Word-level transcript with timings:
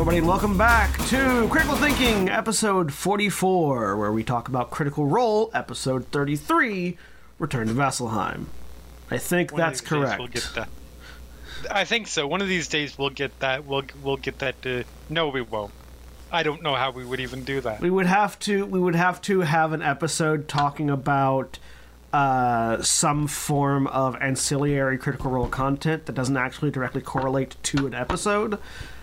Everybody, 0.00 0.20
welcome 0.20 0.56
back 0.56 0.96
to 1.08 1.48
Critical 1.50 1.74
Thinking, 1.74 2.28
episode 2.28 2.92
44, 2.92 3.96
where 3.96 4.12
we 4.12 4.22
talk 4.22 4.46
about 4.46 4.70
Critical 4.70 5.06
Role, 5.06 5.50
episode 5.52 6.06
33, 6.12 6.96
Return 7.40 7.66
to 7.66 7.74
Vasselheim. 7.74 8.44
I 9.10 9.18
think 9.18 9.50
One 9.50 9.60
that's 9.60 9.80
correct. 9.80 10.20
We'll 10.20 10.28
that. 10.28 10.68
I 11.68 11.84
think 11.84 12.06
so. 12.06 12.28
One 12.28 12.40
of 12.40 12.46
these 12.46 12.68
days 12.68 12.96
we'll 12.96 13.10
get 13.10 13.36
that. 13.40 13.64
We'll 13.64 13.82
we'll 14.00 14.18
get 14.18 14.38
that. 14.38 14.62
To, 14.62 14.84
no, 15.10 15.30
we 15.30 15.42
won't. 15.42 15.72
I 16.30 16.44
don't 16.44 16.62
know 16.62 16.76
how 16.76 16.92
we 16.92 17.04
would 17.04 17.18
even 17.18 17.42
do 17.42 17.60
that. 17.62 17.80
We 17.80 17.90
would 17.90 18.06
have 18.06 18.38
to 18.40 18.66
we 18.66 18.78
would 18.78 18.94
have 18.94 19.20
to 19.22 19.40
have 19.40 19.72
an 19.72 19.82
episode 19.82 20.46
talking 20.46 20.90
about 20.90 21.58
uh, 22.12 22.80
some 22.82 23.26
form 23.26 23.88
of 23.88 24.14
ancillary 24.20 24.96
Critical 24.96 25.32
Role 25.32 25.48
content 25.48 26.06
that 26.06 26.14
doesn't 26.14 26.36
actually 26.36 26.70
directly 26.70 27.00
correlate 27.00 27.56
to 27.64 27.88
an 27.88 27.94
episode, 27.94 28.60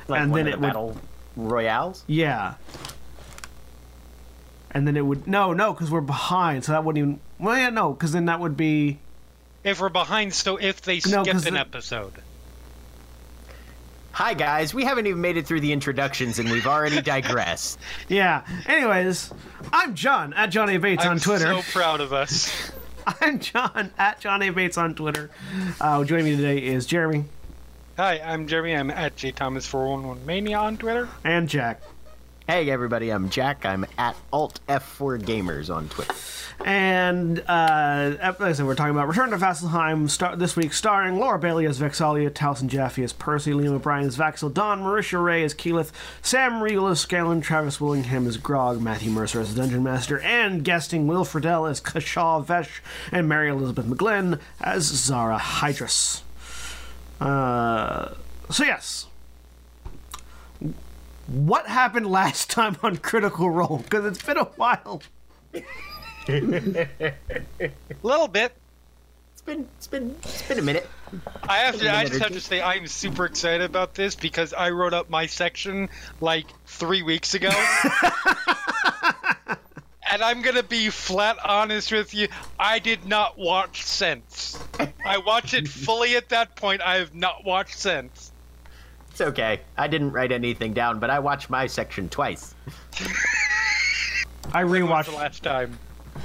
Like 0.08 0.22
and 0.22 0.32
one 0.32 0.46
then 0.46 0.48
of 0.48 0.54
it 0.54 0.56
the 0.58 0.62
would 0.62 0.68
battle 0.68 0.98
royales. 1.36 2.04
yeah. 2.08 2.56
And 4.72 4.86
then 4.88 4.98
it 4.98 5.02
would 5.06 5.26
no 5.28 5.54
no 5.54 5.74
because 5.74 5.90
we're 5.90 6.02
behind, 6.02 6.66
so 6.66 6.74
that 6.74 6.84
wouldn't 6.84 6.98
even 7.04 7.20
well 7.40 7.58
yeah 7.58 7.70
no 7.70 7.94
because 7.94 8.12
then 8.12 8.26
that 8.26 8.40
would 8.40 8.58
be 8.58 9.00
If 9.64 9.80
we're 9.80 9.90
behind, 9.90 10.34
so 10.34 10.58
if 10.58 10.82
they 10.82 10.96
No, 11.08 11.24
skip 11.24 11.34
'cause 11.34 11.46
an 11.46 11.54
the- 11.54 11.60
episode, 11.62 12.14
Hi 14.12 14.34
guys, 14.34 14.74
we 14.74 14.86
haven't 14.86 15.08
even 15.08 15.20
made 15.20 15.36
it 15.38 15.46
through 15.46 15.60
the 15.62 15.74
introductions 15.74 16.40
and 16.40 16.50
we've 16.50 16.68
already 16.68 17.02
digressed. 17.14 17.78
yeah. 18.08 18.44
Anyways, 18.66 19.34
I'm 19.74 19.94
John 19.96 20.34
at 20.34 20.48
Johnny 20.52 20.78
Bates 20.78 21.04
I'm 21.04 21.12
on 21.12 21.20
Twitter. 21.20 21.46
so 21.46 21.62
proud 21.74 22.00
of 22.02 22.14
us. 22.14 22.72
I'm 23.22 23.40
John 23.40 23.92
at 23.98 24.20
Johnny 24.22 24.50
Bates 24.52 24.78
on 24.78 24.96
Twitter. 24.96 25.30
Uh, 25.82 26.04
joining 26.06 26.26
me 26.26 26.36
today 26.38 26.60
is 26.60 26.86
Jeremy 26.86 27.26
Hi, 27.98 28.20
I'm 28.20 28.48
Jeremy. 28.48 28.76
I'm 28.76 28.92
at 28.92 29.16
jthomas411 29.16 30.26
mania 30.26 30.58
on 30.58 30.78
Twitter. 30.78 31.08
and 31.24 31.48
Jack. 31.48 31.82
Hey 32.48 32.70
everybody, 32.70 33.10
I'm 33.10 33.30
Jack. 33.32 33.66
I'm 33.66 33.86
at 33.98 34.16
Alt 34.32 34.60
F4 34.70 35.20
Gamers 35.24 35.74
on 35.74 35.90
Twitter. 35.90 36.14
And 36.64 37.40
uh, 37.48 38.16
like 38.22 38.40
I 38.42 38.52
said, 38.54 38.66
we're 38.68 38.76
talking 38.76 38.92
about 38.94 39.08
Return 39.08 39.32
to 39.32 39.38
Vasselheim 39.38 40.10
star- 40.10 40.36
this 40.36 40.56
week, 40.56 40.72
starring 40.74 41.20
Laura 41.20 41.40
Bailey 41.40 41.66
as 41.66 41.80
Vex'ahlia, 41.80 42.30
Taliesin 42.30 42.68
Jaffe 42.68 43.04
as 43.04 43.14
Percy, 43.14 43.52
Liam 43.52 43.72
O'Brien 43.74 44.06
as 44.06 44.16
Vaxel, 44.18 44.54
Don 44.54 44.82
Marisha 44.82 45.22
Ray 45.24 45.44
as 45.44 45.56
Keyleth, 45.56 45.92
Sam 46.22 46.62
Riegel 46.62 46.88
as 46.88 47.00
Scanlan, 47.00 47.42
Travis 47.42 47.82
Willingham 47.82 48.28
as 48.28 48.38
Grog, 48.38 48.80
Matthew 48.80 49.10
Mercer 49.12 49.42
as 49.42 49.56
Dungeon 49.56 49.84
Master, 49.84 50.20
and 50.20 50.64
guesting 50.64 51.08
Will 51.08 51.26
Friedle 51.26 51.70
as 51.70 51.82
Kashaw 51.82 52.46
Vesh, 52.46 52.82
and 53.12 53.28
Mary 53.28 53.50
Elizabeth 53.50 53.86
McGlynn 53.86 54.40
as 54.62 54.84
Zara 54.84 55.40
Hydris. 55.40 56.22
Uh, 57.20 58.14
so, 58.50 58.64
yes. 58.64 59.08
What 61.28 61.68
happened 61.68 62.08
last 62.08 62.50
time 62.52 62.78
on 62.84 62.98
Critical 62.98 63.50
Role? 63.50 63.80
Because 63.84 64.06
it's 64.06 64.22
been 64.24 64.38
a 64.38 64.46
while. 64.46 65.02
A 65.54 65.64
little 68.04 68.28
bit. 68.28 68.54
It's 69.34 69.42
been 69.42 69.68
it's 69.78 69.88
been 69.88 70.16
it's 70.24 70.42
been 70.48 70.60
a 70.60 70.64
minute. 70.64 70.90
I 71.44 71.58
have 71.60 71.78
to. 71.78 71.96
I 71.96 72.06
just 72.06 72.20
have 72.20 72.32
to 72.32 72.42
say 72.42 72.62
I'm 72.62 72.88
super 72.88 73.26
excited 73.26 73.62
about 73.62 73.94
this 73.94 74.16
because 74.16 74.54
I 74.54 74.72
wrote 74.72 74.94
up 74.94 75.10
my 75.10 75.28
section 75.28 75.90
like 76.20 76.48
three 76.66 77.04
weeks 77.04 77.36
ago. 77.36 77.52
And 80.12 80.22
I'm 80.22 80.42
gonna 80.42 80.64
be 80.64 80.90
flat 80.90 81.38
honest 81.44 81.92
with 81.92 82.14
you. 82.14 82.28
I 82.60 82.80
did 82.80 83.06
not 83.06 83.38
watch 83.38 83.84
since. 83.84 84.60
I 85.06 85.18
watched 85.18 85.54
it 85.54 85.68
fully 85.86 86.16
at 86.16 86.30
that 86.30 86.56
point. 86.56 86.82
I 86.82 86.96
have 86.98 87.16
not 87.16 87.44
watched 87.44 87.78
since. 87.78 88.32
It's 89.12 89.22
okay. 89.22 89.62
I 89.78 89.88
didn't 89.88 90.12
write 90.12 90.32
anything 90.32 90.74
down, 90.74 91.00
but 91.00 91.10
I 91.10 91.20
watched 91.20 91.50
my 91.50 91.68
section 91.68 92.10
twice. 92.10 92.54
I 94.54 94.64
rewatched. 94.64 95.06
the 95.06 95.12
last 95.14 95.42
time? 95.44 95.78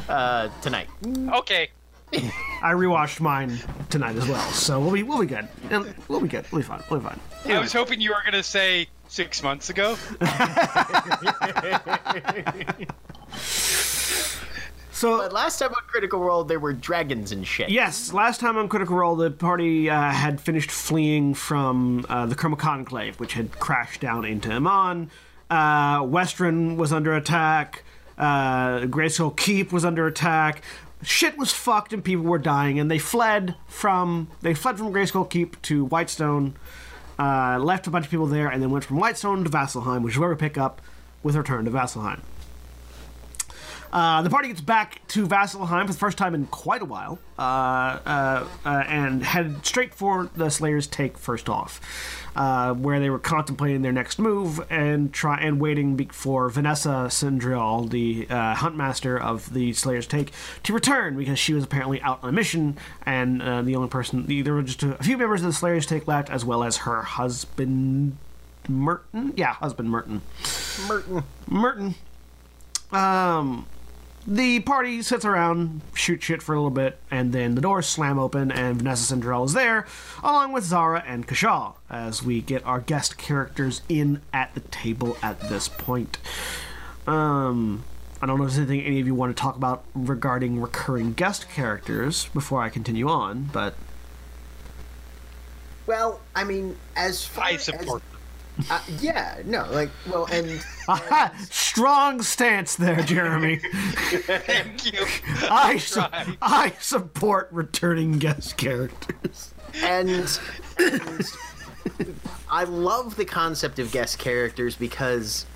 Uh, 0.09 0.49
tonight. 0.61 0.89
Okay. 1.33 1.71
I 2.13 2.73
rewatched 2.73 3.21
mine 3.21 3.59
tonight 3.89 4.17
as 4.17 4.27
well, 4.29 4.51
so 4.51 4.81
we'll 4.81 4.91
be 4.93 5.05
we'll 5.05 5.21
be 5.21 5.27
good. 5.27 5.49
And 5.71 5.95
We'll 6.09 6.21
be 6.21 6.27
good. 6.29 6.45
We'll 6.51 6.61
be 6.63 6.67
fine. 6.67 6.83
We'll 6.91 6.99
be 7.01 7.07
fine. 7.07 7.21
I 7.47 7.61
was 7.61 7.73
hoping 7.73 8.01
you 8.01 8.11
were 8.11 8.23
gonna 8.25 8.43
say 8.43 8.89
six 9.09 9.43
months 9.43 9.71
ago. 9.71 9.97
So 14.93 15.17
But 15.17 15.33
last 15.33 15.59
time 15.59 15.71
on 15.71 15.83
Critical 15.87 16.21
Role, 16.21 16.45
there 16.45 16.61
were 16.61 16.75
dragons 16.75 17.33
and 17.33 17.47
shit. 17.47 17.71
yes, 17.71 18.13
last 18.13 18.39
time 18.39 18.59
on 18.59 18.69
Critical 18.69 18.97
Role, 18.97 19.17
the 19.17 19.31
party 19.31 19.89
uh, 19.89 20.11
had 20.11 20.41
finished 20.41 20.71
fleeing 20.71 21.33
from 21.33 22.05
uh, 22.11 22.27
the 22.27 22.35
Chroma 22.35 22.59
Conclave, 22.59 23.19
which 23.19 23.33
had 23.33 23.59
crashed 23.59 24.03
down 24.03 24.27
into 24.27 24.51
Emon. 24.51 25.09
Uh, 25.49 26.03
Westruun 26.03 26.77
was 26.77 26.93
under 26.93 27.15
attack. 27.15 27.83
Uh, 28.19 28.81
Greyskull 28.81 29.35
Keep 29.37 29.73
was 29.73 29.87
under 29.87 30.07
attack. 30.07 30.63
Shit 31.03 31.39
was 31.39 31.51
fucked 31.51 31.95
and 31.95 32.05
people 32.05 32.27
were 32.27 32.39
dying, 32.39 32.79
and 32.79 32.91
they 32.91 32.99
fled 32.99 33.55
from 33.67 34.29
they 34.43 34.53
fled 34.53 34.77
from 34.77 34.93
Greyskull 34.93 35.31
Keep 35.31 35.63
to 35.63 35.87
Whitestone. 35.87 36.57
Uh, 37.19 37.59
left 37.59 37.87
a 37.87 37.91
bunch 37.91 38.05
of 38.05 38.11
people 38.11 38.27
there, 38.27 38.49
and 38.49 38.63
then 38.63 38.71
went 38.71 38.85
from 38.85 38.99
Whitestone 38.99 39.45
to 39.45 39.51
Vasselheim, 39.51 40.03
which 40.03 40.13
is 40.15 40.19
where 40.19 40.29
we 40.29 40.37
pick 40.37 40.59
up 40.59 40.83
with 41.23 41.37
Return 41.37 41.65
to 41.65 41.71
Vasselheim. 41.71 42.21
Uh, 43.93 44.23
the 44.23 44.31
party 44.31 44.49
gets 44.49 44.61
back 44.61 45.07
to 45.09 45.27
Vasselheim 45.27 45.87
for 45.87 45.93
the 45.93 45.99
first 45.99 46.17
time 46.17 46.35
in 46.35 46.47
quite 46.47 46.81
a 46.81 46.85
while, 46.85 47.19
uh, 47.39 47.43
uh, 48.07 48.47
uh, 48.65 48.85
and 48.87 49.23
head 49.25 49.67
straight 49.67 49.93
for 49.95 50.31
the 50.37 50.49
Slayer's 50.49 50.87
take 50.87 51.19
first 51.19 51.49
off, 51.49 51.81
uh, 52.37 52.73
where 52.73 53.01
they 53.01 53.11
were 53.11 53.19
contemplating 53.19 53.83
their 53.83 53.93
next 53.93 54.19
move 54.19 54.61
and 54.71 55.13
try 55.13 55.39
and 55.41 55.61
waiting 55.61 55.97
for 56.09 56.49
Vanessa 56.49 57.07
Sindrial, 57.09 57.91
the 57.91 58.27
uh, 58.31 58.55
huntmaster 58.55 59.21
of 59.21 59.53
the 59.53 59.73
Slayer's 59.73 60.07
take, 60.07 60.33
to 60.63 60.73
return 60.73 61.17
because 61.17 61.39
she 61.39 61.53
was 61.53 61.65
apparently 61.65 62.01
out 62.03 62.23
on 62.23 62.29
a 62.29 62.33
mission, 62.33 62.77
and 63.05 63.43
uh, 63.43 63.63
the 63.63 63.75
only 63.75 63.89
person 63.89 64.25
there 64.45 64.55
were 64.55 64.63
just 64.63 64.83
a, 64.85 64.99
a 64.99 65.03
few 65.03 65.19
members 65.19 65.41
of 65.41 65.49
the 65.49 65.53
Slayer's 65.53 65.87
take 65.87 66.07
left, 66.07 66.31
as 66.31 66.45
well 66.45 66.63
as 66.63 66.79
her 66.79 67.03
husband 67.03 68.17
Merton. 68.69 69.33
Yeah, 69.37 69.55
husband 69.55 69.91
Merton. 69.91 70.23
Merton. 70.87 71.25
Merton. 71.49 71.95
Um, 72.93 73.67
the 74.27 74.61
party 74.61 75.03
sits 75.03 75.25
around, 75.25 75.81
shoot 75.95 76.23
shit 76.23 76.43
for 76.43 76.55
a 76.55 76.59
little 76.59 76.71
bit, 76.71 76.99
and 77.11 77.33
then 77.33 77.55
the 77.55 77.61
doors 77.61 77.87
slam 77.87 78.19
open, 78.19 78.53
and 78.53 78.77
Vanessa 78.77 79.05
Cinderella 79.05 79.45
is 79.47 79.53
there, 79.55 79.87
along 80.23 80.53
with 80.53 80.65
Zara 80.65 81.03
and 81.07 81.27
Kashaw, 81.27 81.75
as 81.89 82.23
we 82.23 82.41
get 82.41 82.65
our 82.67 82.81
guest 82.81 83.17
characters 83.19 83.81
in 83.89 84.21
at 84.33 84.55
the 84.55 84.61
table 84.61 85.17
at 85.23 85.41
this 85.49 85.69
point. 85.69 86.19
Um, 87.07 87.85
I 88.23 88.27
don't 88.27 88.39
know 88.39 88.45
if 88.45 88.51
there's 88.55 88.59
anything 88.69 88.83
any 88.87 89.01
of 89.01 89.07
you 89.07 89.15
want 89.15 89.35
to 89.35 89.41
talk 89.41 89.57
about 89.57 89.85
regarding 89.95 90.61
recurring 90.61 91.15
guest 91.15 91.49
characters 91.49 92.27
before 92.35 92.63
I 92.63 92.69
continue 92.69 93.09
on, 93.09 93.49
but 93.53 93.75
Well, 95.87 96.21
I 96.37 96.45
mean, 96.45 96.77
as 96.95 97.25
far 97.25 97.45
I 97.47 97.51
as- 97.53 97.65
support. 97.65 98.03
Uh, 98.69 98.81
yeah, 99.01 99.41
no, 99.45 99.67
like, 99.71 99.91
well, 100.11 100.27
and 100.31 100.65
Aha! 100.89 101.33
strong 101.51 102.23
stance 102.23 102.77
there, 102.77 103.01
Jeremy. 103.03 103.57
Thank 103.63 104.93
you. 104.93 105.07
I 105.51 105.79
su- 105.79 106.01
I 106.43 106.73
support 106.81 107.49
returning 107.53 108.19
guest 108.19 108.57
characters. 108.57 109.55
and, 109.83 110.39
and 110.79 111.29
I 112.51 112.65
love 112.65 113.17
the 113.17 113.25
concept 113.25 113.79
of 113.79 113.93
guest 113.93 114.19
characters 114.19 114.75
because, 114.77 115.47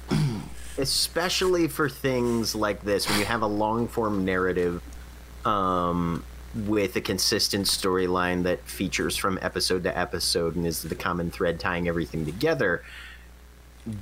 especially 0.78 1.68
for 1.68 1.88
things 1.88 2.54
like 2.54 2.82
this, 2.82 3.08
when 3.08 3.18
you 3.18 3.24
have 3.24 3.42
a 3.42 3.46
long 3.46 3.88
form 3.88 4.24
narrative 4.24 4.82
um, 5.44 6.24
with 6.54 6.94
a 6.96 7.00
consistent 7.00 7.66
storyline 7.66 8.44
that 8.44 8.60
features 8.60 9.16
from 9.16 9.38
episode 9.42 9.82
to 9.84 9.98
episode 9.98 10.54
and 10.54 10.66
is 10.66 10.82
the 10.82 10.94
common 10.94 11.30
thread 11.30 11.58
tying 11.58 11.88
everything 11.88 12.24
together. 12.24 12.82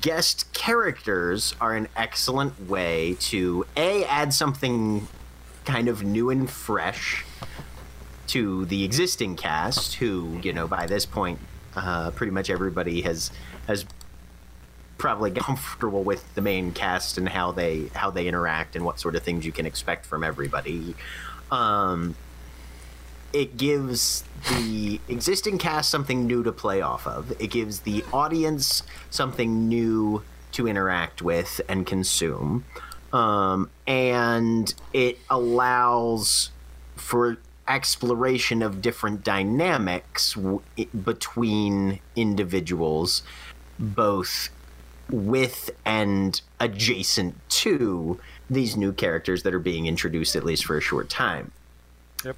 Guest 0.00 0.52
characters 0.52 1.54
are 1.60 1.74
an 1.74 1.88
excellent 1.96 2.68
way 2.68 3.16
to 3.20 3.66
a 3.76 4.04
add 4.04 4.32
something 4.32 5.08
kind 5.64 5.88
of 5.88 6.02
new 6.02 6.30
and 6.30 6.48
fresh 6.48 7.24
to 8.28 8.64
the 8.66 8.84
existing 8.84 9.36
cast, 9.36 9.94
who 9.94 10.38
you 10.42 10.52
know 10.52 10.68
by 10.68 10.86
this 10.86 11.04
point, 11.04 11.38
uh, 11.74 12.10
pretty 12.12 12.30
much 12.30 12.50
everybody 12.50 13.02
has 13.02 13.30
has 13.66 13.84
probably 14.98 15.32
comfortable 15.32 16.04
with 16.04 16.32
the 16.36 16.40
main 16.40 16.70
cast 16.70 17.18
and 17.18 17.28
how 17.28 17.50
they 17.50 17.90
how 17.94 18.10
they 18.10 18.28
interact 18.28 18.76
and 18.76 18.84
what 18.84 19.00
sort 19.00 19.16
of 19.16 19.22
things 19.22 19.44
you 19.44 19.52
can 19.52 19.66
expect 19.66 20.06
from 20.06 20.22
everybody. 20.22 20.94
Um, 21.50 22.14
it 23.32 23.56
gives 23.56 24.24
the 24.48 25.00
existing 25.08 25.58
cast 25.58 25.90
something 25.90 26.26
new 26.26 26.42
to 26.42 26.52
play 26.52 26.80
off 26.80 27.06
of. 27.06 27.32
It 27.40 27.48
gives 27.48 27.80
the 27.80 28.04
audience 28.12 28.82
something 29.10 29.68
new 29.68 30.22
to 30.52 30.68
interact 30.68 31.22
with 31.22 31.60
and 31.68 31.86
consume. 31.86 32.64
Um, 33.12 33.70
and 33.86 34.72
it 34.92 35.18
allows 35.30 36.50
for 36.96 37.38
exploration 37.68 38.62
of 38.62 38.82
different 38.82 39.22
dynamics 39.22 40.34
w- 40.34 40.60
between 41.04 42.00
individuals, 42.16 43.22
both 43.78 44.48
with 45.10 45.70
and 45.84 46.40
adjacent 46.58 47.36
to 47.48 48.18
these 48.48 48.76
new 48.76 48.92
characters 48.92 49.42
that 49.42 49.54
are 49.54 49.58
being 49.58 49.86
introduced, 49.86 50.34
at 50.36 50.44
least 50.44 50.64
for 50.64 50.76
a 50.76 50.80
short 50.80 51.08
time. 51.08 51.52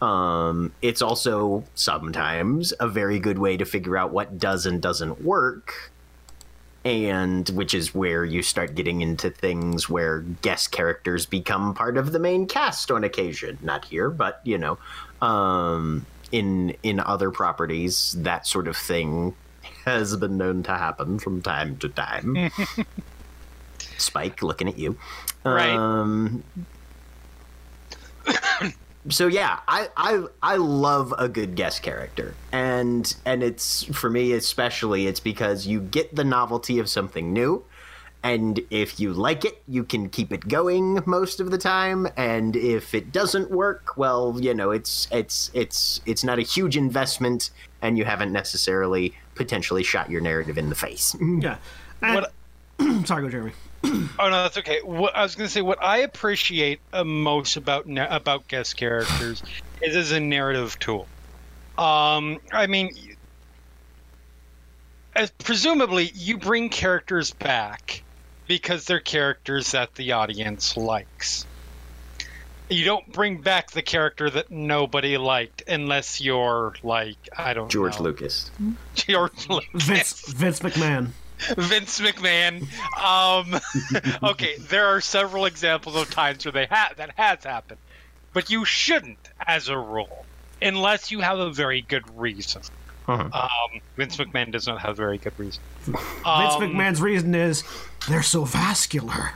Um, 0.01 0.73
it's 0.83 1.03
also 1.03 1.65
sometimes 1.75 2.73
a 2.81 2.89
very 2.89 3.19
good 3.19 3.39
way 3.39 3.57
to 3.57 3.65
figure 3.65 3.97
out 3.97 4.13
what 4.13 4.39
does 4.39 4.67
and 4.67 4.81
doesn't 4.81 5.23
work, 5.23 5.93
and 6.85 7.49
which 7.51 7.75
is 7.75 7.95
where 7.95 8.25
you 8.25 8.43
start 8.43 8.75
getting 8.75 9.01
into 9.01 9.31
things 9.31 9.89
where 9.89 10.21
guest 10.21 10.73
characters 10.73 11.27
become 11.27 11.75
part 11.75 11.97
of 11.97 12.13
the 12.13 12.19
main 12.19 12.47
cast 12.47 12.91
on 12.91 13.05
occasion. 13.05 13.59
Not 13.63 13.85
here, 13.87 14.11
but 14.11 14.41
you 14.45 14.59
know, 14.59 14.79
um, 15.21 16.07
in 16.33 16.77
in 16.83 17.01
other 17.01 17.31
properties, 17.31 18.13
that 18.19 18.47
sort 18.47 18.69
of 18.69 18.77
thing 18.77 19.35
has 19.85 20.17
been 20.17 20.37
known 20.37 20.63
to 20.65 20.73
happen 20.73 21.19
from 21.19 21.43
time 21.43 21.77
to 21.79 21.89
time. 21.89 22.51
Spike, 23.99 24.43
looking 24.43 24.69
at 24.69 24.79
you. 24.79 24.99
Right. 25.45 25.71
Um, 25.71 26.43
so 29.09 29.27
yeah, 29.27 29.61
I, 29.69 29.89
I 29.97 30.25
I 30.43 30.57
love 30.57 31.13
a 31.19 31.29
good 31.29 31.55
guest 31.57 31.83
character, 31.83 32.35
and 32.53 33.15
and 33.25 33.43
it's 33.43 33.85
for 33.85 34.09
me 34.11 34.33
especially 34.33 35.07
it's 35.07 35.21
because 35.21 35.67
you 35.67 35.81
get 35.81 36.15
the 36.15 36.25
novelty 36.25 36.79
of 36.79 36.89
something 36.89 37.33
new, 37.33 37.65
and 38.23 38.61
if 38.71 38.99
you 38.99 39.13
like 39.13 39.45
it, 39.45 39.63
you 39.69 39.85
can 39.85 40.09
keep 40.09 40.33
it 40.33 40.49
going 40.49 41.03
most 41.07 41.41
of 41.41 41.51
the 41.51 41.59
time, 41.59 42.09
and 42.17 42.57
if 42.57 42.95
it 42.95 43.13
doesn't 43.13 43.51
work, 43.51 43.97
well, 43.97 44.39
you 44.41 44.55
know, 44.55 44.71
it's 44.71 45.07
it's 45.11 45.51
it's 45.55 46.01
it's 46.07 46.25
not 46.25 46.39
a 46.39 46.43
huge 46.43 46.77
investment, 46.77 47.51
and 47.83 47.99
you 47.99 48.05
haven't 48.05 48.33
necessarily 48.33 49.15
potentially 49.35 49.83
shot 49.83 50.11
your 50.11 50.21
narrative 50.21 50.57
in 50.57 50.69
the 50.71 50.75
face. 50.77 51.15
Yeah. 51.21 51.57
And- 52.01 52.15
What- 52.15 52.33
sorry, 53.07 53.23
go 53.23 53.29
Jeremy. 53.31 53.53
Oh 54.19 54.31
no, 54.31 54.43
that's 54.45 54.57
okay. 54.59 54.81
What 54.83 55.15
I 55.17 55.23
was 55.23 55.35
going 55.35 55.47
to 55.47 55.53
say, 55.53 55.61
what 55.61 55.83
I 55.83 55.99
appreciate 55.99 56.81
uh, 56.93 57.05
most 57.05 57.57
about 57.57 57.87
about 57.89 58.49
guest 58.49 58.77
characters 58.77 59.43
is 59.83 59.97
as 59.97 60.13
a 60.13 60.21
narrative 60.21 60.79
tool. 60.79 61.07
Um, 61.77 62.39
I 62.53 62.67
mean, 62.69 62.91
as 65.17 65.31
presumably 65.31 66.11
you 66.15 66.39
bring 66.39 66.69
characters 66.69 67.33
back 67.33 68.03
because 68.47 68.85
they're 68.85 69.01
characters 69.01 69.73
that 69.73 69.95
the 69.95 70.13
audience 70.13 70.77
likes. 70.77 71.47
You 72.71 72.85
don't 72.85 73.13
bring 73.13 73.41
back 73.43 73.73
the 73.73 73.83
character 73.83 74.31
that 74.31 74.51
nobody 74.51 75.19
liked 75.19 75.65
unless 75.69 76.21
you're 76.21 76.75
like 76.83 77.19
I 77.37 77.53
don't 77.53 77.71
George 77.71 77.99
know, 77.99 78.05
Lucas. 78.05 78.51
George 78.95 79.49
Lucas. 79.49 79.83
Vince 79.83 80.33
Vince 80.33 80.61
McMahon. 80.61 81.09
Vince 81.57 82.01
McMahon. 82.01 82.63
Um, 82.99 83.61
okay, 84.31 84.57
there 84.59 84.87
are 84.87 85.01
several 85.01 85.47
examples 85.47 85.97
of 85.97 86.11
times 86.11 86.45
where 86.45 86.53
they 86.53 86.67
ha- 86.67 86.93
that 86.97 87.13
has 87.17 87.45
happened, 87.45 87.81
but 88.33 88.51
you 88.51 88.65
shouldn't, 88.65 89.19
as 89.47 89.69
a 89.69 89.79
rule, 89.79 90.25
unless 90.63 91.11
you 91.11 91.21
have 91.21 91.39
a 91.39 91.51
very 91.51 91.81
good 91.83 92.05
reason. 92.19 92.63
Uh-huh. 93.07 93.23
Um, 93.33 93.81
Vince 93.97 94.17
McMahon 94.17 94.51
does 94.51 94.67
not 94.67 94.81
have 94.81 94.93
a 94.93 94.95
very 94.95 95.19
good 95.19 95.39
reason. 95.39 95.63
Vince 95.85 95.99
Um, 96.25 96.63
McMahon's 96.63 97.03
reason 97.03 97.35
is 97.35 97.63
they're 98.09 98.23
so 98.23 98.45
vascular. 98.45 99.33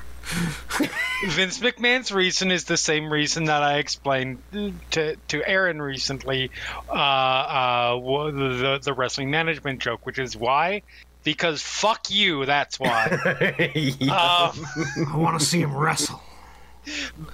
Vince 1.27 1.59
McMahon's 1.59 2.13
reason 2.13 2.51
is 2.51 2.65
the 2.65 2.77
same 2.77 3.11
reason 3.11 3.45
that 3.47 3.63
I 3.63 3.79
explained 3.79 4.43
to 4.91 5.17
to 5.29 5.49
Aaron 5.49 5.81
recently, 5.81 6.51
uh, 6.89 6.93
uh, 6.93 8.31
the 8.31 8.79
the 8.83 8.93
wrestling 8.93 9.31
management 9.31 9.81
joke, 9.81 10.05
which 10.05 10.19
is 10.19 10.37
why. 10.37 10.83
Because 11.25 11.61
fuck 11.61 12.11
you, 12.11 12.47
that's 12.47 12.79
why. 12.81 13.09
Um, 14.03 14.67
I 15.13 15.17
want 15.17 15.39
to 15.39 15.45
see 15.45 15.61
him 15.61 15.75
wrestle. 15.77 16.23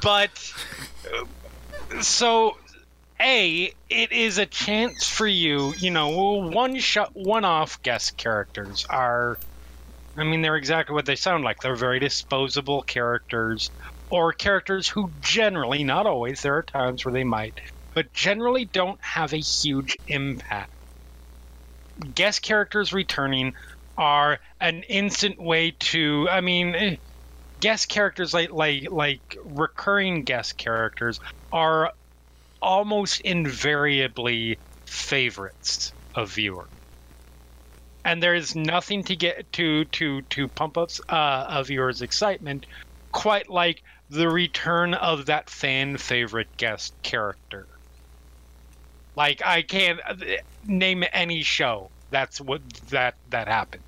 but 0.02 0.30
so 2.00 2.56
a 3.20 3.73
it 3.90 4.12
is 4.12 4.38
a 4.38 4.47
chance 4.47 5.08
for 5.08 5.26
you 5.26 5.73
you 5.78 5.90
know 5.90 6.08
one 6.49 6.76
shot 6.78 7.14
one 7.14 7.44
off 7.44 7.80
guest 7.82 8.16
characters 8.16 8.85
are 8.90 9.38
i 10.16 10.25
mean 10.25 10.42
they're 10.42 10.56
exactly 10.56 10.94
what 10.94 11.06
they 11.06 11.14
sound 11.14 11.44
like 11.44 11.61
they're 11.61 11.76
very 11.76 12.00
disposable 12.00 12.82
characters 12.82 13.70
or 14.11 14.32
characters 14.32 14.88
who 14.88 15.11
generally 15.23 15.85
not 15.85 16.06
always 16.06 16.42
there 16.42 16.56
are 16.56 16.62
times 16.62 17.04
where 17.04 17.12
they 17.12 17.25
might 17.25 17.61
but 17.94 18.12
generally 18.12 18.64
don't 18.64 19.00
have 19.00 19.32
a 19.32 19.38
huge 19.38 19.97
impact 20.08 20.73
guest 22.16 22.42
characters 22.42 22.92
returning 22.92 23.54
are 23.96 24.38
an 24.60 24.82
instant 24.88 25.40
way 25.40 25.70
to 25.80 26.28
i 26.30 26.40
mean 26.40 26.74
eh, 26.74 26.96
guest 27.60 27.88
characters 27.88 28.34
like 28.34 28.50
like 28.52 28.86
like 28.90 29.22
recurring 29.44 30.24
guest 30.24 30.56
characters 30.56 31.18
are 31.52 31.90
almost 32.60 33.20
invariably 33.20 34.58
favorites 34.86 35.92
of 36.14 36.32
viewers 36.32 36.68
and 38.04 38.22
there 38.22 38.34
is 38.34 38.54
nothing 38.54 39.02
to 39.02 39.16
get 39.16 39.50
to 39.52 39.84
to 39.86 40.20
to 40.22 40.48
pump 40.48 40.76
up 40.76 40.90
uh, 41.08 41.46
a 41.48 41.64
viewer's 41.64 42.02
excitement 42.02 42.66
quite 43.12 43.48
like 43.48 43.80
the 44.10 44.28
return 44.28 44.92
of 44.94 45.26
that 45.26 45.48
fan 45.48 45.96
favorite 45.96 46.48
guest 46.58 46.94
character. 47.02 47.66
Like 49.16 49.40
i 49.44 49.62
can't 49.62 50.00
uh, 50.06 50.16
name 50.64 51.04
any 51.12 51.42
show 51.42 51.90
that's 52.11 52.40
what 52.40 52.61
that 52.90 53.14
that 53.30 53.49
happened 53.49 53.82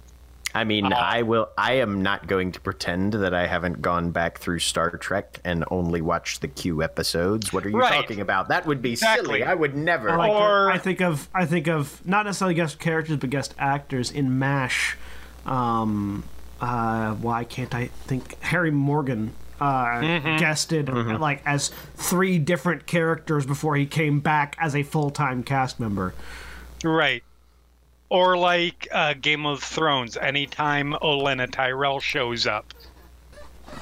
I 0.55 0.65
mean, 0.65 0.91
Uh, 0.91 0.97
I 0.97 1.21
will. 1.21 1.51
I 1.59 1.75
am 1.75 2.03
not 2.03 2.29
going 2.29 2.51
to 2.53 2.61
pretend 2.61 3.13
that 3.13 3.35
I 3.35 3.47
haven't 3.47 3.83
gone 3.83 4.11
back 4.11 4.39
through 4.39 4.61
Star 4.61 4.89
Trek 4.93 5.39
and 5.45 5.67
only 5.71 6.01
watched 6.01 6.41
the 6.41 6.49
Q 6.49 6.83
episodes. 6.83 7.53
What 7.53 7.67
are 7.67 7.69
you 7.69 7.77
Right. 7.79 7.93
talking 7.93 8.23
about? 8.23 8.49
That 8.49 8.65
would 8.65 8.81
be 8.81 8.93
Exactly. 8.93 9.41
silly. 9.41 9.45
I 9.45 9.53
would 9.53 9.77
never. 9.77 10.09
I 10.09 10.17
like 10.17 10.31
Or- 10.33 10.71
I 10.71 10.79
think 10.79 11.03
of 11.03 11.29
I 11.35 11.45
think 11.45 11.67
of 11.69 12.01
not 12.07 12.25
necessarily 12.25 12.55
guest 12.55 12.79
characters 12.79 13.19
but 13.19 13.29
guest 13.29 13.55
actors 13.59 14.11
in 14.11 14.39
MASH. 14.39 14.97
Um, 15.45 16.25
uh, 16.59 17.13
why 17.15 17.45
can't 17.45 17.75
I 17.75 17.87
think 18.07 18.41
Harry 18.43 18.71
Morgan 18.71 19.35
uh, 19.61 20.01
guested 20.39 20.89
like 20.89 21.43
as 21.45 21.71
three 21.97 22.39
different 22.39 22.87
characters 22.87 23.45
before 23.45 23.77
he 23.77 23.85
came 23.85 24.21
back 24.21 24.57
as 24.59 24.75
a 24.75 24.83
full 24.85 25.11
time 25.11 25.43
cast 25.43 25.79
member. 25.79 26.15
Right. 26.83 27.23
Or 28.11 28.37
like 28.37 28.89
uh, 28.93 29.15
Game 29.15 29.47
of 29.47 29.63
Thrones, 29.63 30.17
anytime 30.17 30.93
Olenna 31.03 31.51
Tyrell 31.51 32.01
shows 32.01 32.47
up. 32.47 32.73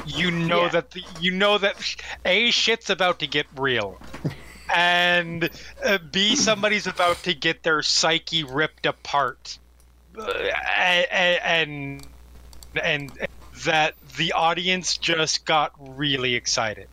you 0.02 0.30
know 0.30 0.68
Yeah. 0.68 0.68
that 0.68 0.90
the, 0.90 1.02
you 1.08 1.30
know 1.32 1.58
that 1.58 1.76
a 2.24 2.50
shit's 2.50 2.90
about 2.90 3.18
to 3.20 3.26
get 3.26 3.46
real, 3.54 4.02
and 4.74 5.50
uh, 5.84 5.98
b 6.12 6.36
somebody's 6.36 6.86
about 6.86 7.22
to 7.24 7.34
get 7.34 7.62
their 7.62 7.82
psyche 7.82 8.44
ripped 8.44 8.86
apart, 8.86 9.58
uh, 10.18 10.50
and 10.78 12.10
and 12.82 13.16
that 13.64 13.94
the 14.18 14.32
audience 14.32 14.98
just 14.98 15.44
got 15.46 15.72
really 15.78 16.34
excited. 16.34 16.88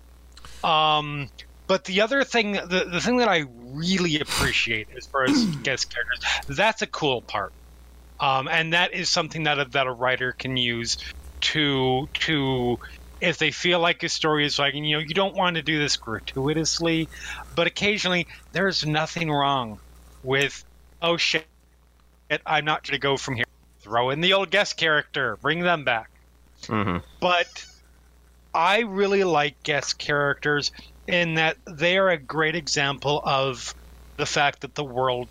Um, 0.64 1.30
but 1.72 1.86
the 1.86 2.02
other 2.02 2.26
thing, 2.26 2.52
the, 2.52 2.86
the 2.92 3.00
thing 3.00 3.16
that 3.16 3.30
I 3.30 3.46
really 3.74 4.20
appreciate 4.20 4.90
as 4.98 5.06
far 5.06 5.24
as 5.24 5.46
guest 5.64 5.90
characters, 5.90 6.58
that's 6.58 6.82
a 6.82 6.86
cool 6.88 7.22
part. 7.22 7.54
Um, 8.20 8.50
and 8.50 8.74
that 8.74 8.94
is 8.94 9.10
something 9.10 9.44
that 9.44 9.58
a, 9.58 9.64
that 9.72 9.88
a 9.88 9.92
writer 9.94 10.34
can 10.34 10.58
use 10.58 10.98
to 11.40 12.10
to 12.14 12.78
if 13.22 13.38
they 13.38 13.52
feel 13.52 13.80
like 13.80 14.04
a 14.04 14.10
story 14.10 14.46
is 14.46 14.60
like 14.60 14.74
you 14.74 14.82
know 14.82 15.00
you 15.00 15.14
don't 15.14 15.34
want 15.34 15.56
to 15.56 15.62
do 15.62 15.80
this 15.80 15.96
gratuitously, 15.96 17.08
but 17.56 17.68
occasionally 17.68 18.28
there's 18.52 18.86
nothing 18.86 19.32
wrong 19.32 19.80
with 20.24 20.66
oh 21.02 21.16
shit, 21.16 21.48
I'm 22.46 22.66
not 22.66 22.84
going 22.84 22.96
to 22.96 23.00
go 23.00 23.16
from 23.16 23.36
here. 23.38 23.46
Throw 23.80 24.10
in 24.10 24.20
the 24.20 24.34
old 24.34 24.52
guest 24.52 24.76
character, 24.76 25.38
bring 25.42 25.62
them 25.62 25.86
back 25.86 26.12
hmm 26.68 26.98
but 27.22 27.66
I 28.54 28.82
really 28.82 29.24
like 29.24 29.64
guest 29.64 29.98
characters 29.98 30.72
in 31.12 31.36
that 31.36 31.58
they 31.66 31.98
are 31.98 32.10
a 32.10 32.18
great 32.18 32.56
example 32.56 33.22
of 33.24 33.76
the 34.18 34.26
fact 34.26 34.62
that 34.62 34.76
the 34.76 34.84
world 34.84 35.28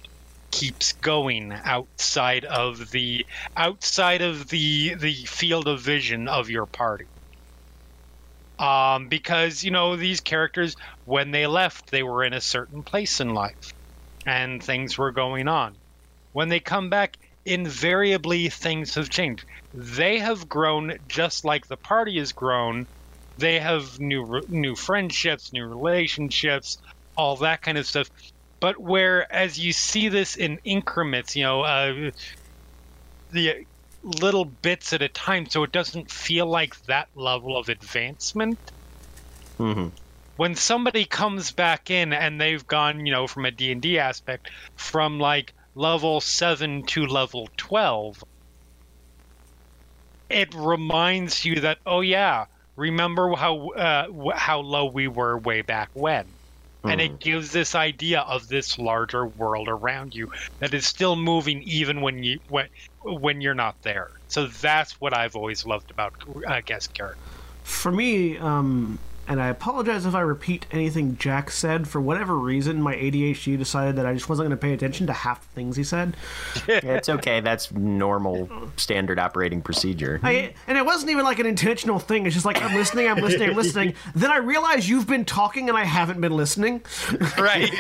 keeps 0.51 0.93
going 0.95 1.53
outside 1.53 2.45
of 2.45 2.91
the 2.91 3.25
outside 3.57 4.21
of 4.21 4.49
the 4.49 4.95
the 4.95 5.15
field 5.25 5.69
of 5.69 5.81
vision 5.81 6.29
of 6.29 6.51
your 6.51 6.67
party. 6.67 7.07
Um, 8.59 9.09
because 9.09 9.65
you 9.65 9.71
know 9.71 9.97
these 9.97 10.21
characters, 10.21 10.77
when 11.07 11.31
they 11.31 11.47
left, 11.47 11.91
they 11.91 12.03
were 12.03 12.25
in 12.25 12.35
a 12.35 12.43
certain 12.43 12.83
place 12.83 13.21
in 13.21 13.33
life, 13.33 13.73
and 14.27 14.63
things 14.63 14.99
were 14.99 15.13
going 15.13 15.49
on. 15.49 15.75
When 16.33 16.51
they 16.51 16.61
come 16.61 16.91
back, 16.91 17.17
invariably 17.47 18.51
things 18.51 18.95
have 18.97 19.09
changed. 19.09 19.45
They 19.73 20.19
have 20.19 20.49
grown 20.49 20.99
just 21.09 21.45
like 21.45 21.67
the 21.69 21.79
party 21.79 22.19
has 22.19 22.33
grown. 22.33 22.87
They 23.40 23.61
have 23.61 23.99
new 23.99 24.42
new 24.49 24.76
friendships, 24.76 25.52
new 25.52 25.66
relationships, 25.66 26.78
all 27.16 27.37
that 27.38 27.62
kind 27.62 27.78
of 27.78 27.87
stuff. 27.87 28.09
But 28.61 28.76
whereas 28.78 29.59
you 29.59 29.73
see 29.73 30.09
this 30.09 30.37
in 30.37 30.59
increments, 30.64 31.35
you 31.37 31.44
know, 31.44 31.62
uh, 31.62 32.11
the 33.30 33.66
little 34.02 34.44
bits 34.44 34.92
at 34.92 35.02
a 35.02 35.09
time, 35.09 35.47
so 35.47 35.62
it 35.64 35.73
doesn't 35.73 36.11
feel 36.11 36.47
like 36.47 36.75
that 36.87 37.09
level 37.14 37.56
of 37.56 37.68
advancement 37.70 38.61
hmm 39.59 39.90
when 40.35 40.56
somebody 40.56 41.04
comes 41.04 41.52
back 41.52 41.88
in 41.88 42.12
and 42.12 42.40
they've 42.40 42.66
gone, 42.66 43.06
you 43.06 43.12
know, 43.12 43.28
from 43.28 43.44
a 43.44 43.50
D&D 43.52 43.97
aspect 44.00 44.50
from 44.76 45.20
like 45.20 45.54
level 45.76 46.20
7 46.20 46.85
to 46.87 47.06
level 47.06 47.49
12, 47.59 48.16
it 50.30 50.49
reminds 50.54 51.44
you 51.44 51.61
that 51.61 51.78
oh 51.87 52.00
yeah, 52.00 52.47
remember 52.81 53.35
how 53.35 53.69
uh, 53.71 54.33
how 54.35 54.61
low 54.61 54.87
we 54.87 55.07
were 55.07 55.37
way 55.39 55.63
back 55.63 55.91
when. 55.95 56.27
And 56.83 56.99
it 56.99 57.21
gives 57.21 57.53
this 57.53 57.75
idea 57.75 58.21
of 58.21 58.49
this 58.49 58.79
larger 58.79 59.27
world 59.27 59.69
around 59.69 60.15
you 60.15 60.33
that 60.61 60.73
is 60.73 60.87
still 60.87 61.15
moving 61.15 61.63
even 61.65 62.01
when 62.01 62.23
you 62.23 62.41
when 62.49 62.69
when 63.03 63.43
you're 63.43 63.55
not 63.55 63.81
there. 63.83 64.11
So 64.29 64.47
that's 64.47 64.99
what 64.99 65.13
I've 65.13 65.37
always 65.37 65.67
loved 65.67 65.91
about 65.91 66.15
uh, 66.47 66.63
guest 66.65 66.95
characters. 66.95 67.23
For 67.65 67.93
me, 67.93 68.39
um, 68.39 68.99
and 69.31 69.41
I 69.41 69.47
apologize 69.47 70.07
if 70.07 70.15
I 70.17 70.23
repeat 70.23 70.67
anything 70.73 71.17
Jack 71.17 71.53
said. 71.53 71.87
For 71.87 72.01
whatever 72.01 72.37
reason, 72.37 72.83
my 72.83 72.97
ADHD 72.97 73.57
decided 73.57 73.95
that 73.95 74.05
I 74.05 74.13
just 74.13 74.29
wasn't 74.29 74.49
going 74.49 74.59
to 74.59 74.61
pay 74.61 74.73
attention 74.73 75.07
to 75.07 75.13
half 75.13 75.47
the 75.47 75.55
things 75.55 75.77
he 75.77 75.85
said. 75.85 76.17
Yeah, 76.67 76.81
it's 76.83 77.09
okay. 77.09 77.39
That's 77.39 77.71
normal 77.71 78.51
standard 78.77 79.21
operating 79.21 79.63
procedure. 79.63 80.19
I, 80.25 80.53
and 80.67 80.77
it 80.77 80.85
wasn't 80.85 81.13
even 81.13 81.23
like 81.25 81.39
an 81.39 81.47
intentional 81.47 82.01
thing. 82.01 82.27
It's 82.27 82.35
just 82.35 82.45
like 82.45 82.61
I'm 82.61 82.75
listening, 82.75 83.07
I'm 83.07 83.19
listening, 83.19 83.51
I'm 83.51 83.57
listening. 83.57 83.95
Then 84.17 84.33
I 84.33 84.39
realize 84.39 84.89
you've 84.89 85.07
been 85.07 85.25
talking 85.25 85.69
and 85.69 85.79
I 85.79 85.85
haven't 85.85 86.21
been 86.21 86.37
listening. 86.37 86.83
Right. 87.39 87.71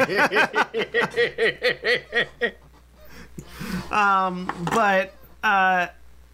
but 3.90 5.14
uh, 5.42 5.88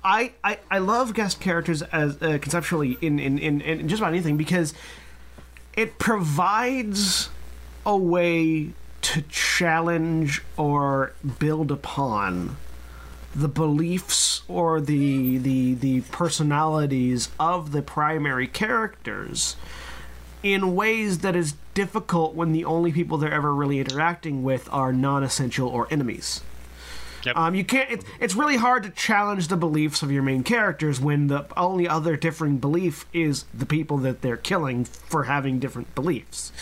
I, 0.06 0.32
I 0.44 0.58
I 0.70 0.78
love 0.78 1.14
guest 1.14 1.40
characters 1.40 1.82
as 1.82 2.22
uh, 2.22 2.38
conceptually 2.40 2.96
in, 3.00 3.18
in, 3.18 3.38
in, 3.38 3.60
in 3.60 3.88
just 3.88 4.00
about 4.00 4.12
anything 4.12 4.36
because 4.36 4.72
it 5.76 5.98
provides 5.98 7.28
a 7.84 7.96
way 7.96 8.70
to 9.02 9.22
challenge 9.22 10.42
or 10.56 11.12
build 11.38 11.70
upon 11.70 12.56
the 13.34 13.48
beliefs 13.48 14.42
or 14.48 14.80
the 14.80 15.36
the 15.38 15.74
the 15.74 16.00
personalities 16.10 17.28
of 17.38 17.70
the 17.72 17.82
primary 17.82 18.46
characters 18.46 19.56
in 20.42 20.74
ways 20.74 21.18
that 21.18 21.36
is 21.36 21.54
difficult 21.74 22.34
when 22.34 22.52
the 22.52 22.64
only 22.64 22.90
people 22.90 23.18
they're 23.18 23.32
ever 23.32 23.54
really 23.54 23.78
interacting 23.78 24.42
with 24.42 24.68
are 24.72 24.92
non-essential 24.92 25.68
or 25.68 25.86
enemies. 25.90 26.40
Yep. 27.26 27.36
Um, 27.36 27.54
you 27.54 27.64
can't. 27.64 27.90
It's, 27.90 28.04
it's 28.20 28.34
really 28.34 28.56
hard 28.56 28.84
to 28.84 28.90
challenge 28.90 29.48
the 29.48 29.56
beliefs 29.56 30.02
of 30.02 30.12
your 30.12 30.22
main 30.22 30.44
characters 30.44 31.00
when 31.00 31.26
the 31.26 31.44
only 31.56 31.88
other 31.88 32.16
differing 32.16 32.58
belief 32.58 33.04
is 33.12 33.44
the 33.52 33.66
people 33.66 33.98
that 33.98 34.22
they're 34.22 34.36
killing 34.36 34.84
for 34.84 35.24
having 35.24 35.58
different 35.58 35.92
beliefs. 35.94 36.52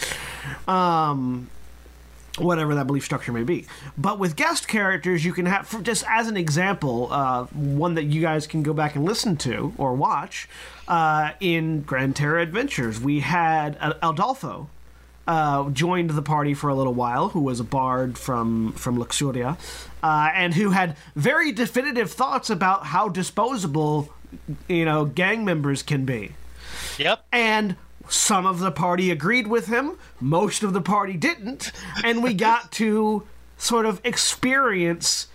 Um, 0.66 1.50
whatever 2.38 2.74
that 2.74 2.86
belief 2.86 3.04
structure 3.04 3.32
may 3.32 3.42
be. 3.42 3.66
But 3.96 4.18
with 4.18 4.36
guest 4.36 4.66
characters, 4.66 5.24
you 5.24 5.32
can 5.32 5.46
have, 5.46 5.82
just 5.82 6.04
as 6.08 6.28
an 6.28 6.36
example, 6.36 7.08
uh, 7.12 7.44
one 7.44 7.94
that 7.94 8.04
you 8.04 8.20
guys 8.20 8.46
can 8.46 8.62
go 8.62 8.72
back 8.72 8.96
and 8.96 9.04
listen 9.04 9.36
to 9.38 9.72
or 9.78 9.94
watch. 9.94 10.48
Uh, 10.88 11.32
in 11.40 11.82
Grand 11.82 12.16
Terra 12.16 12.42
Adventures, 12.42 13.00
we 13.00 13.20
had 13.20 13.76
uh, 13.80 13.94
Aldolfo, 14.02 14.66
uh, 15.26 15.68
joined 15.70 16.10
the 16.10 16.22
party 16.22 16.54
for 16.54 16.68
a 16.68 16.74
little 16.74 16.94
while, 16.94 17.30
who 17.30 17.40
was 17.40 17.60
a 17.60 17.64
bard 17.64 18.18
from 18.18 18.72
from 18.72 18.98
Luxuria, 18.98 19.56
uh, 20.02 20.30
and 20.34 20.54
who 20.54 20.70
had 20.70 20.96
very 21.16 21.52
definitive 21.52 22.12
thoughts 22.12 22.50
about 22.50 22.86
how 22.86 23.08
disposable, 23.08 24.12
you 24.68 24.84
know, 24.84 25.04
gang 25.04 25.44
members 25.44 25.82
can 25.82 26.04
be. 26.04 26.32
yep. 26.98 27.24
And 27.32 27.76
some 28.08 28.44
of 28.44 28.58
the 28.58 28.70
party 28.70 29.10
agreed 29.10 29.46
with 29.46 29.66
him, 29.66 29.98
most 30.20 30.62
of 30.62 30.72
the 30.72 30.82
party 30.82 31.14
didn't, 31.14 31.72
and 32.04 32.22
we 32.22 32.34
got 32.34 32.70
to 32.80 33.26
sort 33.56 33.86
of 33.86 34.00
experience 34.04 35.28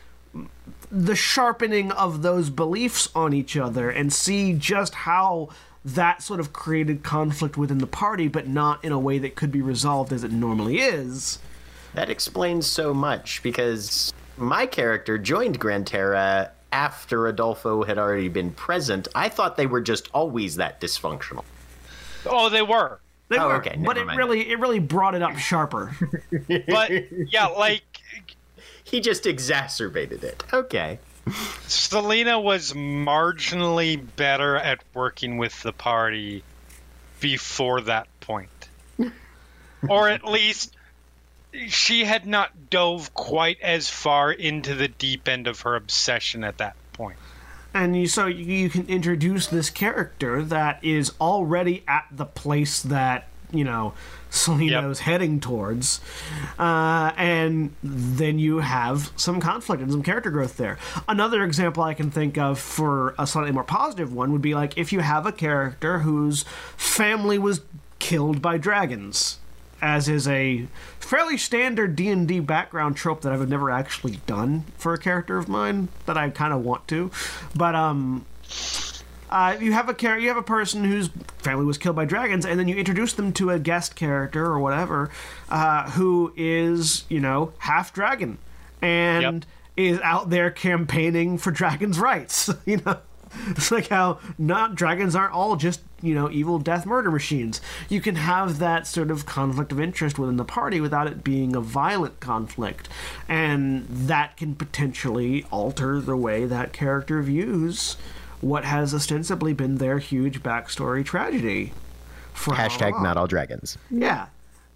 the 0.91 1.15
sharpening 1.15 1.91
of 1.91 2.21
those 2.21 2.49
beliefs 2.49 3.09
on 3.15 3.33
each 3.33 3.55
other 3.55 3.89
and 3.89 4.11
see 4.11 4.53
just 4.53 4.93
how 4.93 5.49
that 5.95 6.21
sort 6.21 6.39
of 6.39 6.53
created 6.53 7.03
conflict 7.03 7.57
within 7.57 7.77
the 7.79 7.87
party, 7.87 8.27
but 8.27 8.47
not 8.47 8.83
in 8.83 8.91
a 8.91 8.99
way 8.99 9.17
that 9.19 9.35
could 9.35 9.51
be 9.51 9.61
resolved 9.61 10.11
as 10.13 10.23
it 10.23 10.31
normally 10.31 10.79
is. 10.79 11.39
That 11.93 12.09
explains 12.09 12.67
so 12.67 12.93
much 12.93 13.41
because 13.43 14.13
my 14.37 14.65
character 14.65 15.17
joined 15.17 15.59
Gran 15.59 15.85
Terra 15.85 16.51
after 16.71 17.27
Adolfo 17.27 17.83
had 17.83 17.97
already 17.97 18.29
been 18.29 18.51
present. 18.51 19.07
I 19.15 19.29
thought 19.29 19.57
they 19.57 19.65
were 19.65 19.81
just 19.81 20.07
always 20.13 20.55
that 20.57 20.79
dysfunctional. 20.79 21.43
Oh, 22.25 22.49
they 22.49 22.61
were. 22.61 22.99
They 23.29 23.37
Oh, 23.37 23.47
were, 23.47 23.55
okay, 23.55 23.77
but 23.83 23.97
it 23.97 24.05
mind. 24.05 24.17
really 24.17 24.49
it 24.49 24.59
really 24.59 24.79
brought 24.79 25.13
it 25.15 25.21
up 25.21 25.37
sharper. 25.37 25.95
But 26.67 26.91
yeah, 27.31 27.47
like 27.47 27.83
He 28.83 28.99
just 29.01 29.27
exacerbated 29.27 30.23
it. 30.23 30.43
Okay. 30.51 30.97
Selena 31.67 32.39
was 32.39 32.73
marginally 32.73 34.03
better 34.15 34.55
at 34.55 34.83
working 34.93 35.37
with 35.37 35.61
the 35.63 35.73
party 35.73 36.43
before 37.19 37.81
that 37.81 38.07
point. 38.19 38.69
or 39.89 40.09
at 40.09 40.25
least 40.25 40.75
she 41.67 42.03
had 42.05 42.25
not 42.25 42.69
dove 42.69 43.13
quite 43.13 43.59
as 43.61 43.89
far 43.89 44.31
into 44.31 44.75
the 44.75 44.87
deep 44.87 45.27
end 45.27 45.47
of 45.47 45.61
her 45.61 45.75
obsession 45.75 46.43
at 46.43 46.57
that 46.57 46.75
point. 46.93 47.17
and 47.73 47.95
you 47.95 48.07
so 48.07 48.27
you 48.27 48.69
can 48.69 48.85
introduce 48.87 49.47
this 49.47 49.69
character 49.69 50.43
that 50.43 50.83
is 50.83 51.13
already 51.19 51.83
at 51.87 52.05
the 52.11 52.25
place 52.25 52.81
that 52.81 53.28
you 53.51 53.63
know 53.63 53.93
Seleno's 54.29 54.99
heading 54.99 55.39
towards, 55.39 56.01
uh, 56.59 57.11
and 57.17 57.73
then 57.81 58.37
you 58.37 58.59
have 58.59 59.11
some 59.15 59.39
conflict 59.39 59.81
and 59.81 59.91
some 59.91 60.03
character 60.03 60.29
growth 60.29 60.57
there. 60.57 60.77
Another 61.07 61.43
example 61.43 61.81
I 61.83 61.93
can 61.93 62.11
think 62.11 62.37
of 62.37 62.59
for 62.59 63.15
a 63.17 63.25
slightly 63.25 63.51
more 63.51 63.63
positive 63.63 64.13
one 64.13 64.31
would 64.31 64.41
be 64.41 64.53
like 64.53 64.77
if 64.77 64.93
you 64.93 64.99
have 64.99 65.25
a 65.25 65.31
character 65.31 65.99
whose 65.99 66.43
family 66.77 67.39
was 67.39 67.61
killed 67.97 68.41
by 68.41 68.57
dragons, 68.57 69.39
as 69.81 70.07
is 70.07 70.27
a 70.27 70.67
fairly 70.99 71.37
standard 71.37 71.95
D 71.95 72.09
and 72.09 72.27
D 72.27 72.39
background 72.39 72.97
trope 72.97 73.21
that 73.21 73.33
I've 73.33 73.49
never 73.49 73.71
actually 73.71 74.19
done 74.27 74.65
for 74.77 74.93
a 74.93 74.97
character 74.99 75.37
of 75.37 75.49
mine 75.49 75.87
that 76.05 76.17
I 76.17 76.29
kind 76.29 76.53
of 76.53 76.63
want 76.63 76.87
to, 76.89 77.09
but 77.55 77.73
um 77.73 78.25
Uh, 79.29 79.55
you 79.59 79.71
have 79.73 79.89
a 79.89 79.93
char- 79.93 80.19
you 80.19 80.27
have 80.27 80.37
a 80.37 80.43
person 80.43 80.83
whose 80.83 81.09
family 81.37 81.65
was 81.65 81.77
killed 81.77 81.95
by 81.95 82.05
dragons, 82.05 82.45
and 82.45 82.59
then 82.59 82.67
you 82.67 82.75
introduce 82.75 83.13
them 83.13 83.31
to 83.33 83.51
a 83.51 83.59
guest 83.59 83.95
character 83.95 84.45
or 84.45 84.59
whatever, 84.59 85.11
uh, 85.49 85.89
who 85.91 86.33
is 86.35 87.05
you 87.09 87.19
know 87.19 87.53
half 87.59 87.93
dragon, 87.93 88.37
and 88.81 89.45
is 89.77 89.99
out 90.01 90.29
there 90.29 90.51
campaigning 90.51 91.37
for 91.37 91.51
dragons' 91.51 91.99
rights. 91.99 92.49
You 92.65 92.81
know, 92.85 92.97
it's 93.47 93.71
like 93.71 93.87
how 93.87 94.19
not 94.37 94.75
dragons 94.75 95.15
aren't 95.15 95.33
all 95.33 95.55
just 95.55 95.81
you 96.01 96.13
know 96.13 96.29
evil 96.29 96.59
death 96.59 96.85
murder 96.85 97.11
machines. 97.11 97.61
You 97.87 98.01
can 98.01 98.15
have 98.15 98.59
that 98.59 98.87
sort 98.87 99.11
of 99.11 99.25
conflict 99.25 99.71
of 99.71 99.79
interest 99.79 100.19
within 100.19 100.37
the 100.37 100.45
party 100.45 100.81
without 100.81 101.07
it 101.07 101.23
being 101.23 101.55
a 101.55 101.61
violent 101.61 102.19
conflict, 102.19 102.89
and 103.27 103.85
that 103.87 104.37
can 104.37 104.55
potentially 104.55 105.45
alter 105.51 105.99
the 106.01 106.17
way 106.17 106.45
that 106.45 106.73
character 106.73 107.21
views 107.21 107.95
what 108.41 108.65
has 108.65 108.93
ostensibly 108.93 109.53
been 109.53 109.77
their 109.77 109.99
huge 109.99 110.41
backstory 110.41 111.05
tragedy. 111.05 111.73
For 112.33 112.53
Hashtag 112.53 113.01
not 113.01 113.17
all 113.17 113.27
dragons. 113.27 113.77
Yeah. 113.91 114.27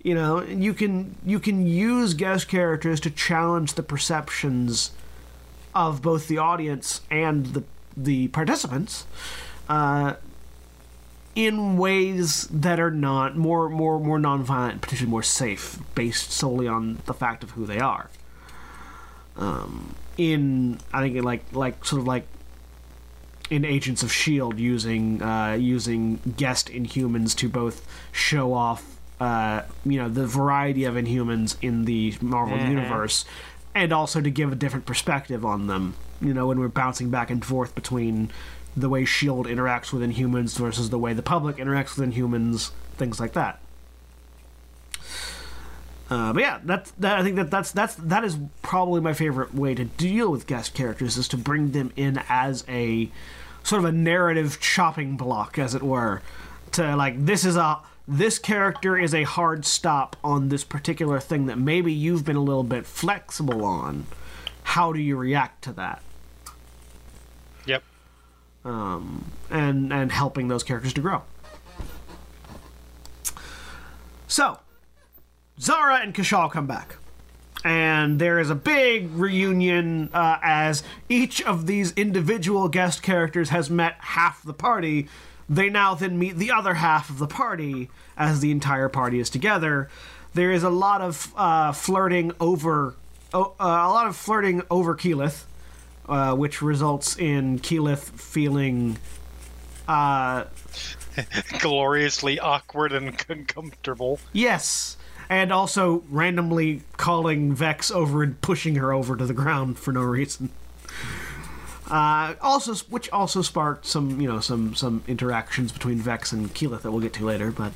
You 0.03 0.15
know, 0.15 0.43
you 0.43 0.73
can 0.73 1.15
you 1.25 1.39
can 1.39 1.65
use 1.65 2.13
guest 2.13 2.49
characters 2.49 2.99
to 3.01 3.09
challenge 3.09 3.75
the 3.75 3.83
perceptions 3.83 4.91
of 5.73 6.01
both 6.01 6.27
the 6.27 6.37
audience 6.37 7.01
and 7.09 7.45
the 7.47 7.63
the 7.95 8.27
participants 8.29 9.05
uh, 9.69 10.15
in 11.35 11.77
ways 11.77 12.47
that 12.51 12.79
are 12.79 12.91
not 12.91 13.37
more 13.37 13.69
more 13.69 13.99
more 13.99 14.19
nonviolent, 14.19 14.81
potentially 14.81 15.09
more 15.09 15.23
safe, 15.23 15.79
based 15.95 16.31
solely 16.31 16.67
on 16.67 16.99
the 17.05 17.13
fact 17.13 17.43
of 17.43 17.51
who 17.51 17.65
they 17.65 17.79
are. 17.79 18.09
Um, 19.37 19.95
in 20.17 20.79
I 20.91 21.01
think 21.01 21.23
like 21.23 21.45
like 21.53 21.85
sort 21.85 22.01
of 22.01 22.07
like 22.07 22.27
in 23.49 23.65
Agents 23.65 24.03
of 24.03 24.11
Shield 24.11 24.59
using 24.59 25.21
uh, 25.21 25.53
using 25.53 26.19
guest 26.37 26.69
Inhumans 26.69 27.35
to 27.37 27.49
both 27.49 27.85
show 28.11 28.53
off 28.53 28.93
uh, 29.19 29.63
you 29.85 29.97
know 29.97 30.09
the 30.09 30.25
variety 30.25 30.85
of 30.85 30.95
Inhumans 30.95 31.55
in 31.61 31.85
the 31.85 32.15
Marvel 32.21 32.57
universe, 32.57 33.25
and 33.73 33.93
also 33.93 34.21
to 34.21 34.29
give 34.29 34.51
a 34.51 34.55
different 34.55 34.85
perspective 34.85 35.45
on 35.45 35.67
them. 35.67 35.95
You 36.21 36.33
know 36.33 36.47
when 36.47 36.59
we're 36.59 36.67
bouncing 36.67 37.09
back 37.09 37.29
and 37.29 37.43
forth 37.43 37.75
between 37.75 38.31
the 38.75 38.89
way 38.89 39.05
Shield 39.05 39.45
interacts 39.45 39.93
with 39.93 40.01
Inhumans 40.01 40.57
versus 40.57 40.89
the 40.89 40.99
way 40.99 41.13
the 41.13 41.21
public 41.21 41.57
interacts 41.57 41.97
with 41.97 42.11
Inhumans, 42.11 42.71
things 42.97 43.19
like 43.19 43.33
that. 43.33 43.59
Uh, 46.13 46.31
but 46.31 46.43
yeah, 46.43 46.59
that's 46.63 46.91
that. 46.91 47.17
I 47.17 47.23
think 47.23 47.37
that 47.37 47.49
that's 47.49 47.71
that's 47.71 47.95
that 47.95 48.23
is 48.23 48.37
probably 48.61 49.01
my 49.01 49.13
favorite 49.13 49.55
way 49.55 49.73
to 49.73 49.83
deal 49.83 50.29
with 50.29 50.45
guest 50.45 50.75
characters 50.75 51.17
is 51.17 51.27
to 51.29 51.37
bring 51.37 51.71
them 51.71 51.91
in 51.95 52.21
as 52.29 52.63
a 52.69 53.09
sort 53.63 53.79
of 53.79 53.85
a 53.85 53.91
narrative 53.91 54.59
chopping 54.59 55.17
block, 55.17 55.57
as 55.57 55.73
it 55.73 55.81
were. 55.81 56.21
To 56.73 56.95
like, 56.95 57.25
this 57.25 57.43
is 57.43 57.55
a 57.55 57.79
this 58.07 58.37
character 58.37 58.95
is 58.95 59.15
a 59.15 59.23
hard 59.23 59.65
stop 59.65 60.15
on 60.23 60.49
this 60.49 60.63
particular 60.63 61.19
thing 61.19 61.47
that 61.47 61.57
maybe 61.57 61.91
you've 61.91 62.23
been 62.23 62.35
a 62.35 62.43
little 62.43 62.63
bit 62.63 62.85
flexible 62.85 63.65
on. 63.65 64.05
How 64.61 64.93
do 64.93 64.99
you 64.99 65.17
react 65.17 65.63
to 65.63 65.73
that? 65.73 66.03
Yep. 67.65 67.81
um, 68.65 69.31
and 69.49 69.91
and 69.91 70.11
helping 70.11 70.47
those 70.47 70.61
characters 70.61 70.93
to 70.93 71.01
grow. 71.01 71.23
So, 74.27 74.59
Zara 75.59 75.99
and 76.01 76.13
Kashaw 76.13 76.51
come 76.51 76.65
back, 76.67 76.95
and 77.63 78.19
there 78.19 78.39
is 78.39 78.49
a 78.49 78.55
big 78.55 79.11
reunion 79.11 80.09
uh, 80.13 80.37
as 80.41 80.83
each 81.09 81.41
of 81.41 81.67
these 81.67 81.91
individual 81.93 82.67
guest 82.67 83.03
characters 83.03 83.49
has 83.49 83.69
met 83.69 83.95
half 83.99 84.43
the 84.43 84.53
party. 84.53 85.07
They 85.47 85.69
now 85.69 85.93
then 85.93 86.17
meet 86.17 86.37
the 86.37 86.51
other 86.51 86.75
half 86.75 87.09
of 87.09 87.19
the 87.19 87.27
party 87.27 87.89
as 88.17 88.39
the 88.39 88.51
entire 88.51 88.89
party 88.89 89.19
is 89.19 89.29
together. 89.29 89.89
There 90.33 90.51
is 90.51 90.63
a 90.63 90.69
lot 90.69 91.01
of 91.01 91.31
uh, 91.35 91.71
flirting 91.73 92.31
over, 92.39 92.95
uh, 93.33 93.43
a 93.59 93.89
lot 93.91 94.07
of 94.07 94.15
flirting 94.15 94.63
over 94.71 94.95
Keyleth, 94.95 95.43
uh, 96.09 96.35
which 96.35 96.61
results 96.61 97.17
in 97.17 97.59
Keyleth 97.59 98.09
feeling 98.19 98.97
uh, 99.87 100.45
Gloriously 101.59 102.39
awkward 102.39 102.93
and 102.93 103.15
uncomfortable. 103.29 104.19
yes, 104.31 104.97
and 105.33 105.51
also 105.51 106.03
randomly 106.09 106.83
calling 106.97 107.55
Vex 107.55 107.89
over 107.89 108.21
and 108.21 108.39
pushing 108.41 108.75
her 108.75 108.93
over 108.93 109.15
to 109.15 109.25
the 109.25 109.33
ground 109.33 109.79
for 109.79 109.91
no 109.91 110.01
reason. 110.01 110.51
Uh, 111.89 112.35
also, 112.39 112.75
which 112.89 113.09
also 113.09 113.41
sparked 113.41 113.85
some, 113.85 114.21
you 114.21 114.27
know, 114.27 114.39
some 114.39 114.75
some 114.75 115.03
interactions 115.07 115.71
between 115.71 115.97
Vex 115.97 116.31
and 116.31 116.53
Keyleth 116.53 116.83
that 116.83 116.91
we'll 116.91 117.01
get 117.01 117.13
to 117.13 117.25
later. 117.25 117.51
But 117.51 117.73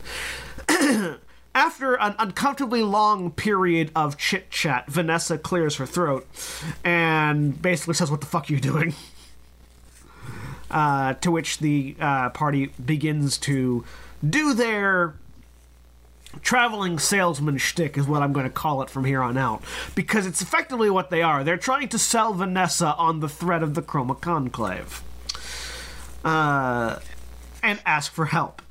after 1.55 1.95
an 1.95 2.15
uncomfortably 2.19 2.83
long 2.83 3.31
period 3.31 3.91
of 3.95 4.17
chit 4.17 4.51
chat, 4.51 4.87
Vanessa 4.87 5.37
clears 5.39 5.77
her 5.77 5.87
throat 5.87 6.27
and 6.83 7.59
basically 7.59 7.95
says, 7.95 8.11
"What 8.11 8.21
the 8.21 8.27
fuck 8.27 8.49
are 8.49 8.53
you 8.53 8.59
doing?" 8.59 8.93
Uh, 10.69 11.15
to 11.15 11.31
which 11.31 11.57
the 11.57 11.95
uh, 11.99 12.29
party 12.29 12.67
begins 12.85 13.37
to 13.39 13.83
do 14.27 14.53
their 14.53 15.15
traveling 16.41 16.99
salesman 16.99 17.57
shtick 17.57 17.97
is 17.97 18.07
what 18.07 18.21
I'm 18.21 18.33
going 18.33 18.45
to 18.45 18.51
call 18.51 18.81
it 18.81 18.89
from 18.89 19.05
here 19.05 19.21
on 19.21 19.37
out 19.37 19.63
because 19.95 20.25
it's 20.25 20.41
effectively 20.41 20.89
what 20.89 21.09
they 21.09 21.21
are. 21.21 21.43
They're 21.43 21.57
trying 21.57 21.89
to 21.89 21.99
sell 21.99 22.33
Vanessa 22.33 22.93
on 22.95 23.19
the 23.19 23.29
threat 23.29 23.63
of 23.63 23.73
the 23.73 23.81
Chroma 23.81 24.19
Conclave, 24.19 25.01
uh, 26.23 26.99
and 27.63 27.79
ask 27.85 28.11
for 28.11 28.25
help. 28.25 28.61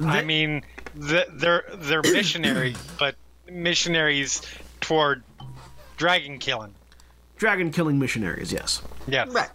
I 0.00 0.22
mean, 0.22 0.62
they're 0.94 1.64
they're 1.74 2.02
missionaries, 2.12 2.78
but 2.98 3.16
missionaries 3.50 4.42
toward 4.80 5.22
dragon 5.96 6.38
killing. 6.38 6.74
Dragon 7.36 7.70
killing 7.70 7.98
missionaries, 7.98 8.52
yes. 8.52 8.82
Yes. 9.06 9.28
Right. 9.28 9.48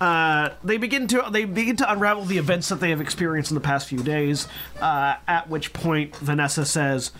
Uh, 0.00 0.50
they 0.64 0.78
begin 0.78 1.06
to 1.06 1.22
they 1.30 1.44
begin 1.44 1.76
to 1.76 1.92
unravel 1.92 2.24
the 2.24 2.38
events 2.38 2.70
that 2.70 2.80
they 2.80 2.90
have 2.90 3.02
experienced 3.02 3.50
in 3.50 3.54
the 3.54 3.60
past 3.60 3.86
few 3.86 4.02
days. 4.02 4.48
Uh, 4.80 5.16
at 5.28 5.48
which 5.48 5.72
point 5.72 6.16
Vanessa 6.16 6.64
says. 6.64 7.12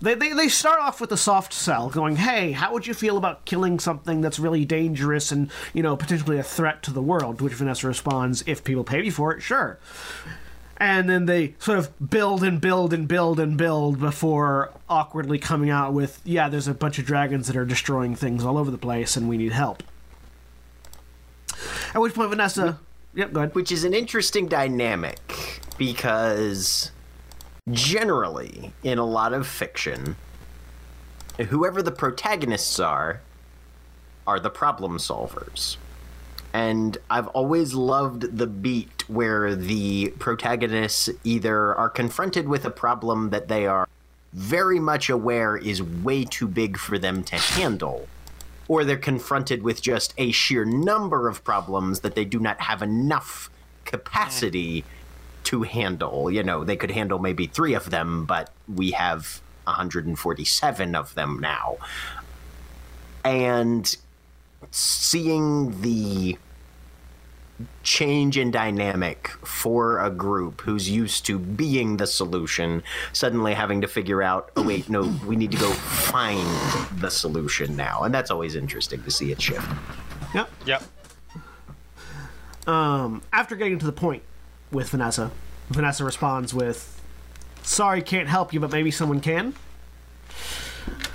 They, 0.00 0.14
they, 0.14 0.32
they 0.32 0.48
start 0.48 0.80
off 0.80 1.00
with 1.00 1.12
a 1.12 1.16
soft 1.16 1.52
sell, 1.52 1.88
going, 1.88 2.16
"Hey, 2.16 2.50
how 2.50 2.72
would 2.72 2.88
you 2.88 2.94
feel 2.94 3.16
about 3.16 3.44
killing 3.44 3.78
something 3.78 4.20
that's 4.20 4.40
really 4.40 4.64
dangerous 4.64 5.30
and 5.30 5.48
you 5.72 5.82
know 5.82 5.96
potentially 5.96 6.38
a 6.38 6.42
threat 6.42 6.82
to 6.84 6.90
the 6.92 7.02
world?" 7.02 7.38
To 7.38 7.44
which 7.44 7.52
Vanessa 7.52 7.86
responds, 7.86 8.42
"If 8.46 8.64
people 8.64 8.82
pay 8.82 9.00
me 9.02 9.10
for 9.10 9.32
it, 9.32 9.42
sure." 9.42 9.78
And 10.76 11.08
then 11.08 11.26
they 11.26 11.54
sort 11.60 11.78
of 11.78 12.10
build 12.10 12.42
and 12.42 12.60
build 12.60 12.92
and 12.92 13.06
build 13.06 13.38
and 13.38 13.56
build 13.56 14.00
before 14.00 14.72
awkwardly 14.88 15.38
coming 15.38 15.70
out 15.70 15.92
with, 15.92 16.20
"Yeah, 16.24 16.48
there's 16.48 16.66
a 16.66 16.74
bunch 16.74 16.98
of 16.98 17.04
dragons 17.04 17.46
that 17.46 17.56
are 17.56 17.64
destroying 17.64 18.16
things 18.16 18.44
all 18.44 18.58
over 18.58 18.72
the 18.72 18.78
place, 18.78 19.16
and 19.16 19.28
we 19.28 19.36
need 19.36 19.52
help." 19.52 19.84
At 21.94 22.00
which 22.00 22.14
point 22.14 22.30
Vanessa, 22.30 22.78
yep, 23.14 23.32
go 23.32 23.40
ahead. 23.40 23.54
Which 23.54 23.72
is 23.72 23.84
an 23.84 23.94
interesting 23.94 24.46
dynamic 24.48 25.60
because 25.78 26.90
generally, 27.70 28.72
in 28.82 28.98
a 28.98 29.04
lot 29.04 29.32
of 29.32 29.46
fiction, 29.46 30.16
whoever 31.48 31.82
the 31.82 31.92
protagonists 31.92 32.78
are, 32.80 33.20
are 34.26 34.40
the 34.40 34.50
problem 34.50 34.98
solvers. 34.98 35.76
And 36.52 36.98
I've 37.08 37.28
always 37.28 37.72
loved 37.72 38.36
the 38.36 38.46
beat 38.46 39.08
where 39.08 39.54
the 39.54 40.12
protagonists 40.18 41.08
either 41.24 41.74
are 41.74 41.88
confronted 41.88 42.46
with 42.46 42.64
a 42.64 42.70
problem 42.70 43.30
that 43.30 43.48
they 43.48 43.66
are 43.66 43.88
very 44.32 44.78
much 44.78 45.08
aware 45.08 45.56
is 45.56 45.82
way 45.82 46.24
too 46.24 46.46
big 46.46 46.78
for 46.78 46.98
them 46.98 47.22
to 47.24 47.36
handle, 47.36 48.06
or 48.68 48.84
they're 48.84 48.96
confronted 48.96 49.62
with 49.62 49.82
just 49.82 50.14
a 50.18 50.30
sheer 50.30 50.64
number 50.64 51.28
of 51.28 51.44
problems 51.44 52.00
that 52.00 52.14
they 52.14 52.24
do 52.24 52.38
not 52.38 52.60
have 52.60 52.82
enough 52.82 53.50
capacity 53.84 54.84
to 55.44 55.62
handle. 55.62 56.30
You 56.30 56.42
know, 56.42 56.64
they 56.64 56.76
could 56.76 56.90
handle 56.90 57.18
maybe 57.18 57.46
three 57.46 57.74
of 57.74 57.90
them, 57.90 58.24
but 58.24 58.50
we 58.72 58.92
have 58.92 59.40
147 59.64 60.94
of 60.94 61.14
them 61.14 61.38
now. 61.40 61.78
And 63.24 63.96
seeing 64.70 65.80
the 65.82 66.38
change 67.82 68.38
in 68.38 68.50
dynamic 68.50 69.28
for 69.44 69.98
a 70.00 70.10
group 70.10 70.60
who's 70.62 70.88
used 70.88 71.26
to 71.26 71.38
being 71.38 71.96
the 71.96 72.06
solution 72.06 72.82
suddenly 73.12 73.54
having 73.54 73.80
to 73.80 73.88
figure 73.88 74.22
out 74.22 74.50
oh 74.56 74.62
wait 74.62 74.88
no 74.88 75.02
we 75.26 75.36
need 75.36 75.50
to 75.50 75.58
go 75.58 75.70
find 75.70 76.46
the 77.00 77.10
solution 77.10 77.76
now 77.76 78.02
and 78.02 78.14
that's 78.14 78.30
always 78.30 78.54
interesting 78.54 79.02
to 79.02 79.10
see 79.10 79.32
it 79.32 79.40
shift 79.40 79.66
Yep. 80.34 80.50
Yep. 80.66 80.82
Um, 82.66 83.22
after 83.32 83.56
getting 83.56 83.78
to 83.78 83.86
the 83.86 83.92
point 83.92 84.22
with 84.70 84.90
Vanessa, 84.90 85.30
Vanessa 85.68 86.04
responds 86.04 86.54
with, 86.54 87.00
"Sorry, 87.62 88.02
can't 88.02 88.28
help 88.28 88.52
you, 88.52 88.60
but 88.60 88.70
maybe 88.70 88.90
someone 88.90 89.20
can." 89.20 89.54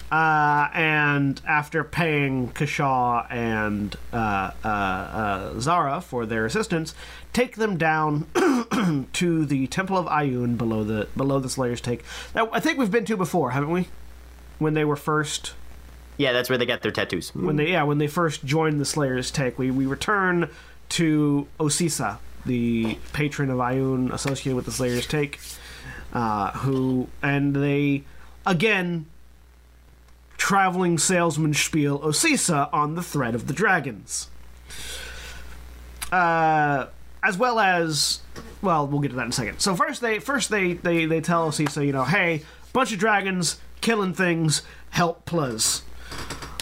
Uh, 0.10 0.70
and 0.74 1.42
after 1.46 1.84
paying 1.84 2.50
Kashaw 2.54 3.28
and 3.30 3.94
uh, 4.14 4.52
uh, 4.64 4.68
uh, 4.68 5.60
Zara 5.60 6.00
for 6.00 6.26
their 6.26 6.46
assistance, 6.46 6.96
take 7.34 7.58
them 7.58 7.78
down 7.78 8.26
to 9.14 9.46
the 9.46 9.68
Temple 9.68 9.98
of 9.98 10.06
Ioun 10.06 10.58
below 10.58 10.86
the 10.86 11.10
below 11.18 11.40
the 11.40 11.50
Slayer's 11.50 11.82
Take. 11.82 12.06
That 12.34 12.48
I 12.54 12.62
think 12.62 12.78
we've 12.78 12.92
been 12.92 13.04
to 13.06 13.18
before, 13.18 13.52
haven't 13.52 13.72
we? 13.72 13.90
When 14.60 14.76
they 14.76 14.86
were 14.86 14.96
first 14.96 15.54
Yeah, 16.18 16.32
that's 16.32 16.50
where 16.50 16.58
they 16.58 16.66
got 16.66 16.82
their 16.84 16.92
tattoos. 16.92 17.36
when 17.36 17.58
they 17.58 17.72
yeah 17.72 17.84
when 17.84 17.98
they 17.98 18.08
first 18.08 18.46
joined 18.46 18.80
the 18.80 18.86
Slayer's 18.86 19.30
Take, 19.30 19.60
we 19.60 19.72
we 19.72 19.86
return 19.86 20.50
to 20.90 21.48
Osysa, 21.60 22.20
the 22.46 22.98
patron 23.12 23.50
of 23.50 23.58
Ioun 23.58 24.14
associated 24.14 24.56
with 24.56 24.66
the 24.66 24.72
Slayer's 24.72 25.06
Take, 25.06 25.42
uh, 26.14 26.52
who 26.52 27.10
and 27.22 27.54
they 27.58 28.06
again 28.46 29.06
traveling 30.38 30.98
salesman 30.98 31.54
spiel 31.54 32.00
Osysa 32.00 32.70
on 32.72 32.96
the 32.96 33.04
thread 33.04 33.36
of 33.36 33.48
the 33.48 33.54
dragons. 33.54 34.30
Uh, 36.12 36.88
as 37.24 37.38
well 37.38 37.60
as 37.60 38.20
well, 38.62 38.88
we'll 38.88 39.02
get 39.02 39.10
to 39.10 39.16
that 39.16 39.24
in 39.24 39.30
a 39.30 39.34
second. 39.34 39.60
So 39.60 39.76
first 39.76 40.02
they 40.02 40.20
first 40.20 40.50
they 40.50 40.74
they 40.74 41.06
they 41.06 41.22
tell 41.22 41.50
Osysa, 41.50 41.86
you 41.86 41.92
know, 41.92 42.06
hey, 42.06 42.44
bunch 42.72 42.94
of 42.94 43.00
dragons 43.00 43.60
killing 43.82 44.14
things, 44.14 44.62
help 44.92 45.26
plus. 45.26 45.84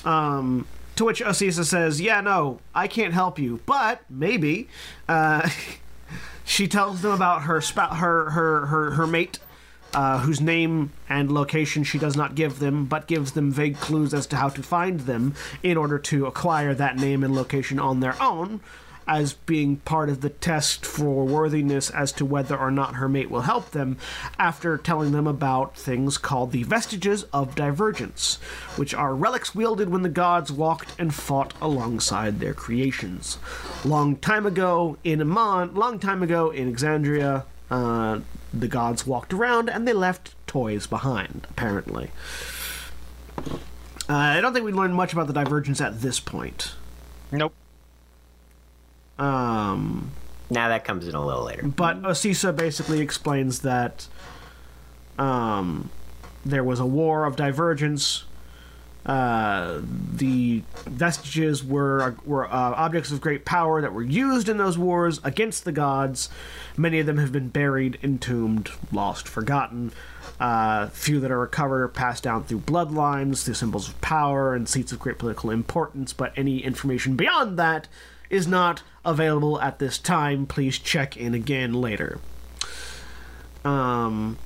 Um, 0.04 0.68
to 0.96 1.06
which 1.06 1.22
Osysa 1.22 1.66
says, 1.66 2.02
"Yeah, 2.02 2.22
no, 2.22 2.60
I 2.74 2.88
can't 2.88 3.14
help 3.14 3.38
you, 3.38 3.60
but 3.66 4.02
maybe." 4.10 4.70
Uh, 5.08 5.50
she 6.46 6.68
tells 6.68 7.02
them 7.02 7.12
about 7.12 7.44
her 7.44 7.62
spa- 7.62 7.96
her 7.96 8.32
her 8.32 8.66
her 8.68 8.92
her 8.92 9.08
mate, 9.08 9.40
uh, 9.96 10.20
whose 10.20 10.42
name 10.42 10.92
and 11.08 11.32
location 11.32 11.84
she 11.86 11.98
does 11.98 12.18
not 12.18 12.36
give 12.36 12.60
them, 12.60 12.86
but 12.86 13.08
gives 13.08 13.32
them 13.32 13.50
vague 13.50 13.78
clues 13.80 14.14
as 14.14 14.28
to 14.28 14.36
how 14.36 14.50
to 14.50 14.62
find 14.62 15.02
them 15.02 15.34
in 15.64 15.78
order 15.78 15.98
to 15.98 16.26
acquire 16.26 16.74
that 16.74 16.98
name 16.98 17.24
and 17.24 17.34
location 17.34 17.80
on 17.80 18.02
their 18.02 18.22
own. 18.22 18.60
As 19.08 19.34
being 19.34 19.78
part 19.78 20.10
of 20.10 20.22
the 20.22 20.32
test 20.32 20.84
for 20.84 21.26
worthiness 21.26 21.92
as 21.92 22.12
to 22.14 22.26
whether 22.26 22.58
or 22.58 22.72
not 22.72 22.96
her 22.96 23.08
mate 23.08 23.30
will 23.30 23.42
help 23.42 23.70
them, 23.70 23.98
after 24.40 24.78
telling 24.78 25.12
them 25.12 25.28
about 25.28 25.78
things 25.78 26.18
called 26.18 26.52
the 26.52 26.64
vestiges 26.64 27.24
of 27.32 27.56
divergence, 27.56 28.38
which 28.76 28.96
are 28.96 29.16
relics 29.16 29.54
wielded 29.54 29.90
when 29.90 30.02
the 30.02 30.10
gods 30.10 30.52
walked 30.52 30.94
and 31.00 31.14
fought 31.14 31.54
alongside 31.62 32.40
their 32.40 32.56
creations. 32.56 33.38
Long 33.86 34.16
time 34.18 34.46
ago 34.46 34.98
in 35.04 35.22
Amon, 35.22 35.76
long 35.76 36.00
time 36.00 36.24
ago 36.24 36.50
in 36.50 36.74
Exandria, 36.74 37.46
uh, 37.70 38.20
the 38.60 38.68
gods 38.68 39.06
walked 39.06 39.34
around 39.34 39.70
and 39.70 39.88
they 39.88 39.94
left 39.94 40.34
toys 40.48 40.88
behind, 40.88 41.46
apparently. 41.50 42.12
Uh, 44.08 44.14
I 44.14 44.40
don't 44.42 44.54
think 44.54 44.66
we 44.66 44.72
learned 44.72 44.96
much 44.96 45.14
about 45.14 45.28
the 45.28 45.34
divergence 45.34 45.82
at 45.82 46.02
this 46.02 46.20
point. 46.20 46.74
Nope. 47.32 47.54
Um, 49.18 50.12
Now 50.50 50.70
that 50.70 50.84
comes 50.84 51.08
in 51.08 51.16
a 51.16 51.26
little 51.26 51.44
later. 51.44 51.64
but 51.68 52.02
Osysa 52.04 52.56
basically 52.56 53.02
explains 53.02 53.60
that 53.62 54.08
um, 55.18 55.90
there 56.46 56.64
was 56.64 56.80
a 56.80 56.86
war 56.86 57.26
of 57.26 57.36
divergence. 57.36 58.26
Uh, 59.06 59.82
the 60.16 60.64
vestiges 60.86 61.64
were 61.64 62.16
were 62.26 62.46
uh, 62.46 62.50
objects 62.52 63.12
of 63.12 63.22
great 63.22 63.46
power 63.46 63.82
that 63.82 63.94
were 63.94 64.04
used 64.04 64.50
in 64.50 64.58
those 64.58 64.78
wars 64.78 65.20
against 65.24 65.64
the 65.64 65.72
gods. 65.72 66.30
Many 66.76 67.00
of 67.00 67.06
them 67.06 67.18
have 67.18 67.32
been 67.32 67.50
buried, 67.50 68.00
entombed, 68.02 68.72
lost, 68.92 69.28
forgotten. 69.28 69.92
Uh, 70.40 70.88
few 70.88 71.20
that 71.20 71.32
are 71.32 71.40
recovered 71.40 71.84
are 71.84 71.88
passed 71.88 72.24
down 72.24 72.44
through 72.44 72.60
bloodlines, 72.60 73.44
through 73.44 73.54
symbols 73.54 73.88
of 73.88 74.02
power 74.02 74.54
and 74.56 74.68
seats 74.68 74.92
of 74.92 75.00
great 75.00 75.20
political 75.20 75.52
importance. 75.52 76.12
But 76.12 76.34
any 76.36 76.64
information 76.64 77.16
beyond 77.16 77.60
that 77.60 77.88
is 78.30 78.48
not 78.48 78.82
available 79.06 79.62
at 79.62 79.80
this 79.80 79.98
time. 80.00 80.46
Please 80.48 80.80
check 80.80 81.16
in 81.16 81.34
again 81.34 81.74
later. 81.74 82.20
Um, 83.64 84.38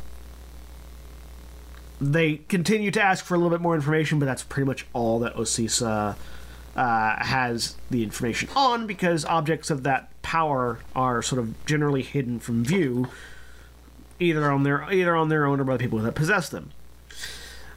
they 2.02 2.38
continue 2.48 2.92
to 2.92 3.02
ask 3.02 3.26
for 3.26 3.36
a 3.36 3.38
little 3.38 3.50
bit 3.50 3.62
more 3.62 3.76
information, 3.76 4.20
but 4.20 4.26
that's 4.26 4.44
pretty 4.44 4.66
much 4.66 4.86
all 4.94 5.20
that 5.20 5.36
Osysa 5.36 6.16
uh, 6.76 7.24
has 7.24 7.76
the 7.90 8.04
information 8.04 8.50
on 8.56 8.88
because 8.88 9.26
objects 9.26 9.70
of 9.70 9.84
that 9.84 10.10
power 10.22 10.80
are 10.96 11.22
sort 11.22 11.40
of 11.40 11.66
generally 11.66 12.02
hidden 12.02 12.40
from 12.40 12.64
view, 12.64 13.08
either 14.20 14.50
on 14.52 14.64
their 14.64 14.92
either 14.92 15.16
on 15.16 15.30
their 15.30 15.46
own 15.46 15.60
or 15.60 15.64
by 15.64 15.74
the 15.74 15.80
people 15.80 16.00
that 16.00 16.16
possess 16.16 16.50
them. 16.50 16.72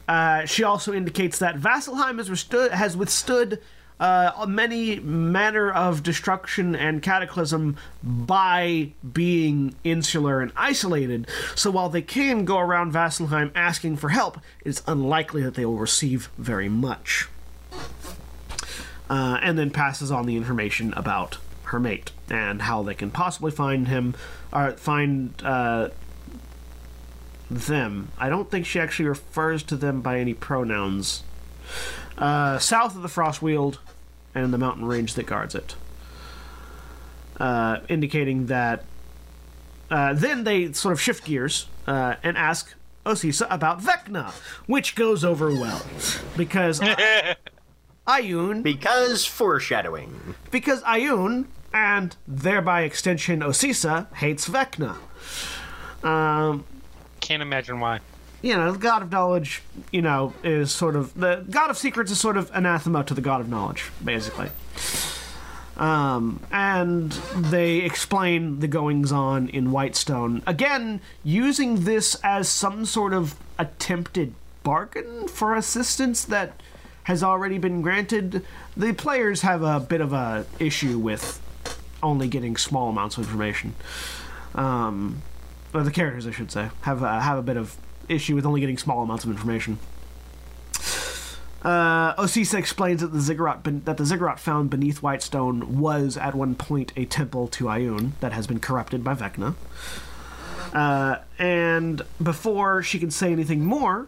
Uh, 0.07 0.45
she 0.45 0.63
also 0.63 0.93
indicates 0.93 1.39
that 1.39 1.57
Vasselheim 1.57 2.17
has 2.17 2.71
has 2.71 2.95
withstood 2.95 3.61
uh, 3.99 4.45
many 4.47 4.99
manner 4.99 5.71
of 5.71 6.03
destruction 6.03 6.75
and 6.75 7.01
cataclysm 7.01 7.77
by 8.03 8.91
being 9.11 9.75
insular 9.83 10.41
and 10.41 10.51
isolated. 10.55 11.27
So 11.55 11.71
while 11.71 11.89
they 11.89 12.01
can 12.01 12.45
go 12.45 12.59
around 12.59 12.93
Vasselheim 12.93 13.51
asking 13.55 13.97
for 13.97 14.09
help, 14.09 14.39
it's 14.65 14.81
unlikely 14.87 15.41
that 15.43 15.55
they 15.55 15.65
will 15.65 15.77
receive 15.77 16.29
very 16.37 16.69
much. 16.69 17.27
Uh, 19.09 19.37
and 19.41 19.57
then 19.59 19.69
passes 19.69 20.11
on 20.11 20.25
the 20.25 20.35
information 20.35 20.93
about 20.93 21.37
her 21.65 21.79
mate 21.79 22.11
and 22.29 22.63
how 22.63 22.83
they 22.83 22.93
can 22.93 23.11
possibly 23.11 23.51
find 23.51 23.87
him 23.87 24.15
or 24.51 24.71
find 24.71 25.33
uh, 25.43 25.89
them. 27.49 28.09
I 28.17 28.29
don't 28.29 28.49
think 28.49 28.65
she 28.65 28.79
actually 28.79 29.09
refers 29.09 29.63
to 29.63 29.75
them 29.75 30.01
by 30.01 30.19
any 30.19 30.33
pronouns. 30.33 31.23
Uh, 32.17 32.59
south 32.59 32.95
of 32.95 33.01
the 33.01 33.07
Frostweald 33.07 33.77
and 34.35 34.53
the 34.53 34.57
mountain 34.57 34.85
range 34.85 35.13
that 35.15 35.25
guards 35.25 35.55
it. 35.55 35.75
Uh, 37.39 37.79
indicating 37.89 38.45
that. 38.47 38.83
Uh, 39.89 40.13
then 40.13 40.43
they 40.43 40.71
sort 40.73 40.91
of 40.91 40.99
shift 41.01 41.25
gears 41.25 41.67
uh, 41.87 42.15
and 42.23 42.37
ask 42.37 42.73
Osysa 43.05 43.45
about 43.49 43.79
Vecna, 43.81 44.31
which 44.65 44.95
goes 44.95 45.23
over 45.23 45.49
well. 45.51 45.81
Because 46.37 46.79
Ioun 48.07 48.63
Because 48.63 49.25
foreshadowing. 49.25 50.35
because 50.51 50.81
Ioun, 50.83 51.45
and 51.73 52.15
thereby 52.27 52.81
extension 52.83 53.41
Osysa, 53.41 54.13
hates 54.15 54.47
Vecna. 54.49 54.95
Um, 56.03 56.65
Can't 57.21 57.41
imagine 57.41 57.79
why. 57.79 57.99
You 58.43 58.55
know, 58.55 58.73
the 58.73 58.77
God 58.77 59.01
of 59.01 59.11
Knowledge, 59.11 59.63
you 59.91 60.01
know, 60.01 60.33
is 60.43 60.71
sort 60.71 60.97
of 60.97 61.13
the 61.15 61.45
God 61.49 61.71
of 61.71 61.77
Secrets 61.77 62.11
is 62.11 62.19
sort 62.19 62.35
of 62.35 62.51
anathema 62.53 63.03
to 63.05 63.13
the 63.13 63.21
God 63.21 63.39
of 63.39 63.49
Knowledge, 63.49 63.89
basically. 64.03 64.49
Um, 65.77 66.41
and 66.51 67.13
they 67.35 67.77
explain 67.77 68.59
the 68.59 68.67
goings 68.67 69.11
on 69.11 69.47
in 69.49 69.71
Whitestone 69.71 70.43
again, 70.45 71.01
using 71.23 71.85
this 71.85 72.15
as 72.23 72.47
some 72.47 72.85
sort 72.85 73.13
of 73.13 73.35
attempted 73.57 74.35
bargain 74.61 75.27
for 75.27 75.55
assistance 75.55 76.25
that 76.25 76.61
has 77.05 77.23
already 77.23 77.57
been 77.57 77.81
granted. 77.81 78.45
The 78.75 78.93
players 78.93 79.41
have 79.41 79.63
a 79.63 79.79
bit 79.79 80.01
of 80.01 80.13
a 80.13 80.45
issue 80.59 80.99
with 80.99 81.41
only 82.03 82.27
getting 82.27 82.57
small 82.57 82.89
amounts 82.89 83.17
of 83.17 83.23
information. 83.23 83.73
Um, 84.53 85.21
or 85.73 85.81
the 85.81 85.91
characters, 85.91 86.27
I 86.27 86.31
should 86.31 86.51
say, 86.51 86.69
have 86.81 86.99
have 86.99 87.37
a 87.37 87.41
bit 87.41 87.57
of 87.57 87.77
issue 88.09 88.35
with 88.35 88.45
only 88.45 88.59
getting 88.61 88.77
small 88.77 89.01
amounts 89.03 89.23
of 89.23 89.31
information. 89.31 89.79
Uh, 91.63 92.13
Osysa 92.15 92.55
explains 92.55 92.99
that 92.99 93.13
the 93.13 93.21
ziggurat 93.21 93.63
ben- 93.63 93.83
that 93.85 93.95
the 93.95 94.05
ziggurat 94.05 94.37
found 94.37 94.69
beneath 94.69 95.01
Whitestone 95.01 95.79
was 95.79 96.17
at 96.17 96.35
one 96.35 96.55
point 96.55 96.91
a 96.97 97.05
temple 97.05 97.47
to 97.49 97.65
Ioun 97.65 98.11
that 98.19 98.33
has 98.33 98.47
been 98.47 98.59
corrupted 98.59 99.01
by 99.03 99.15
Vecna. 99.15 99.55
Uh, 100.73 101.19
and 101.39 102.01
before 102.21 102.83
she 102.83 102.99
can 102.99 103.11
say 103.11 103.31
anything 103.31 103.63
more, 103.63 104.07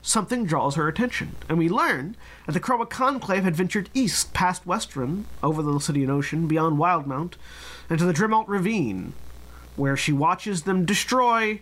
something 0.00 0.46
draws 0.46 0.76
her 0.76 0.88
attention, 0.88 1.34
and 1.48 1.58
we 1.58 1.68
learn 1.68 2.16
that 2.46 2.52
the 2.52 2.60
Chroma 2.60 2.88
Conclave 2.88 3.44
had 3.44 3.56
ventured 3.56 3.90
east 3.92 4.32
past 4.32 4.64
Westruun, 4.64 5.24
over 5.42 5.62
the 5.62 5.72
Lucidian 5.72 6.08
Ocean, 6.08 6.46
beyond 6.46 6.78
Wildemount, 6.78 7.34
and 7.90 7.98
to 7.98 8.04
the 8.04 8.14
Dremalt 8.14 8.48
Ravine, 8.48 9.12
where 9.74 9.96
she 9.96 10.12
watches 10.12 10.62
them 10.62 10.86
destroy 10.86 11.60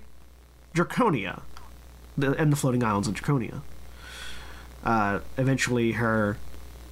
Draconia 0.75 1.41
the, 2.17 2.33
and 2.33 2.53
the 2.53 2.57
floating 2.57 2.83
islands 2.83 3.09
of 3.09 3.15
Draconia. 3.15 3.63
Uh, 4.83 5.21
eventually, 5.39 5.93
her 5.93 6.37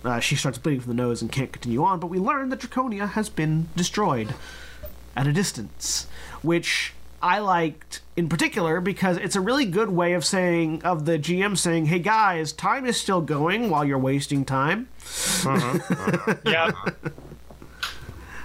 uh, 0.05 0.21
she 0.21 0.35
starts 0.35 0.59
bleeding 0.59 0.81
from 0.81 0.97
the 0.97 1.03
nose 1.03 1.23
and 1.23 1.31
can't 1.31 1.53
continue 1.53 1.83
on. 1.85 2.01
But 2.01 2.09
we 2.09 2.19
learn 2.19 2.49
that 2.49 2.61
Draconia 2.61 3.11
has 3.11 3.29
been 3.29 3.69
destroyed 3.77 4.35
at 5.15 5.27
a 5.27 5.33
distance, 5.33 6.07
which 6.43 6.95
I 7.23 7.39
liked 7.39 8.01
in 8.17 8.29
particular 8.29 8.81
because 8.81 9.17
it's 9.17 9.37
a 9.37 9.41
really 9.41 9.65
good 9.65 9.91
way 9.91 10.15
of 10.15 10.25
saying 10.25 10.83
of 10.85 11.05
the 11.05 11.19
GM 11.19 11.57
saying, 11.57 11.87
"Hey 11.87 11.99
guys, 11.99 12.53
time 12.53 12.85
is 12.87 12.97
still 13.01 13.21
going 13.21 13.71
while 13.71 13.85
you're 13.85 13.99
wasting 13.99 14.45
time." 14.45 14.89
Yeah. 16.45 16.73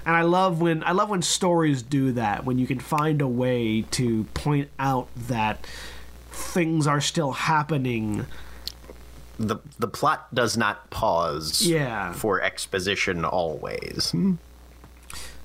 And 0.06 0.16
I 0.16 0.22
love 0.22 0.62
when 0.62 0.84
I 0.86 0.94
love 0.94 1.10
when 1.10 1.22
stories 1.22 1.82
do 1.82 2.14
that 2.14 2.46
when 2.46 2.58
you 2.58 2.66
can 2.66 2.80
find 2.80 3.22
a 3.22 3.28
way 3.28 3.82
to 3.92 4.24
point 4.34 4.70
out 4.80 5.10
that 5.28 5.68
things 6.38 6.88
are 6.88 7.02
still 7.02 7.32
happening 7.32 8.26
the 9.40 9.58
the 9.78 9.88
plot 9.88 10.34
does 10.34 10.58
not 10.58 10.90
pause 10.90 11.62
Yeah. 11.62 12.12
for 12.14 12.42
exposition 12.42 13.24
always. 13.26 14.14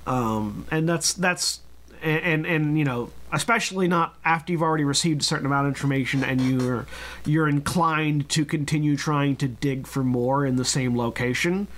um, 0.06 0.66
and 0.70 0.88
that's 0.88 1.12
that's 1.14 1.60
and, 2.02 2.24
and 2.24 2.46
and 2.46 2.78
you 2.78 2.84
know 2.84 3.10
especially 3.32 3.88
not 3.88 4.14
after 4.24 4.52
you've 4.52 4.62
already 4.62 4.84
received 4.84 5.20
a 5.20 5.24
certain 5.24 5.46
amount 5.46 5.66
of 5.66 5.70
information 5.70 6.24
and 6.24 6.40
you're 6.40 6.86
you're 7.24 7.48
inclined 7.48 8.28
to 8.30 8.44
continue 8.44 8.96
trying 8.96 9.36
to 9.36 9.48
dig 9.48 9.86
for 9.86 10.02
more 10.02 10.44
in 10.46 10.56
the 10.56 10.64
same 10.64 10.96
location. 10.96 11.68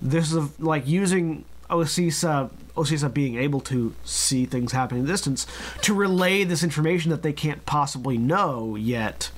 This 0.00 0.32
is 0.32 0.58
like 0.60 0.86
using 0.86 1.44
Osysa 1.72 2.50
Osysa 2.76 3.12
being 3.12 3.36
able 3.36 3.60
to 3.60 3.94
see 4.04 4.46
things 4.46 4.72
happening 4.72 5.00
in 5.00 5.06
the 5.06 5.12
distance 5.12 5.46
to 5.82 5.94
relay 5.94 6.44
this 6.44 6.62
information 6.62 7.10
that 7.10 7.22
they 7.22 7.32
can't 7.32 7.66
possibly 7.66 8.16
know 8.16 8.76
yet 8.76 9.30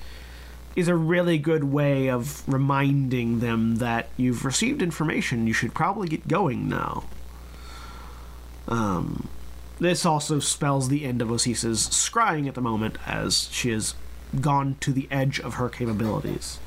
is 0.75 0.87
a 0.87 0.95
really 0.95 1.37
good 1.37 1.63
way 1.63 2.09
of 2.09 2.47
reminding 2.47 3.39
them 3.39 3.77
that 3.77 4.09
you've 4.17 4.43
received 4.43 4.81
information. 4.81 5.47
You 5.47 5.53
should 5.53 5.73
probably 5.73 6.07
get 6.07 6.27
going 6.27 6.67
now. 6.67 7.05
Um, 8.67 9.29
this 9.79 10.05
also 10.05 10.39
spells 10.39 10.89
the 10.89 11.05
end 11.05 11.21
of 11.21 11.29
Osysa's 11.29 11.87
scrying 11.89 12.47
at 12.47 12.55
the 12.55 12.61
moment, 12.61 12.97
as 13.05 13.49
she 13.51 13.69
has 13.71 13.95
gone 14.41 14.75
to 14.81 14.91
the 14.91 15.07
edge 15.11 15.39
of 15.39 15.55
her 15.55 15.69
capabilities. 15.69 16.59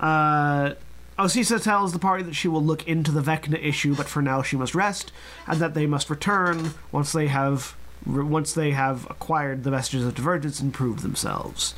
Uh, 0.00 0.74
Osysa 1.18 1.62
tells 1.62 1.92
the 1.92 1.98
party 1.98 2.22
that 2.24 2.34
she 2.34 2.48
will 2.48 2.62
look 2.62 2.86
into 2.88 3.10
the 3.10 3.20
Vecna 3.20 3.62
issue, 3.62 3.94
but 3.94 4.08
for 4.08 4.22
now 4.22 4.42
she 4.42 4.56
must 4.56 4.74
rest, 4.74 5.12
and 5.46 5.60
that 5.60 5.74
they 5.74 5.86
must 5.86 6.08
return 6.08 6.74
once 6.90 7.12
they 7.12 7.26
have 7.28 7.74
once 8.04 8.52
they 8.52 8.72
have 8.72 9.08
acquired 9.08 9.62
the 9.62 9.70
vestiges 9.70 10.04
of 10.04 10.14
divergence 10.14 10.58
and 10.58 10.74
proved 10.74 11.02
themselves. 11.02 11.74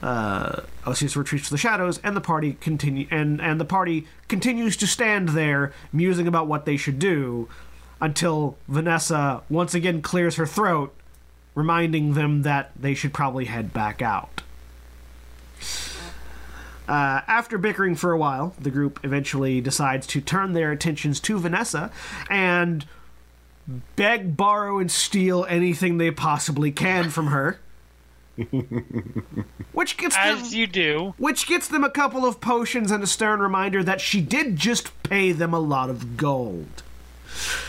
Uh, 0.00 0.60
Osysa 0.84 1.16
retreats 1.16 1.46
to 1.46 1.50
the 1.50 1.58
shadows, 1.58 1.98
and 2.04 2.16
the 2.16 2.20
party 2.20 2.56
continue 2.60 3.06
and 3.10 3.40
and 3.40 3.60
the 3.60 3.64
party 3.64 4.06
continues 4.28 4.76
to 4.76 4.86
stand 4.86 5.30
there, 5.30 5.72
musing 5.92 6.26
about 6.26 6.46
what 6.46 6.66
they 6.66 6.76
should 6.76 6.98
do, 6.98 7.48
until 8.00 8.56
Vanessa 8.68 9.42
once 9.48 9.74
again 9.74 10.02
clears 10.02 10.36
her 10.36 10.46
throat, 10.46 10.94
reminding 11.54 12.14
them 12.14 12.42
that 12.42 12.70
they 12.78 12.94
should 12.94 13.14
probably 13.14 13.46
head 13.46 13.72
back 13.72 14.02
out. 14.02 14.42
Uh, 16.92 17.22
after 17.26 17.56
bickering 17.56 17.94
for 17.94 18.12
a 18.12 18.18
while, 18.18 18.54
the 18.60 18.70
group 18.70 19.00
eventually 19.02 19.62
decides 19.62 20.06
to 20.06 20.20
turn 20.20 20.52
their 20.52 20.70
attentions 20.70 21.20
to 21.20 21.38
Vanessa 21.38 21.90
and 22.28 22.84
beg, 23.96 24.36
borrow, 24.36 24.78
and 24.78 24.90
steal 24.90 25.46
anything 25.48 25.96
they 25.96 26.10
possibly 26.10 26.70
can 26.70 27.08
from 27.08 27.28
her. 27.28 27.58
which 29.72 29.96
gets 29.96 30.14
them, 30.14 30.36
As 30.36 30.54
you 30.54 30.66
do. 30.66 31.14
which 31.16 31.46
gets 31.46 31.66
them 31.66 31.82
a 31.82 31.88
couple 31.88 32.26
of 32.26 32.42
potions 32.42 32.90
and 32.90 33.02
a 33.02 33.06
stern 33.06 33.40
reminder 33.40 33.82
that 33.82 34.02
she 34.02 34.20
did 34.20 34.56
just 34.56 34.90
pay 35.02 35.32
them 35.32 35.54
a 35.54 35.60
lot 35.60 35.88
of 35.88 36.18
gold. 36.18 36.82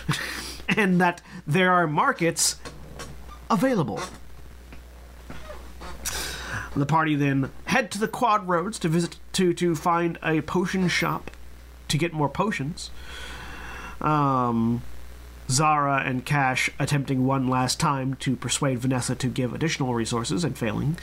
and 0.68 1.00
that 1.00 1.22
there 1.48 1.72
are 1.72 1.88
markets 1.88 2.58
available. 3.50 4.02
The 6.76 6.86
party 6.86 7.16
then 7.16 7.52
head 7.66 7.92
to 7.92 8.00
the 8.00 8.08
quad 8.08 8.48
roads 8.48 8.80
to 8.80 8.90
visit 8.90 9.18
to 9.34 9.54
to 9.54 9.76
find 9.76 10.18
a 10.24 10.42
potion 10.42 10.88
shop 10.88 11.30
to 11.88 11.98
get 11.98 12.14
more 12.14 12.30
potions. 12.30 12.90
Um, 14.02 14.82
Zara 15.50 16.04
and 16.06 16.26
Cash 16.26 16.70
attempting 16.80 17.26
one 17.26 17.48
last 17.48 17.80
time 17.80 18.16
to 18.16 18.36
persuade 18.36 18.80
Vanessa 18.80 19.16
to 19.16 19.28
give 19.28 19.54
additional 19.54 19.94
resources 19.94 20.44
and 20.44 20.58
failing. 20.58 20.98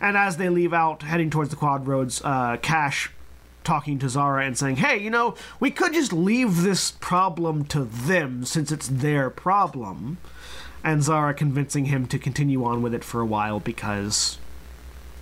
And 0.00 0.16
as 0.16 0.36
they 0.36 0.48
leave 0.48 0.72
out, 0.72 1.02
heading 1.02 1.28
towards 1.28 1.50
the 1.50 1.56
quad 1.56 1.86
roads, 1.86 2.22
uh, 2.24 2.56
Cash 2.62 3.10
talking 3.64 3.98
to 3.98 4.08
Zara 4.08 4.46
and 4.46 4.56
saying, 4.56 4.76
Hey, 4.76 4.98
you 4.98 5.10
know, 5.10 5.34
we 5.58 5.70
could 5.70 5.92
just 5.92 6.12
leave 6.12 6.62
this 6.62 6.92
problem 6.92 7.64
to 7.66 7.84
them 7.84 8.44
since 8.44 8.72
it's 8.72 8.88
their 8.88 9.28
problem. 9.28 10.18
And 10.82 11.02
Zara 11.02 11.34
convincing 11.34 11.86
him 11.86 12.06
to 12.06 12.18
continue 12.18 12.64
on 12.64 12.80
with 12.80 12.94
it 12.94 13.04
for 13.04 13.20
a 13.20 13.26
while 13.26 13.60
because 13.60 14.38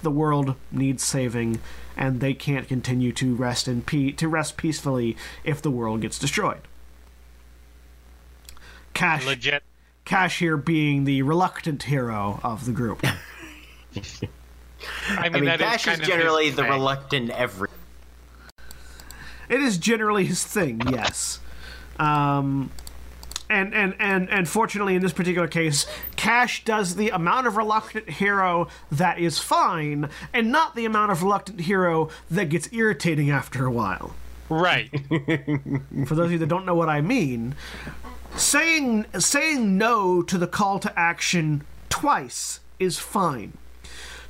the 0.02 0.10
world 0.10 0.54
needs 0.70 1.02
saving 1.02 1.60
and 1.96 2.20
they 2.20 2.34
can't 2.34 2.68
continue 2.68 3.12
to 3.12 3.34
rest 3.34 3.66
in 3.68 3.82
pe- 3.82 4.12
to 4.12 4.28
rest 4.28 4.56
peacefully 4.56 5.16
if 5.44 5.60
the 5.60 5.70
world 5.70 6.00
gets 6.00 6.18
destroyed. 6.18 6.60
Cash 8.94 9.26
Legit. 9.26 9.62
Cash 10.04 10.38
here 10.38 10.56
being 10.56 11.04
the 11.04 11.22
reluctant 11.22 11.84
hero 11.84 12.40
of 12.42 12.64
the 12.64 12.72
group. 12.72 13.04
I 13.04 13.10
mean, 13.98 14.30
I 15.08 15.28
mean, 15.28 15.44
that 15.46 15.60
is 15.60 15.66
Cash 15.66 15.80
is 15.80 15.84
kind 15.86 16.00
of 16.02 16.06
generally 16.06 16.46
his 16.46 16.56
the 16.56 16.62
thing. 16.62 16.70
reluctant 16.70 17.30
every. 17.30 17.68
it 19.48 19.60
is 19.60 19.76
generally 19.78 20.24
his 20.24 20.44
thing, 20.44 20.80
yes. 20.90 21.40
Um, 21.98 22.70
and, 23.50 23.74
and, 23.74 23.94
and, 23.98 24.28
and 24.30 24.48
fortunately, 24.48 24.94
in 24.94 25.02
this 25.02 25.12
particular 25.12 25.48
case, 25.48 25.86
Cash 26.16 26.64
does 26.64 26.96
the 26.96 27.10
amount 27.10 27.46
of 27.46 27.56
reluctant 27.56 28.08
hero 28.08 28.68
that 28.90 29.18
is 29.18 29.38
fine, 29.38 30.10
and 30.32 30.52
not 30.52 30.74
the 30.74 30.84
amount 30.84 31.12
of 31.12 31.22
reluctant 31.22 31.60
hero 31.60 32.10
that 32.30 32.48
gets 32.48 32.72
irritating 32.72 33.30
after 33.30 33.66
a 33.66 33.70
while. 33.70 34.14
Right. 34.48 34.90
For 36.06 36.14
those 36.14 36.26
of 36.26 36.32
you 36.32 36.38
that 36.38 36.48
don't 36.48 36.64
know 36.64 36.74
what 36.74 36.88
I 36.88 37.00
mean, 37.00 37.54
saying 38.34 39.06
saying 39.18 39.76
no 39.76 40.22
to 40.22 40.38
the 40.38 40.46
call 40.46 40.78
to 40.80 40.98
action 40.98 41.64
twice 41.88 42.60
is 42.78 42.98
fine. 42.98 43.56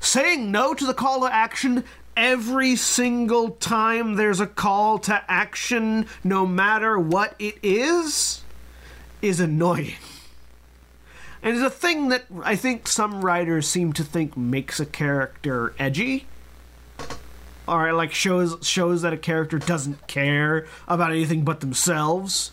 Saying 0.01 0.51
no 0.51 0.75
to 0.75 0.87
the 0.87 0.95
call 0.95 1.21
to 1.21 1.33
action 1.33 1.85
every 2.17 2.75
single 2.75 3.51
time 3.51 4.17
there's 4.17 4.41
a 4.41 4.47
call 4.47 4.99
to 4.99 5.25
action, 5.29 6.07
no 6.25 6.45
matter 6.45 6.99
what 6.99 7.35
it 7.39 7.57
is, 7.63 8.43
is 9.23 9.41
annoying. 9.41 9.95
And 11.43 11.55
it's 11.57 11.65
a 11.65 11.71
thing 11.71 12.09
that 12.09 12.25
I 12.43 12.57
think 12.57 12.89
some 12.89 13.25
writers 13.25 13.69
seem 13.69 13.93
to 13.95 14.05
think 14.05 14.37
makes 14.37 14.81
a 14.81 14.87
character 14.87 15.75
edgy 15.79 16.27
or 17.69 17.93
like 17.93 18.13
shows 18.13 18.57
shows 18.67 19.03
that 19.03 19.13
a 19.13 19.17
character 19.17 19.59
doesn't 19.59 20.07
care 20.07 20.67
about 20.89 21.11
anything 21.11 21.45
but 21.45 21.61
themselves. 21.61 22.53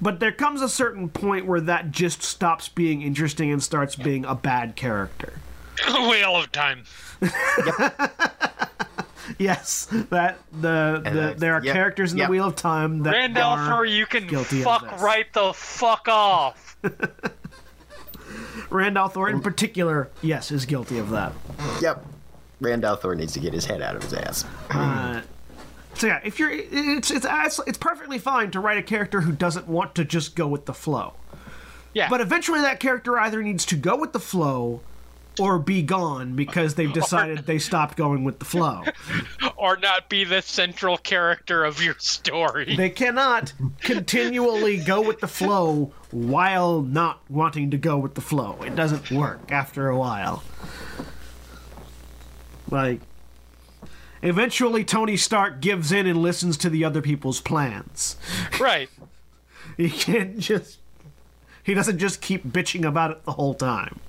But 0.00 0.18
there 0.18 0.32
comes 0.32 0.62
a 0.62 0.68
certain 0.68 1.10
point 1.10 1.46
where 1.46 1.60
that 1.60 1.90
just 1.90 2.22
stops 2.22 2.68
being 2.68 3.02
interesting 3.02 3.50
and 3.52 3.62
starts 3.62 3.96
being 3.96 4.24
a 4.24 4.34
bad 4.34 4.74
character. 4.74 5.34
Wheel 5.88 6.36
of 6.36 6.50
Time. 6.50 6.84
Yes, 9.38 9.86
that 10.10 10.38
the, 10.52 11.00
the 11.04 11.10
that's- 11.10 11.40
there 11.40 11.54
are 11.54 11.64
yep, 11.64 11.74
characters 11.74 12.12
in 12.12 12.18
yep. 12.18 12.28
the 12.28 12.30
Wheel 12.30 12.46
of 12.46 12.56
Time 12.56 13.02
that 13.04 13.12
Randolph, 13.12 13.58
are 13.58 13.82
or 13.82 13.84
you 13.84 14.06
can 14.06 14.26
guilty 14.26 14.58
of 14.58 14.64
fuck 14.64 14.90
this. 14.90 15.00
right 15.00 15.32
the 15.32 15.52
fuck 15.52 16.08
off. 16.08 16.76
Rand 18.70 18.96
al'Thor 18.96 19.30
in 19.30 19.40
mm. 19.40 19.42
particular, 19.42 20.10
yes, 20.22 20.50
is 20.50 20.64
guilty 20.64 20.98
of 20.98 21.10
that. 21.10 21.32
Yep. 21.80 22.04
Rand 22.60 22.84
al'Thor 22.84 23.16
needs 23.16 23.32
to 23.34 23.40
get 23.40 23.52
his 23.52 23.64
head 23.64 23.82
out 23.82 23.96
of 23.96 24.02
his 24.02 24.12
ass. 24.14 24.44
Uh, 24.70 25.22
so 25.94 26.06
yeah, 26.06 26.20
if 26.24 26.38
you're, 26.38 26.50
it's 26.50 27.10
it's 27.10 27.26
it's 27.28 27.60
it's 27.66 27.78
perfectly 27.78 28.18
fine 28.18 28.50
to 28.52 28.60
write 28.60 28.78
a 28.78 28.82
character 28.82 29.20
who 29.20 29.32
doesn't 29.32 29.66
want 29.66 29.94
to 29.96 30.04
just 30.04 30.36
go 30.36 30.46
with 30.46 30.66
the 30.66 30.74
flow. 30.74 31.14
Yeah. 31.92 32.08
But 32.08 32.20
eventually, 32.20 32.60
that 32.60 32.80
character 32.80 33.18
either 33.18 33.42
needs 33.42 33.66
to 33.66 33.76
go 33.76 33.96
with 33.96 34.12
the 34.12 34.20
flow 34.20 34.80
or 35.40 35.58
be 35.58 35.82
gone 35.82 36.36
because 36.36 36.74
they've 36.74 36.92
decided 36.92 37.46
they 37.46 37.58
stopped 37.58 37.96
going 37.96 38.24
with 38.24 38.38
the 38.38 38.44
flow. 38.44 38.82
or 39.56 39.76
not 39.76 40.08
be 40.08 40.24
the 40.24 40.42
central 40.42 40.96
character 40.98 41.64
of 41.64 41.82
your 41.82 41.96
story. 41.98 42.76
They 42.76 42.90
cannot 42.90 43.52
continually 43.80 44.78
go 44.78 45.00
with 45.00 45.20
the 45.20 45.28
flow 45.28 45.92
while 46.10 46.82
not 46.82 47.22
wanting 47.30 47.70
to 47.70 47.78
go 47.78 47.96
with 47.98 48.14
the 48.14 48.20
flow. 48.20 48.58
It 48.62 48.74
doesn't 48.76 49.10
work 49.10 49.50
after 49.50 49.88
a 49.88 49.98
while. 49.98 50.42
Like, 52.70 53.00
eventually, 54.22 54.84
Tony 54.84 55.16
Stark 55.16 55.60
gives 55.60 55.90
in 55.90 56.06
and 56.06 56.22
listens 56.22 56.56
to 56.58 56.70
the 56.70 56.84
other 56.84 57.02
people's 57.02 57.40
plans. 57.40 58.16
right. 58.60 58.88
He 59.76 59.88
can't 59.88 60.38
just. 60.38 60.78
He 61.62 61.72
doesn't 61.72 61.98
just 61.98 62.20
keep 62.20 62.44
bitching 62.44 62.86
about 62.86 63.12
it 63.12 63.24
the 63.24 63.32
whole 63.32 63.54
time. 63.54 64.00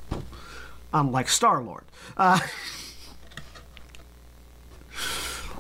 Unlike 0.94 1.30
Star 1.30 1.62
Lord. 1.62 1.84
Uh, 2.18 2.40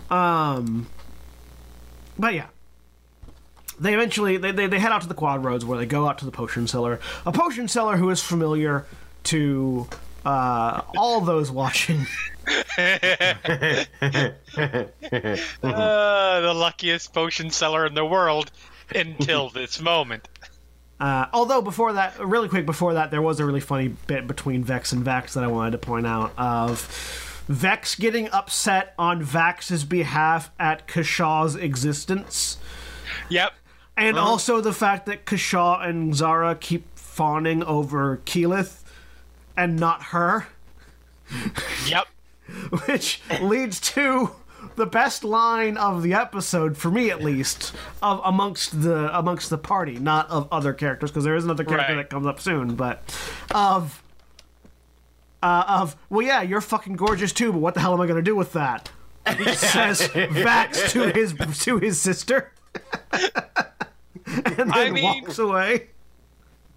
um. 0.13 0.87
But 2.17 2.33
yeah. 2.33 2.47
They 3.79 3.95
eventually 3.95 4.37
they, 4.37 4.51
they, 4.51 4.67
they 4.67 4.77
head 4.77 4.91
out 4.91 5.01
to 5.01 5.07
the 5.07 5.15
quad 5.15 5.43
roads 5.43 5.65
where 5.65 5.77
they 5.77 5.87
go 5.87 6.07
out 6.07 6.19
to 6.19 6.25
the 6.25 6.31
potion 6.31 6.67
seller. 6.67 6.99
A 7.25 7.31
potion 7.31 7.67
seller 7.67 7.97
who 7.97 8.11
is 8.11 8.21
familiar 8.21 8.85
to 9.23 9.87
uh, 10.23 10.81
all 10.95 11.21
those 11.21 11.49
watching. 11.49 12.05
Uh, 12.47 12.97
the 15.61 16.53
luckiest 16.55 17.13
potion 17.13 17.49
seller 17.49 17.85
in 17.85 17.93
the 17.95 18.05
world 18.05 18.51
until 18.93 19.49
this 19.49 19.81
moment. 19.81 20.27
Uh, 21.01 21.25
although 21.33 21.63
before 21.63 21.93
that, 21.93 22.19
really 22.23 22.47
quick 22.47 22.63
before 22.67 22.93
that, 22.93 23.09
there 23.09 23.23
was 23.23 23.39
a 23.39 23.45
really 23.45 23.59
funny 23.59 23.87
bit 24.05 24.27
between 24.27 24.63
Vex 24.63 24.91
and 24.91 25.03
Vex 25.03 25.33
that 25.33 25.43
I 25.43 25.47
wanted 25.47 25.71
to 25.71 25.79
point 25.79 26.05
out. 26.05 26.31
Of 26.37 26.81
Vex 27.47 27.95
getting 27.95 28.29
upset 28.29 28.93
on 28.99 29.23
Vax's 29.23 29.83
behalf 29.83 30.51
at 30.59 30.87
Kashaw's 30.87 31.55
existence, 31.55 32.57
Yep. 33.29 33.51
and 33.97 34.15
also 34.15 34.61
the 34.61 34.73
fact 34.73 35.07
that 35.07 35.25
Kashaw 35.25 35.83
and 35.83 36.13
Zara 36.15 36.53
keep 36.53 36.85
fawning 36.95 37.63
over 37.63 38.21
Keyleth 38.25 38.83
and 39.57 39.77
not 39.79 40.03
her, 40.03 40.49
Yep. 41.87 42.07
which 42.85 43.21
leads 43.41 43.79
to 43.79 44.31
the 44.75 44.85
best 44.85 45.23
line 45.23 45.77
of 45.77 46.03
the 46.03 46.13
episode 46.13 46.77
for 46.77 46.89
me 46.91 47.09
at 47.09 47.21
least 47.21 47.73
of 48.01 48.21
amongst 48.23 48.81
the 48.81 49.17
amongst 49.17 49.49
the 49.49 49.57
party 49.57 49.97
not 49.99 50.29
of 50.29 50.47
other 50.51 50.73
characters 50.73 51.11
because 51.11 51.23
there 51.23 51.35
is 51.35 51.43
another 51.45 51.63
character 51.63 51.93
Right. 51.95 52.01
that 52.03 52.09
comes 52.09 52.25
up 52.27 52.39
soon 52.39 52.75
but 52.75 53.03
of 53.53 54.01
uh, 55.43 55.63
of 55.67 55.95
well 56.09 56.25
yeah 56.25 56.41
you're 56.41 56.61
fucking 56.61 56.93
gorgeous 56.95 57.33
too 57.33 57.51
but 57.51 57.59
what 57.59 57.73
the 57.73 57.79
hell 57.79 57.93
am 57.93 58.01
i 58.01 58.05
going 58.05 58.17
to 58.17 58.21
do 58.21 58.35
with 58.35 58.53
that? 58.53 58.91
He 59.37 59.45
says 59.53 60.01
vax 60.09 60.89
to 60.91 61.11
his 61.11 61.33
to 61.63 61.77
his 61.79 61.99
sister. 62.01 62.51
And 64.25 64.45
then 64.55 64.71
I 64.71 64.89
mean- 64.91 65.03
walks 65.03 65.39
away. 65.39 65.87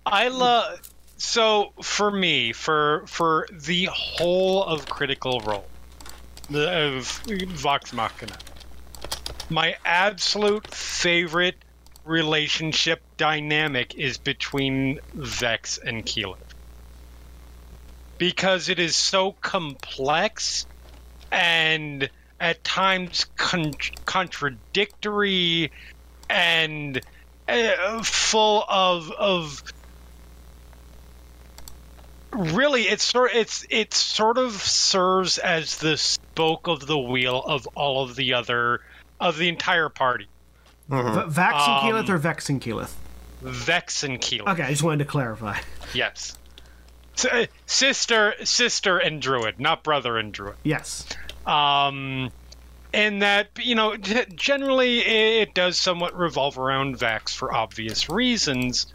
I 0.06 0.28
love 0.28 0.80
so 1.16 1.72
for 1.82 2.10
me 2.10 2.52
for 2.52 3.04
for 3.06 3.46
the 3.52 3.88
whole 3.92 4.64
of 4.64 4.86
Critical 4.88 5.40
Role, 5.40 5.66
the 6.50 6.96
of 6.96 7.06
Vox 7.50 7.92
Machina. 7.92 8.36
My 9.50 9.76
absolute 9.84 10.66
favorite 10.68 11.56
relationship 12.04 13.02
dynamic 13.16 13.94
is 13.94 14.18
between 14.18 15.00
Vex 15.14 15.78
and 15.78 16.04
Keyleth. 16.04 16.38
Because 18.18 18.68
it 18.68 18.78
is 18.78 18.96
so 18.96 19.32
complex 19.32 20.66
and 21.30 22.08
at 22.40 22.62
times 22.62 23.26
con- 23.36 23.74
contradictory 24.04 25.72
and 26.28 27.00
uh, 27.48 28.02
full 28.02 28.64
of 28.68 29.10
of 29.10 29.62
really 32.34 32.82
it's 32.82 33.04
sort 33.04 33.32
it's 33.34 33.64
it 33.70 33.94
sort 33.94 34.38
of 34.38 34.52
serves 34.52 35.38
as 35.38 35.78
the 35.78 35.96
spoke 35.96 36.66
of 36.68 36.86
the 36.86 36.98
wheel 36.98 37.42
of 37.46 37.66
all 37.74 38.02
of 38.02 38.16
the 38.16 38.34
other 38.34 38.80
of 39.20 39.36
the 39.38 39.48
entire 39.48 39.88
party. 39.88 40.26
V- 40.88 40.96
vax 40.96 41.66
and 41.66 41.88
Um, 41.88 42.04
keyleth 42.04 42.08
or 42.10 42.18
vex 42.18 42.48
and 42.50 42.60
keyleth 42.60 42.92
vex 43.40 44.02
and 44.04 44.20
Keelan. 44.20 44.48
okay 44.52 44.62
i 44.64 44.70
just 44.70 44.82
wanted 44.82 44.98
to 44.98 45.04
clarify. 45.10 45.58
Yes. 45.94 46.36
S- 47.16 47.24
uh, 47.26 47.46
sister 47.66 48.34
sister 48.44 48.98
and 48.98 49.20
druid 49.22 49.58
not 49.60 49.82
brother 49.84 50.18
and 50.18 50.32
druid. 50.32 50.56
Yes. 50.62 51.06
Um 51.46 52.30
and 52.92 53.22
that 53.22 53.48
you 53.60 53.74
know 53.74 53.96
g- 53.96 54.24
generally 54.34 55.00
it 55.00 55.54
does 55.54 55.78
somewhat 55.78 56.16
revolve 56.16 56.58
around 56.58 56.98
Vax 56.98 57.34
for 57.34 57.52
obvious 57.54 58.08
reasons 58.10 58.86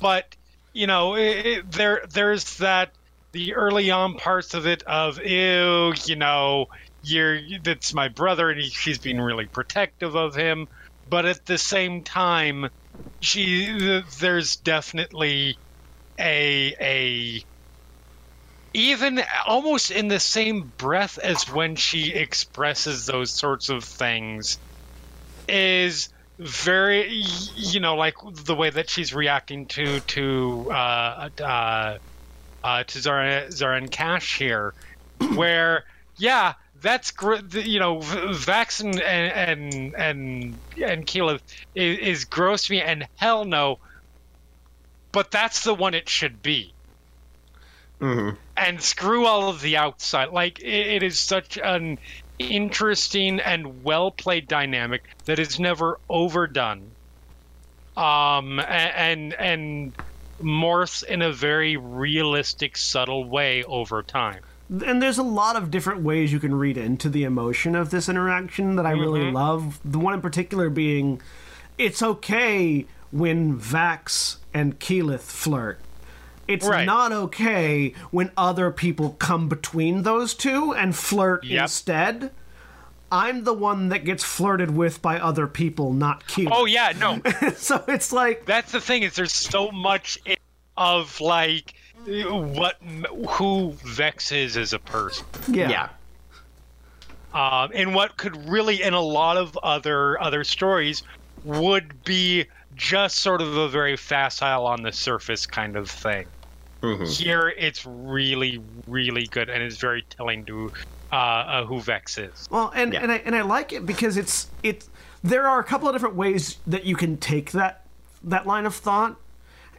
but 0.00 0.34
you 0.74 0.88
know 0.88 1.16
it, 1.16 1.46
it- 1.46 1.72
there 1.72 2.02
there's 2.10 2.56
that 2.58 2.92
the 3.34 3.54
early 3.54 3.92
on 3.92 4.16
parts 4.16 4.54
of 4.54 4.66
it 4.66 4.82
of 4.84 5.20
ew 5.24 5.94
you 6.06 6.16
know 6.16 6.66
you're 7.02 7.40
that's 7.64 7.94
my 7.94 8.08
brother 8.10 8.50
and 8.50 8.60
he, 8.60 8.70
she's 8.70 9.00
being 9.00 9.20
really 9.22 9.48
protective 9.48 10.16
of 10.16 10.36
him. 10.36 10.68
But 11.06 11.26
at 11.26 11.46
the 11.46 11.58
same 11.58 12.04
time 12.04 12.68
she 13.22 14.02
there's 14.20 14.56
definitely 14.58 15.58
a 16.20 16.74
a 16.80 17.42
even 18.74 19.22
almost 19.46 19.90
in 19.90 20.08
the 20.08 20.20
same 20.20 20.72
breath 20.78 21.18
as 21.18 21.48
when 21.48 21.76
she 21.76 22.12
expresses 22.14 23.06
those 23.06 23.36
sorts 23.36 23.68
of 23.70 23.84
things 23.84 24.58
is 25.48 26.08
very 26.38 27.08
you 27.10 27.78
know 27.80 27.94
like 27.94 28.14
the 28.44 28.54
way 28.54 28.70
that 28.70 28.90
she's 28.90 29.14
reacting 29.14 29.66
to 29.66 30.00
to 30.00 30.68
uh 30.70 31.28
uh, 31.40 31.98
uh 32.64 32.84
to 32.84 33.00
Zahra 33.00 33.50
Zahra 33.52 33.76
and 33.76 33.90
Cash 33.90 34.38
here 34.38 34.74
where 35.34 35.84
yeah 36.18 36.54
that's 36.80 37.12
gr- 37.12 37.36
you 37.52 37.78
know 37.78 37.98
Vax 37.98 38.80
and 38.80 39.00
and 39.00 39.94
and 39.96 40.58
and 40.84 41.06
Keyleth 41.06 41.40
is, 41.74 41.98
is 41.98 42.24
gross 42.24 42.66
to 42.66 42.72
me 42.72 42.82
and 42.82 43.06
hell 43.16 43.44
no 43.44 43.76
but 45.12 45.30
that's 45.30 45.62
the 45.62 45.74
one 45.74 45.94
it 45.94 46.08
should 46.08 46.42
be 46.42 46.74
and 48.56 48.82
screw 48.82 49.24
all 49.26 49.48
of 49.48 49.60
the 49.60 49.76
outside. 49.76 50.30
Like 50.30 50.60
it, 50.60 50.86
it 50.86 51.02
is 51.02 51.20
such 51.20 51.58
an 51.62 51.98
interesting 52.38 53.40
and 53.40 53.84
well 53.84 54.10
played 54.10 54.48
dynamic 54.48 55.04
that 55.24 55.38
is 55.38 55.58
never 55.60 55.98
overdone. 56.08 56.90
Um, 57.96 58.58
a- 58.58 58.62
and 58.62 59.32
and 59.34 59.92
morphs 60.42 61.04
in 61.04 61.22
a 61.22 61.32
very 61.32 61.76
realistic, 61.76 62.76
subtle 62.76 63.24
way 63.24 63.62
over 63.64 64.02
time. 64.02 64.40
and 64.84 65.00
there's 65.00 65.18
a 65.18 65.22
lot 65.22 65.54
of 65.56 65.70
different 65.70 66.00
ways 66.02 66.32
you 66.32 66.40
can 66.40 66.54
read 66.54 66.76
into 66.76 67.08
the 67.08 67.22
emotion 67.22 67.76
of 67.76 67.90
this 67.90 68.08
interaction 68.08 68.76
that 68.76 68.86
I 68.86 68.92
really 68.92 69.30
love. 69.30 69.78
The 69.84 69.98
one 69.98 70.14
in 70.14 70.20
particular 70.20 70.70
being 70.70 71.20
it's 71.78 72.02
okay 72.02 72.86
when 73.12 73.58
Vax 73.60 74.38
and 74.52 74.78
Keyleth 74.80 75.20
flirt. 75.20 75.78
It's 76.46 76.66
Right. 76.66 76.84
not 76.84 77.10
okay 77.12 77.94
when 78.10 78.30
other 78.36 78.70
people 78.70 79.10
come 79.18 79.48
between 79.48 80.02
those 80.02 80.34
two 80.34 80.72
and 80.74 80.94
flirt 80.94 81.44
Yep. 81.44 81.62
instead. 81.62 82.30
I'm 83.12 83.44
the 83.44 83.52
one 83.54 83.90
that 83.90 84.04
gets 84.04 84.24
flirted 84.24 84.72
with 84.76 85.00
by 85.00 85.20
other 85.20 85.46
people, 85.46 85.92
not 85.92 86.26
Keyleth. 86.26 86.48
Oh 86.52 86.64
yeah, 86.64 86.92
no, 86.98 87.20
so 87.56 87.82
it's 87.88 88.12
like 88.12 88.44
that's 88.44 88.72
the 88.72 88.80
thing 88.80 89.02
is 89.04 89.14
there's 89.14 89.32
so 89.32 89.70
much 89.70 90.18
of 90.76 91.20
like 91.20 91.74
what 92.06 92.76
who 93.28 93.72
Vex 93.84 94.32
is 94.32 94.56
as 94.56 94.72
a 94.72 94.78
person. 94.78 95.24
yeah. 95.48 95.70
Yeah. 95.70 95.88
um, 97.62 97.70
and 97.74 97.94
what 97.94 98.16
could 98.16 98.48
really 98.48 98.82
in 98.82 98.94
a 98.94 99.00
lot 99.00 99.36
of 99.36 99.56
other 99.62 100.20
other 100.20 100.44
stories 100.44 101.02
would 101.44 102.04
be 102.04 102.46
just 102.76 103.20
sort 103.20 103.40
of 103.40 103.56
a 103.56 103.68
very 103.68 103.96
facile 103.96 104.66
on 104.66 104.82
the 104.82 104.90
surface 104.92 105.46
kind 105.46 105.76
of 105.76 105.88
thing 105.88 106.26
here 107.04 107.48
it's 107.56 107.84
really 107.86 108.60
really 108.86 109.26
good 109.26 109.48
and 109.48 109.62
it's 109.62 109.76
very 109.76 110.02
telling 110.10 110.44
to 110.44 110.72
uh, 111.12 111.16
uh, 111.16 111.64
who 111.64 111.80
vex 111.80 112.18
is 112.18 112.48
Well, 112.50 112.72
and 112.74 112.92
Yeah. 112.92 113.00
and 113.02 113.12
I 113.12 113.16
and 113.24 113.34
I 113.36 113.42
like 113.42 113.72
it 113.72 113.86
because 113.86 114.16
it's 114.16 114.48
it's 114.62 114.88
there 115.22 115.46
are 115.48 115.60
a 115.60 115.64
couple 115.64 115.88
of 115.88 115.94
different 115.94 116.16
ways 116.16 116.58
that 116.66 116.84
you 116.84 116.96
can 116.96 117.16
take 117.16 117.52
that 117.52 117.82
that 118.24 118.46
line 118.46 118.66
of 118.66 118.74
thought, 118.74 119.16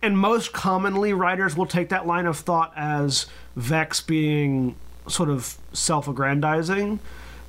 and 0.01 0.17
most 0.17 0.53
commonly 0.53 1.13
writers 1.13 1.55
will 1.57 1.65
take 1.65 1.89
that 1.89 2.05
line 2.07 2.25
of 2.25 2.37
thought 2.37 2.71
as 2.75 3.25
Vex 3.55 3.99
being 4.01 4.75
sort 5.07 5.29
of 5.29 5.57
self-aggrandizing, 5.73 6.99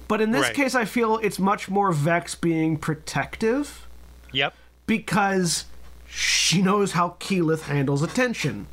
but 0.08 0.20
in 0.20 0.30
this 0.32 0.42
Right. 0.42 0.54
case, 0.54 0.74
I 0.74 0.84
feel 0.84 1.18
it's 1.18 1.38
much 1.38 1.68
more 1.68 1.92
Vex 1.92 2.34
being 2.34 2.76
protective 2.78 3.86
yep 4.32 4.54
because 4.86 5.64
she 6.08 6.60
knows 6.62 6.92
how 6.92 7.16
Keyleth 7.20 7.62
handles 7.62 8.02
attention. 8.02 8.66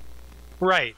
Right 0.63 0.95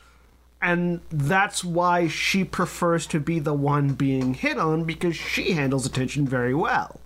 And 0.62 1.02
that's 1.12 1.64
why 1.64 2.08
she 2.08 2.44
prefers 2.44 3.06
to 3.08 3.20
be 3.20 3.40
the 3.40 3.54
one 3.54 3.90
being 3.94 4.34
hit 4.34 4.58
on 4.58 4.84
because 4.86 5.16
she 5.16 5.52
handles 5.52 5.86
attention 5.86 6.28
very 6.28 6.56
well. 6.56 7.00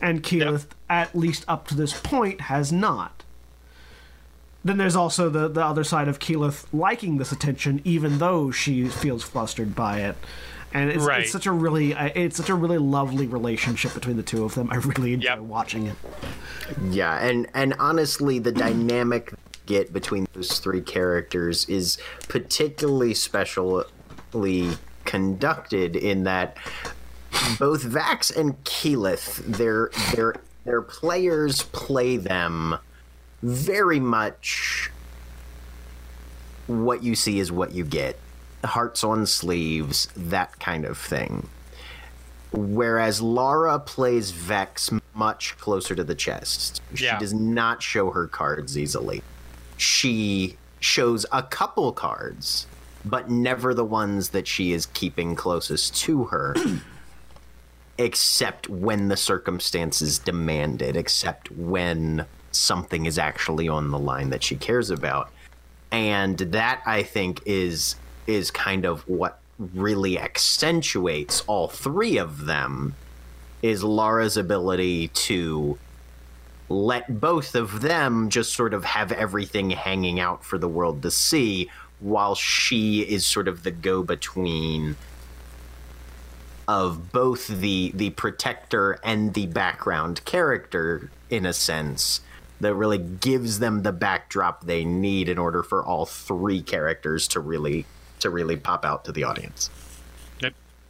And 0.00 0.22
Keyleth, 0.22 0.66
at 0.88 1.14
least 1.14 1.44
up 1.46 1.66
to 1.68 1.74
this 1.74 1.92
point, 2.00 2.42
has 2.42 2.72
not. 2.72 3.22
Then 4.64 4.78
there's 4.78 4.96
also 4.96 5.28
the, 5.28 5.48
the 5.48 5.62
other 5.64 5.84
side 5.84 6.08
of 6.08 6.18
Keyleth 6.18 6.64
liking 6.72 7.18
this 7.18 7.32
attention, 7.32 7.82
even 7.84 8.18
though 8.18 8.50
she 8.50 8.88
feels 8.88 9.22
flustered 9.22 9.74
by 9.74 10.00
it. 10.00 10.16
And 10.72 10.90
it's, 10.90 11.04
Right. 11.04 11.20
it's 11.20 11.30
such 11.32 11.46
a 11.46 11.52
really 11.52 11.94
uh, 11.94 12.10
it's 12.14 12.36
such 12.36 12.48
a 12.48 12.54
really 12.54 12.78
lovely 12.78 13.26
relationship 13.26 13.92
between 13.94 14.16
the 14.16 14.22
two 14.22 14.42
of 14.44 14.54
them. 14.54 14.70
I 14.72 14.76
really 14.76 15.12
enjoy 15.12 15.28
Yep. 15.30 15.38
watching 15.40 15.86
it. 15.86 15.96
Yeah, 16.90 17.18
and 17.18 17.46
and 17.54 17.74
honestly, 17.78 18.38
the 18.38 18.52
dynamic 18.52 19.32
you 19.32 19.36
get 19.66 19.92
between 19.92 20.26
those 20.32 20.58
three 20.58 20.80
characters 20.80 21.68
is 21.68 21.98
particularly 22.28 23.14
specially 23.14 23.84
conducted 25.04 25.96
in 25.96 26.24
that 26.24 26.56
both 27.58 27.82
Vax 27.84 28.34
and 28.34 28.62
Keyleth, 28.64 29.36
their 29.44 29.90
their 30.14 30.34
their 30.64 30.80
players 30.82 31.62
play 31.62 32.16
them 32.16 32.76
very 33.42 34.00
much. 34.00 34.90
What 36.66 37.02
you 37.02 37.14
see 37.14 37.38
is 37.38 37.52
what 37.52 37.72
you 37.72 37.84
get. 37.84 38.18
Hearts 38.64 39.04
on 39.04 39.26
sleeves, 39.26 40.08
that 40.16 40.58
kind 40.58 40.86
of 40.86 40.96
thing. 40.96 41.48
Whereas 42.52 43.20
Laura 43.20 43.78
plays 43.78 44.30
Vex 44.30 44.90
much 45.12 45.58
closer 45.58 45.94
to 45.94 46.04
the 46.04 46.14
chest. 46.14 46.80
She 46.94 47.04
Yeah. 47.04 47.18
does 47.18 47.34
not 47.34 47.82
show 47.82 48.10
her 48.12 48.26
cards 48.26 48.78
easily. 48.78 49.22
She 49.76 50.56
shows 50.80 51.26
a 51.32 51.42
couple 51.42 51.92
cards, 51.92 52.66
but 53.04 53.30
never 53.30 53.74
the 53.74 53.84
ones 53.84 54.30
that 54.30 54.46
she 54.46 54.72
is 54.72 54.86
keeping 54.86 55.34
closest 55.34 55.96
to 56.02 56.24
her. 56.24 56.54
except 57.98 58.68
when 58.68 59.08
the 59.08 59.16
circumstances 59.16 60.18
demand 60.18 60.82
it, 60.82 60.96
except 60.96 61.50
when 61.52 62.26
something 62.50 63.06
is 63.06 63.18
actually 63.18 63.68
on 63.68 63.90
the 63.90 63.98
line 63.98 64.30
that 64.30 64.42
she 64.42 64.56
cares 64.56 64.90
about. 64.90 65.30
And 65.92 66.38
that 66.38 66.82
I 66.86 67.02
think 67.02 67.40
is 67.46 67.96
is 68.26 68.50
kind 68.50 68.84
of 68.84 69.06
what 69.06 69.40
really 69.58 70.18
accentuates 70.18 71.42
all 71.42 71.68
three 71.68 72.16
of 72.16 72.46
them 72.46 72.94
is 73.62 73.84
Laura's 73.84 74.36
ability 74.36 75.08
to 75.08 75.78
let 76.68 77.20
both 77.20 77.54
of 77.54 77.82
them 77.82 78.30
just 78.30 78.54
sort 78.54 78.74
of 78.74 78.84
have 78.84 79.12
everything 79.12 79.70
hanging 79.70 80.18
out 80.20 80.44
for 80.44 80.58
the 80.58 80.68
world 80.68 81.02
to 81.02 81.10
see 81.10 81.70
while 82.00 82.34
she 82.34 83.00
is 83.02 83.26
sort 83.26 83.48
of 83.48 83.62
the 83.62 83.70
go 83.70 84.02
between 84.02 84.96
of 86.66 87.12
both 87.12 87.46
the 87.48 87.92
the 87.94 88.10
protector 88.10 88.98
and 89.04 89.34
the 89.34 89.46
background 89.46 90.24
character 90.24 91.10
in 91.28 91.44
a 91.44 91.52
sense 91.52 92.20
that 92.60 92.74
really 92.74 92.98
gives 92.98 93.58
them 93.58 93.82
the 93.82 93.92
backdrop 93.92 94.64
they 94.64 94.84
need 94.84 95.28
in 95.28 95.36
order 95.36 95.62
for 95.62 95.84
all 95.84 96.06
three 96.06 96.62
characters 96.62 97.28
to 97.28 97.40
really 97.40 97.84
to 98.20 98.30
really 98.30 98.56
pop 98.56 98.84
out 98.84 99.04
to 99.04 99.12
the 99.12 99.24
audience. 99.24 99.68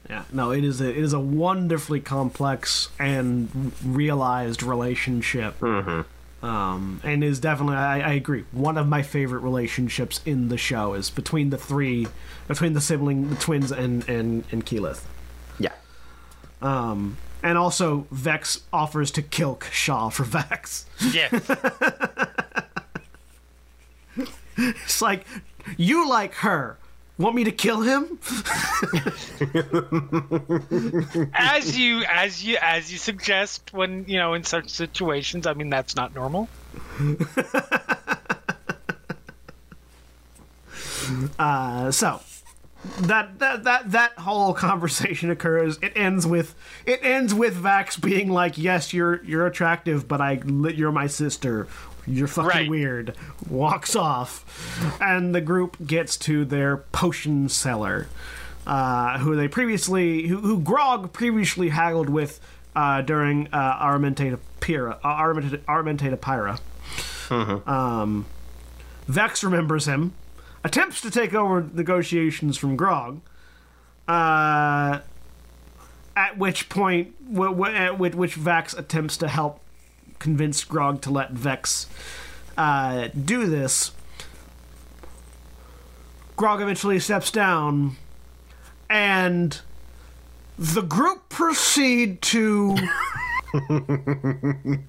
Yeah, 0.08 0.24
no, 0.32 0.50
it 0.50 0.64
is 0.64 0.80
a 0.80 0.90
it 0.90 0.98
is 0.98 1.12
a 1.12 1.20
wonderfully 1.20 2.00
complex 2.00 2.88
and 2.98 3.72
realized 3.84 4.62
relationship. 4.62 5.58
Mm-hmm. 5.60 6.02
Um, 6.44 7.00
and 7.02 7.24
is 7.24 7.40
definitely 7.40 7.76
I, 7.76 8.00
I 8.00 8.12
agree. 8.12 8.44
One 8.52 8.76
of 8.76 8.86
my 8.86 9.02
favorite 9.02 9.40
relationships 9.40 10.20
in 10.26 10.48
the 10.48 10.58
show 10.58 10.92
is 10.92 11.08
between 11.08 11.48
the 11.50 11.56
three, 11.56 12.06
between 12.48 12.74
the 12.74 12.82
sibling, 12.82 13.30
the 13.30 13.36
twins, 13.36 13.72
and 13.72 14.06
and 14.08 14.44
and 14.52 14.66
Keyleth. 14.66 15.04
Yeah. 15.58 15.72
Um, 16.60 17.16
and 17.42 17.56
also 17.56 18.06
Vex 18.10 18.62
offers 18.72 19.10
to 19.12 19.22
kill 19.22 19.58
Shaw 19.70 20.10
for 20.10 20.24
Vex. 20.24 20.86
Yeah. 21.12 21.28
It's 24.56 25.02
like 25.02 25.26
you 25.76 26.08
like 26.08 26.34
her. 26.34 26.78
Want 27.16 27.36
me 27.36 27.44
to 27.44 27.52
kill 27.52 27.80
him? 27.82 28.18
as 31.32 31.78
you 31.78 32.02
as 32.08 32.42
you 32.42 32.56
as 32.60 32.90
you 32.90 32.98
suggest 32.98 33.72
when 33.72 34.04
you 34.08 34.18
know 34.18 34.34
in 34.34 34.42
such 34.42 34.70
situations. 34.70 35.46
I 35.46 35.54
mean 35.54 35.70
that's 35.70 35.94
not 35.94 36.14
normal. 36.14 36.48
Uh, 41.38 41.90
so 41.90 42.20
that 43.00 43.38
that 43.38 43.64
that 43.64 43.90
that 43.92 44.18
whole 44.18 44.54
conversation 44.54 45.30
occurs. 45.30 45.78
It 45.82 45.92
ends 45.96 46.26
with 46.26 46.54
it 46.86 47.00
ends 47.02 47.34
with 47.34 47.56
Vax 47.56 48.00
being 48.00 48.30
like, 48.30 48.58
"Yes, 48.58 48.92
you're 48.92 49.22
you're 49.24 49.46
attractive, 49.46 50.08
but 50.08 50.20
I 50.20 50.42
you're 50.44 50.92
my 50.92 51.06
sister. 51.06 51.66
You're 52.06 52.28
fucking 52.28 52.48
Right. 52.48 52.68
weird." 52.70 53.14
Walks 53.48 53.94
off, 53.96 54.44
and 55.00 55.34
the 55.34 55.40
group 55.40 55.76
gets 55.86 56.16
to 56.18 56.44
their 56.44 56.78
potion 56.78 57.48
seller, 57.48 58.08
uh, 58.66 59.18
who 59.18 59.36
they 59.36 59.48
previously 59.48 60.26
who, 60.28 60.38
who 60.38 60.60
Grog 60.60 61.12
previously 61.12 61.68
haggled 61.70 62.08
with 62.08 62.40
uh, 62.76 63.02
during 63.02 63.48
uh, 63.52 63.78
Armentate 63.84 64.38
Pyra, 64.60 64.98
uh, 65.04 65.16
Armentate, 65.16 65.58
Armentate 65.64 66.16
Pyra. 66.18 66.58
Um, 67.68 68.26
Vex 69.08 69.42
remembers 69.44 69.86
him, 69.86 70.12
attempts 70.62 71.00
to 71.02 71.10
take 71.10 71.34
over 71.34 71.66
negotiations 71.72 72.56
from 72.56 72.76
Grog. 72.76 73.20
Uh, 74.06 75.00
at 76.16 76.36
which 76.38 76.68
point, 76.68 77.14
w- 77.32 77.50
w- 77.50 77.74
at 77.74 77.98
which, 77.98 78.14
which 78.14 78.34
Vex 78.34 78.74
attempts 78.74 79.16
to 79.18 79.28
help 79.28 79.60
convince 80.18 80.64
Grog 80.64 81.00
to 81.02 81.10
let 81.10 81.32
Vex 81.32 81.86
uh, 82.56 83.08
do 83.08 83.46
this. 83.46 83.92
Grog 86.36 86.60
eventually 86.60 86.98
steps 86.98 87.30
down, 87.30 87.96
and 88.90 89.60
the 90.58 90.82
group 90.82 91.28
proceed 91.28 92.20
to. 92.22 92.76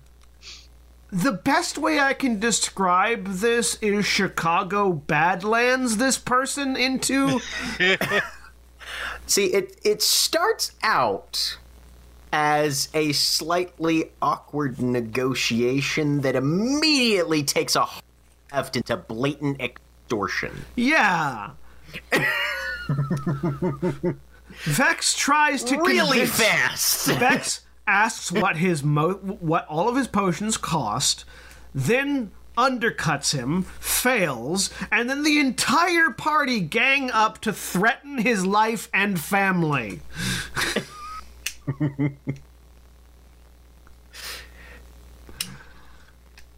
The 1.15 1.32
best 1.32 1.78
way 1.78 1.97
I 1.97 2.13
can 2.13 2.41
describe 2.41 3.28
this 3.28 3.76
is 3.82 4.05
Chicago 4.05 4.91
Badlands 4.91 5.95
this 5.95 6.17
person 6.17 6.76
into. 6.76 7.39
See, 9.26 9.45
it 9.45 9.80
it 9.86 10.01
starts 10.01 10.73
out 10.84 11.57
as 12.46 12.90
a 12.94 13.14
slightly 13.14 14.12
awkward 14.22 14.82
negotiation 14.82 16.20
that 16.20 16.36
immediately 16.36 17.42
takes 17.42 17.78
a 17.78 17.88
left 18.52 18.76
into 18.76 18.98
blatant 18.98 19.62
extortion. 19.62 20.52
yeah. 20.76 21.52
Vex 24.66 25.16
tries 25.16 25.64
to 25.64 25.78
Really 25.78 26.20
convince- 26.20 26.38
fast. 26.42 27.08
Vex 27.20 27.62
asks 27.88 28.32
what 28.34 28.58
his 28.58 28.84
mo- 28.84 29.14
what 29.14 29.66
all 29.68 29.88
of 29.88 29.96
his 29.96 30.08
potions 30.10 30.58
cost, 30.58 31.24
then 31.74 32.32
undercuts 32.58 33.34
him, 33.34 33.64
fails, 33.80 34.70
and 34.92 35.10
then 35.10 35.24
the 35.24 35.40
entire 35.40 36.10
party 36.10 36.60
gang 36.60 37.10
up 37.12 37.40
to 37.42 37.54
threaten 37.54 38.18
his 38.18 38.46
life 38.46 38.90
and 38.94 39.20
family. 39.22 40.02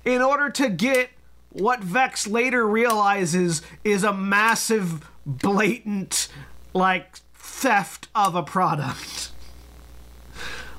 In 0.06 0.22
order 0.22 0.50
to 0.50 0.70
get 0.70 1.10
what 1.50 1.82
Vex 1.82 2.28
later 2.28 2.68
realizes 2.68 3.62
is 3.84 4.04
a 4.04 4.14
massive, 4.14 5.10
blatant, 5.26 6.30
like, 6.74 7.18
theft 7.34 8.08
of 8.14 8.36
a 8.36 8.44
product. 8.44 9.32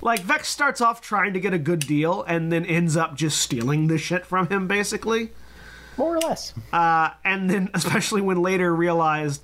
Like 0.01 0.21
Vex 0.21 0.49
starts 0.49 0.81
off 0.81 1.01
trying 1.01 1.33
to 1.33 1.41
get 1.41 1.53
a 1.53 1.59
good 1.59 1.81
deal 1.81 2.23
and 2.23 2.53
then 2.53 2.65
ends 2.65 2.97
up 2.97 3.17
just 3.17 3.41
stealing 3.41 3.89
the 3.89 3.99
shit 3.99 4.25
from 4.25 4.49
him 4.49 4.69
basically. 4.69 5.31
More 5.97 6.17
or 6.17 6.21
less. 6.21 6.55
Uh, 6.73 7.11
and 7.25 7.51
then 7.51 7.71
especially 7.75 8.21
when 8.21 8.41
later 8.41 8.75
realized 8.75 9.43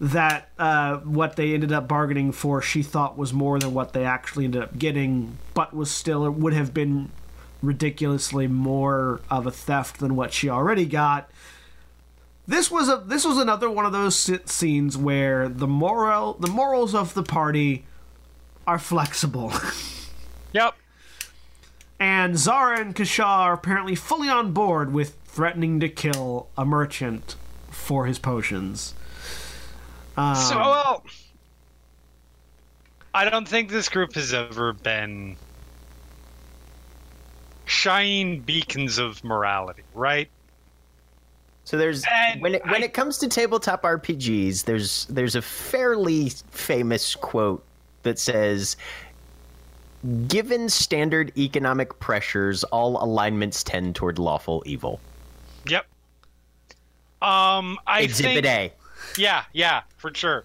that 0.00 0.50
uh, 0.58 0.98
what 0.98 1.36
they 1.36 1.54
ended 1.54 1.72
up 1.72 1.88
bargaining 1.88 2.30
for 2.32 2.60
she 2.60 2.82
thought 2.82 3.16
was 3.16 3.32
more 3.32 3.58
than 3.58 3.72
what 3.72 3.92
they 3.92 4.04
actually 4.04 4.44
ended 4.44 4.62
up 4.62 4.78
getting, 4.78 5.38
but 5.54 5.74
was 5.74 5.90
still 5.90 6.28
would 6.30 6.52
have 6.52 6.74
been 6.74 7.10
ridiculously 7.62 8.46
more 8.46 9.20
of 9.30 9.46
a 9.46 9.50
theft 9.50 9.98
than 9.98 10.14
what 10.14 10.32
she 10.32 10.48
already 10.50 10.84
got. 10.84 11.30
This 12.46 12.70
was 12.70 12.88
a 12.88 13.02
this 13.04 13.24
was 13.24 13.38
another 13.38 13.68
one 13.70 13.86
of 13.86 13.92
those 13.92 14.30
scenes 14.44 14.96
where 14.96 15.48
the 15.48 15.66
moral 15.66 16.34
the 16.34 16.46
morals 16.48 16.94
of 16.94 17.14
the 17.14 17.22
party 17.22 17.84
are 18.66 18.78
flexible. 18.78 19.52
Yep. 20.52 20.74
and 22.00 22.38
Zahra 22.38 22.80
and 22.80 22.94
Kashaw 22.94 23.40
are 23.40 23.52
apparently 23.52 23.94
fully 23.94 24.30
on 24.30 24.52
board 24.52 24.90
with 24.90 25.16
threatening 25.26 25.80
to 25.80 25.88
kill 25.90 26.48
a 26.56 26.64
merchant 26.64 27.36
for 27.70 28.06
his 28.06 28.18
potions. 28.18 28.94
Um, 30.16 30.34
So 30.34 30.56
well, 30.56 31.04
I 33.14 33.28
don't 33.28 33.46
think 33.46 33.70
this 33.70 33.88
group 33.88 34.14
has 34.14 34.32
ever 34.34 34.72
been 34.72 35.36
shining 37.66 38.40
beacons 38.40 38.98
of 38.98 39.22
morality, 39.24 39.82
right? 39.94 40.28
So 41.64 41.76
there's 41.76 42.04
And 42.08 42.40
when 42.40 42.54
it 42.54 42.64
when 42.66 42.82
I- 42.82 42.86
it 42.86 42.94
comes 42.94 43.18
to 43.18 43.28
tabletop 43.28 43.82
RPGs, 43.84 44.64
there's 44.64 45.04
there's 45.06 45.34
a 45.34 45.42
fairly 45.42 46.30
famous 46.50 47.16
quote 47.16 47.64
that 48.04 48.18
says 48.18 48.76
given 50.28 50.68
standard 50.68 51.36
economic 51.36 51.98
pressures, 51.98 52.62
all 52.64 53.02
alignments 53.02 53.64
tend 53.64 53.96
toward 53.96 54.18
lawful 54.20 54.62
evil. 54.64 55.00
Yep. 55.66 55.86
Um, 57.20 57.78
I 57.88 58.02
Exhibit 58.02 58.44
think, 58.44 58.46
A. 58.46 58.72
Yeah, 59.16 59.44
yeah, 59.52 59.82
for 59.96 60.12
sure. 60.14 60.44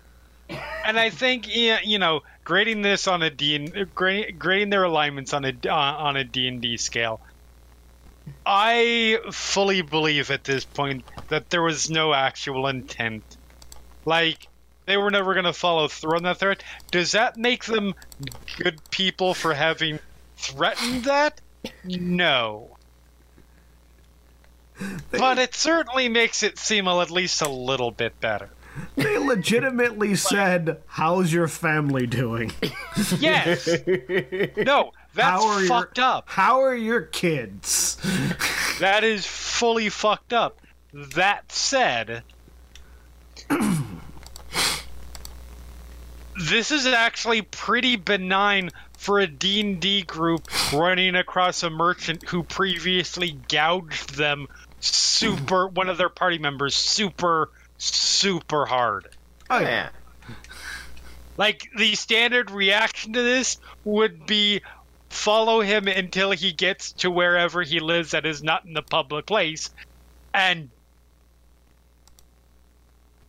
And 0.85 0.99
I 0.99 1.09
think 1.09 1.53
you 1.53 1.99
know, 1.99 2.21
grading 2.43 2.81
this 2.81 3.07
on 3.07 3.21
a 3.21 3.29
D 3.29 3.67
grading, 3.95 4.37
grading 4.37 4.69
their 4.69 4.83
alignments 4.83 5.33
on 5.33 5.45
a 5.45 5.53
uh, 5.65 5.73
on 5.73 6.17
a 6.17 6.23
D 6.23 6.47
and 6.47 6.61
D 6.61 6.77
scale. 6.77 7.21
I 8.45 9.19
fully 9.31 9.81
believe 9.81 10.31
at 10.31 10.43
this 10.43 10.65
point 10.65 11.03
that 11.29 11.49
there 11.49 11.61
was 11.61 11.89
no 11.89 12.13
actual 12.13 12.67
intent. 12.67 13.23
Like 14.05 14.47
they 14.85 14.97
were 14.97 15.11
never 15.11 15.33
going 15.33 15.45
to 15.45 15.53
follow 15.53 15.87
through 15.87 16.17
on 16.17 16.23
that 16.23 16.39
threat. 16.39 16.63
Does 16.91 17.11
that 17.13 17.37
make 17.37 17.65
them 17.65 17.95
good 18.57 18.79
people 18.89 19.33
for 19.33 19.53
having 19.53 19.99
threatened 20.37 21.05
that? 21.05 21.39
No. 21.83 22.70
But 25.11 25.37
it 25.37 25.53
certainly 25.55 26.09
makes 26.09 26.43
it 26.43 26.57
seem 26.57 26.87
at 26.87 27.11
least 27.11 27.41
a 27.41 27.49
little 27.49 27.91
bit 27.91 28.19
better. 28.19 28.49
They 28.95 29.17
legitimately 29.17 30.15
said, 30.15 30.81
"How's 30.87 31.33
your 31.33 31.47
family 31.49 32.07
doing? 32.07 32.51
Yes. 33.19 33.67
No, 34.57 34.91
that's 35.13 35.27
How 35.43 35.47
are 35.47 35.59
your- 35.59 35.67
fucked 35.67 35.99
up. 35.99 36.25
How 36.29 36.61
are 36.61 36.75
your 36.75 37.01
kids?" 37.01 37.97
That 38.79 39.03
is 39.03 39.25
fully 39.25 39.89
fucked 39.89 40.31
up. 40.33 40.59
That 40.93 41.51
said, 41.51 42.23
this 46.49 46.71
is 46.71 46.85
actually 46.87 47.41
pretty 47.43 47.95
benign 47.97 48.69
for 48.97 49.19
a 49.19 49.27
D&D 49.27 50.03
group 50.03 50.47
running 50.73 51.15
across 51.15 51.63
a 51.63 51.69
merchant 51.69 52.27
who 52.29 52.43
previously 52.43 53.37
gouged 53.49 54.15
them 54.15 54.47
super 54.81 55.67
one 55.67 55.89
of 55.89 55.97
their 55.97 56.09
party 56.09 56.37
members 56.37 56.75
super 56.75 57.49
super 57.77 58.65
hard. 58.65 59.07
Oh 59.49 59.59
Yeah. 59.59 59.89
Like 61.37 61.69
the 61.77 61.95
standard 61.95 62.51
reaction 62.51 63.13
to 63.13 63.21
this 63.21 63.57
would 63.83 64.25
be 64.25 64.61
follow 65.09 65.61
him 65.61 65.87
until 65.87 66.31
he 66.31 66.51
gets 66.51 66.93
to 66.93 67.11
wherever 67.11 67.61
he 67.61 67.79
lives 67.79 68.11
that 68.11 68.25
is 68.25 68.43
not 68.43 68.65
in 68.65 68.73
the 68.73 68.81
public 68.81 69.25
place 69.25 69.69
and 70.33 70.69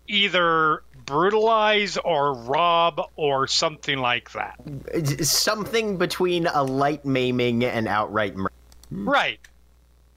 either 0.08 0.82
brutalize 1.06 1.96
or 1.96 2.34
rob 2.34 3.00
or 3.16 3.46
something 3.46 3.98
like 3.98 4.30
that. 4.32 5.24
Something 5.24 5.96
between 5.96 6.46
a 6.46 6.62
light 6.62 7.04
maiming 7.04 7.64
and 7.64 7.88
outright 7.88 8.36
murder. 8.36 8.52
Right. 8.90 9.40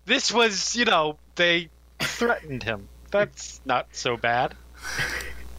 This 0.06 0.32
was, 0.32 0.76
you 0.76 0.86
know, 0.86 1.18
they 1.36 1.70
threatened 2.00 2.64
him. 2.64 2.88
That's 3.12 3.62
not 3.66 3.88
so 3.92 4.18
bad. 4.18 4.56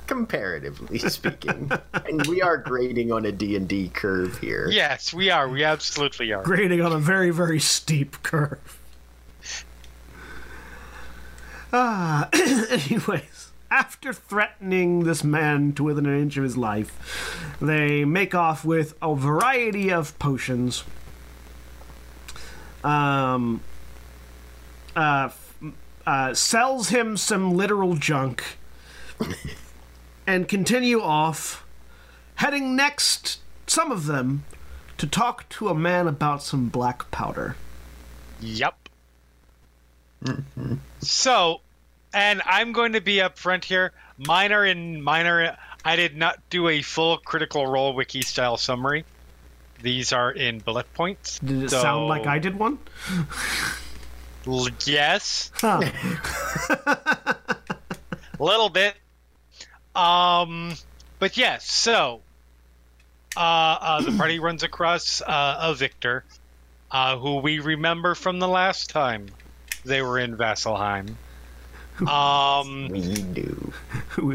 comparatively 0.06 0.98
speaking. 0.98 1.70
and 2.06 2.26
we 2.26 2.42
are 2.42 2.56
grading 2.56 3.10
on 3.10 3.24
a 3.24 3.32
D&D 3.32 3.88
curve 3.88 4.38
here. 4.38 4.68
Yes, 4.70 5.12
we 5.12 5.30
are. 5.30 5.48
We 5.48 5.64
absolutely 5.64 6.32
are. 6.32 6.42
grading 6.42 6.80
on 6.80 6.92
a 6.92 6.98
very, 6.98 7.30
very 7.30 7.58
steep 7.58 8.22
curve. 8.22 8.78
Ah, 11.72 12.28
anyways, 12.32 13.50
after 13.70 14.12
threatening 14.12 15.04
this 15.04 15.24
man 15.24 15.72
to 15.72 15.82
within 15.82 16.06
an 16.06 16.20
inch 16.20 16.36
of 16.36 16.44
his 16.44 16.56
life, 16.56 17.56
they 17.60 18.04
make 18.04 18.34
off 18.34 18.64
with 18.64 18.94
a 19.02 19.14
variety 19.14 19.90
of 19.90 20.16
potions. 20.20 20.84
Um, 22.84 23.60
uh, 24.96 25.30
uh, 26.06 26.34
sells 26.34 26.88
him 26.88 27.16
some 27.16 27.54
literal 27.54 27.94
junk, 27.96 28.42
and 30.26 30.48
continue 30.48 31.00
off, 31.00 31.64
heading 32.36 32.74
next, 32.74 33.40
some 33.66 33.92
of 33.92 34.06
them, 34.06 34.44
to 34.98 35.06
talk 35.06 35.48
to 35.50 35.68
a 35.68 35.74
man 35.74 36.08
about 36.08 36.42
some 36.42 36.68
black 36.68 37.10
powder. 37.10 37.56
Yep. 38.40 38.88
so, 41.00 41.60
and 42.12 42.42
I'm 42.44 42.72
going 42.72 42.92
to 42.94 43.00
be 43.00 43.16
upfront 43.16 43.64
here. 43.64 43.92
Minor 44.18 44.64
and 44.64 45.02
minor. 45.04 45.56
I 45.84 45.96
did 45.96 46.16
not 46.16 46.38
do 46.50 46.68
a 46.68 46.82
full 46.82 47.18
critical 47.18 47.66
role 47.66 47.94
wiki 47.94 48.22
style 48.22 48.56
summary. 48.56 49.04
These 49.82 50.12
are 50.12 50.30
in 50.32 50.58
bullet 50.60 50.92
points. 50.94 51.38
Did 51.38 51.64
it 51.64 51.70
So- 51.70 51.82
sound 51.82 52.06
like 52.08 52.26
I 52.26 52.38
did 52.38 52.58
one? 52.58 52.78
L- 54.46 54.68
yes, 54.84 55.50
Huh. 55.56 55.82
a 56.86 57.36
little 58.38 58.68
bit. 58.68 58.94
Um, 59.94 60.74
but 61.18 61.36
yes. 61.36 61.70
So, 61.70 62.20
uh, 63.36 63.40
uh, 63.40 64.00
the 64.02 64.12
party 64.16 64.38
runs 64.40 64.62
across 64.62 65.20
uh, 65.22 65.58
a 65.60 65.74
victor, 65.74 66.24
uh, 66.90 67.16
who 67.18 67.36
we 67.38 67.58
remember 67.60 68.14
from 68.14 68.38
the 68.38 68.48
last 68.48 68.90
time 68.90 69.28
they 69.84 70.02
were 70.02 70.18
in 70.18 70.36
Vasselheim. 70.36 71.14
Um. 72.06 72.88
We 72.88 73.14
do. 73.14 73.72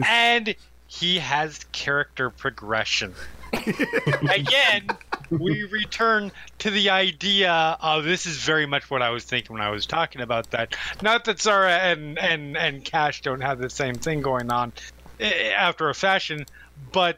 And 0.07 0.55
he 0.88 1.20
has 1.20 1.64
character 1.72 2.30
progression. 2.32 3.14
Again, 3.53 4.88
we 5.32 5.63
return 5.63 6.32
to 6.59 6.69
the 6.69 6.89
idea 6.89 7.51
of 7.82 8.03
this 8.03 8.25
is 8.25 8.38
very 8.38 8.65
much 8.65 8.89
what 8.89 9.01
I 9.01 9.09
was 9.09 9.23
thinking 9.23 9.53
when 9.53 9.61
I 9.61 9.69
was 9.69 9.86
talking 9.86 10.21
about 10.21 10.51
that. 10.51 10.75
Not 11.01 11.25
that 11.25 11.41
Zahra 11.41 11.71
and 11.71 12.19
and 12.19 12.57
and 12.57 12.84
Cash 12.84 13.21
don't 13.21 13.41
have 13.41 13.59
the 13.59 13.69
same 13.69 13.95
thing 13.95 14.21
going 14.21 14.51
on 14.51 14.73
eh, 15.19 15.51
after 15.55 15.89
a 15.89 15.95
fashion, 15.95 16.45
but 16.91 17.17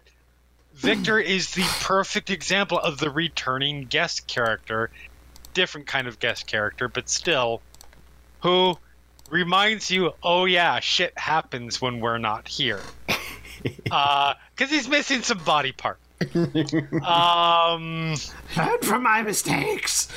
Victor 0.76 1.20
is 1.36 1.54
the 1.56 1.66
perfect 1.82 2.30
example 2.30 2.80
of 2.80 3.00
the 3.00 3.10
returning 3.10 3.86
guest 3.86 4.28
character, 4.28 4.92
different 5.54 5.88
kind 5.88 6.08
of 6.08 6.20
guest 6.20 6.46
character, 6.46 6.88
but 6.88 7.10
still, 7.10 7.62
who 8.42 8.78
reminds 9.30 9.90
you, 9.90 10.14
oh 10.22 10.46
yeah, 10.46 10.80
shit 10.80 11.18
happens 11.18 11.82
when 11.82 12.00
we're 12.00 12.20
not 12.20 12.48
here. 12.48 12.80
Because 13.64 14.70
he's 14.70 14.90
missing 14.90 15.22
some 15.22 15.38
body 15.38 15.72
part. 15.72 15.98
Um, 17.06 18.16
Learn 18.58 18.80
from 18.82 19.04
my 19.04 19.22
mistakes. 19.24 20.08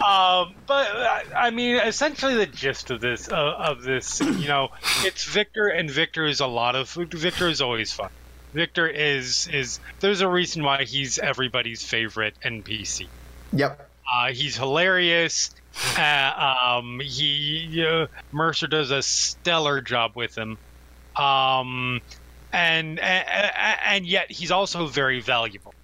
um, 0.00 0.54
but 0.66 0.90
uh, 0.90 1.20
I 1.36 1.50
mean, 1.52 1.76
essentially, 1.76 2.34
the 2.34 2.46
gist 2.46 2.90
of 2.90 3.00
this, 3.00 3.30
uh, 3.30 3.34
of 3.34 3.82
this, 3.82 4.20
you 4.20 4.48
know, 4.48 4.68
it's 5.04 5.24
Victor, 5.24 5.68
and 5.68 5.90
Victor 5.90 6.26
is 6.26 6.40
a 6.40 6.46
lot 6.46 6.76
of 6.76 6.90
Victor 6.90 7.48
is 7.48 7.60
always 7.60 7.92
fun. 7.92 8.10
Victor 8.54 8.86
is 8.88 9.48
is 9.48 9.78
there's 10.00 10.20
a 10.20 10.28
reason 10.28 10.62
why 10.62 10.84
he's 10.84 11.18
everybody's 11.18 11.82
favorite 11.82 12.34
NPC. 12.44 13.08
Yep. 13.52 13.88
Uh, 14.10 14.32
he's 14.32 14.56
hilarious. 14.56 15.50
Uh, 15.96 16.78
um, 16.78 17.00
he 17.00 17.84
uh, 17.86 18.06
Mercer 18.32 18.66
does 18.66 18.90
a 18.90 19.02
stellar 19.02 19.80
job 19.80 20.12
with 20.16 20.36
him, 20.36 20.58
um, 21.14 22.00
and, 22.52 22.98
and 23.00 23.52
and 23.86 24.06
yet 24.06 24.30
he's 24.30 24.50
also 24.50 24.86
very 24.86 25.20
valuable. 25.20 25.74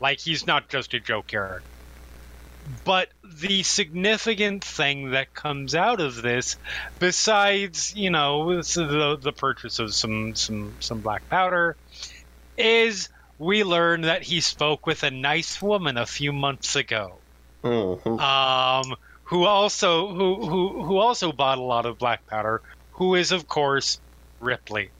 Like 0.00 0.20
he's 0.20 0.46
not 0.46 0.68
just 0.68 0.94
a 0.94 1.00
joke 1.00 1.28
character. 1.28 1.64
But 2.84 3.08
the 3.40 3.62
significant 3.62 4.64
thing 4.64 5.10
that 5.12 5.32
comes 5.34 5.74
out 5.74 6.00
of 6.00 6.22
this, 6.22 6.56
besides 6.98 7.92
you 7.94 8.10
know 8.10 8.56
the 8.62 9.18
the 9.20 9.32
purchase 9.32 9.78
of 9.78 9.94
some 9.94 10.34
some 10.34 10.76
some 10.80 11.00
black 11.00 11.22
powder, 11.30 11.76
is 12.56 13.08
we 13.38 13.64
learn 13.64 14.02
that 14.02 14.24
he 14.24 14.40
spoke 14.40 14.86
with 14.86 15.02
a 15.04 15.10
nice 15.10 15.62
woman 15.62 15.96
a 15.96 16.06
few 16.06 16.32
months 16.32 16.76
ago 16.76 17.22
Mhm. 17.64 18.20
um, 18.20 18.96
who 19.24 19.44
also 19.44 20.08
who, 20.14 20.46
who 20.48 20.84
who 20.84 20.96
also 20.98 21.32
bought 21.32 21.58
a 21.58 21.62
lot 21.62 21.86
of 21.86 21.98
black 21.98 22.26
powder, 22.26 22.62
who 22.92 23.14
is 23.14 23.32
of 23.32 23.46
course 23.46 24.00
Ripley, 24.40 24.92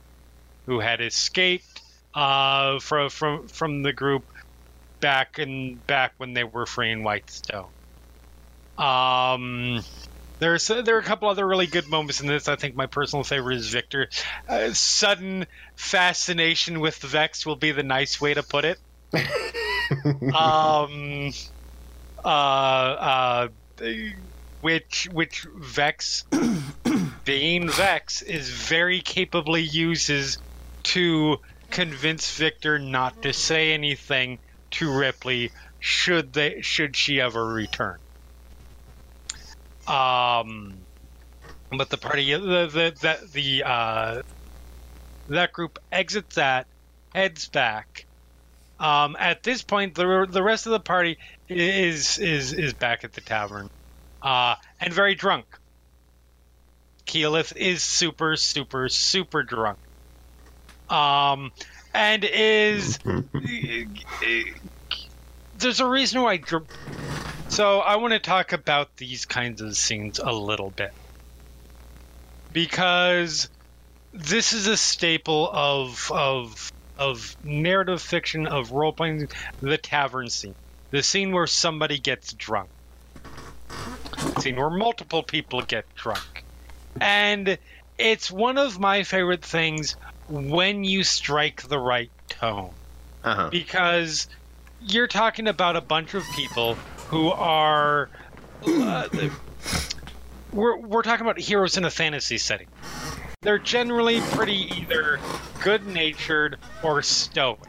who 0.69 0.79
had 0.79 1.01
escaped 1.01 1.81
uh, 2.13 2.77
from 2.77 3.09
from 3.09 3.47
from 3.47 3.81
the 3.81 3.91
group 3.91 4.23
back 4.99 5.39
in 5.39 5.79
back 5.87 6.13
when 6.17 6.33
they 6.35 6.43
were 6.43 6.67
freeing 6.67 7.01
Whitestone. 7.01 7.65
Um, 8.77 9.83
there's 10.37 10.67
there 10.67 10.95
are 10.95 10.99
a 10.99 11.03
couple 11.03 11.27
other 11.27 11.47
really 11.47 11.65
good 11.65 11.87
moments 11.87 12.21
in 12.21 12.27
this. 12.27 12.47
I 12.47 12.55
think 12.55 12.75
my 12.75 12.85
personal 12.85 13.23
favorite 13.23 13.57
is 13.57 13.67
Victor. 13.67 14.09
Uh, 14.47 14.71
sudden 14.73 15.47
fascination 15.75 16.81
with 16.81 16.97
Vex 16.97 17.47
will 17.47 17.55
be 17.55 17.71
the 17.71 17.81
nice 17.81 18.21
way 18.21 18.35
to 18.35 18.43
put 18.43 18.63
it. 18.63 18.77
um, 20.35 21.31
uh, 22.23 22.27
uh, 22.27 23.47
which 24.61 25.09
which 25.11 25.47
Vex, 25.55 26.25
being 27.25 27.69
Vex, 27.69 28.21
is 28.21 28.51
very 28.51 29.01
capably 29.01 29.63
uses 29.63 30.37
to 30.89 31.37
convince 31.69 32.35
Victor 32.35 32.79
not 32.79 33.21
to 33.21 33.31
say 33.31 33.73
anything 33.73 34.39
to 34.71 34.91
Ripley 34.91 35.51
should 35.79 36.33
they 36.33 36.61
should 36.61 36.95
she 36.95 37.21
ever 37.21 37.45
return. 37.45 37.97
Um, 39.87 40.73
but 41.71 41.89
the 41.89 41.97
party 41.97 42.33
the 42.33 42.39
the 42.67 42.95
that 43.01 43.31
the 43.31 43.63
uh 43.63 44.21
that 45.29 45.53
group 45.53 45.79
exits 45.91 46.35
that 46.35 46.65
heads 47.13 47.47
back. 47.47 48.05
Um, 48.79 49.15
at 49.19 49.43
this 49.43 49.61
point, 49.61 49.93
the 49.95 50.27
the 50.29 50.41
rest 50.41 50.65
of 50.65 50.71
the 50.71 50.79
party 50.79 51.17
is 51.47 52.17
is 52.17 52.53
is 52.53 52.73
back 52.73 53.03
at 53.03 53.13
the 53.13 53.21
tavern, 53.21 53.69
uh, 54.21 54.55
and 54.79 54.93
very 54.93 55.15
drunk. 55.15 55.45
Keyleth 57.05 57.55
is 57.55 57.83
super 57.83 58.35
super 58.37 58.87
super 58.89 59.43
drunk, 59.43 59.77
um, 60.89 61.51
and 61.93 62.23
is 62.23 62.99
there's 65.59 65.79
a 65.79 65.87
reason 65.87 66.21
why. 66.21 66.41
So 67.49 67.79
I 67.79 67.97
want 67.97 68.13
to 68.13 68.19
talk 68.19 68.53
about 68.53 68.95
these 68.97 69.25
kinds 69.25 69.61
of 69.61 69.75
scenes 69.75 70.19
a 70.19 70.31
little 70.31 70.69
bit. 70.71 70.93
Because 72.53 73.49
this 74.13 74.53
is 74.53 74.67
a 74.67 74.77
staple 74.77 75.49
of 75.51 76.11
of 76.11 76.71
of 76.97 77.35
narrative 77.43 78.01
fiction 78.01 78.47
of 78.47 78.71
role 78.71 78.91
playing 78.91 79.29
the 79.61 79.77
tavern 79.77 80.29
scene. 80.29 80.55
The 80.91 81.03
scene 81.03 81.31
where 81.31 81.47
somebody 81.47 81.99
gets 81.99 82.33
drunk. 82.33 82.69
The 84.35 84.41
scene 84.41 84.55
where 84.55 84.69
multiple 84.69 85.23
people 85.23 85.61
get 85.61 85.85
drunk. 85.95 86.43
And 86.99 87.57
it's 87.97 88.31
one 88.31 88.57
of 88.57 88.79
my 88.79 89.03
favorite 89.03 89.45
things 89.45 89.95
when 90.29 90.83
you 90.83 91.03
strike 91.03 91.63
the 91.63 91.79
right 91.79 92.11
tone. 92.27 92.71
Uh-huh. 93.21 93.49
because 93.49 94.27
you're 94.81 95.07
talking 95.07 95.49
about 95.49 95.75
a 95.75 95.81
bunch 95.81 96.13
of 96.13 96.23
people 96.35 96.75
who 97.09 97.27
are 97.31 98.09
uh, 98.65 99.09
we're, 100.53 100.77
we're 100.77 101.01
talking 101.01 101.25
about 101.25 101.37
heroes 101.37 101.77
in 101.77 101.83
a 101.83 101.89
fantasy 101.89 102.37
setting. 102.37 102.67
They're 103.41 103.59
generally 103.59 104.21
pretty 104.31 104.71
either 104.77 105.19
good 105.61 105.85
natured 105.87 106.57
or 106.83 107.01
stoic. 107.01 107.59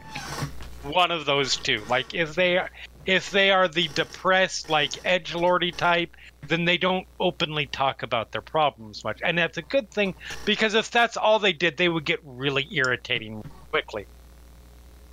One 0.83 1.11
of 1.11 1.25
those 1.25 1.57
two. 1.57 1.81
Like 1.89 2.13
if 2.13 2.35
they 2.35 2.59
if 3.05 3.31
they 3.31 3.51
are 3.51 3.67
the 3.67 3.87
depressed 3.89 4.69
like 4.69 5.05
edge 5.05 5.33
lordy 5.33 5.71
type 5.71 6.15
then 6.51 6.65
they 6.65 6.77
don't 6.77 7.07
openly 7.19 7.65
talk 7.65 8.03
about 8.03 8.31
their 8.31 8.41
problems 8.41 9.03
much 9.03 9.19
and 9.23 9.37
that's 9.37 9.57
a 9.57 9.61
good 9.63 9.89
thing 9.91 10.13
because 10.45 10.73
if 10.73 10.91
that's 10.91 11.17
all 11.17 11.39
they 11.39 11.53
did 11.53 11.77
they 11.77 11.89
would 11.89 12.05
get 12.05 12.19
really 12.23 12.67
irritating 12.71 13.41
quickly 13.71 14.05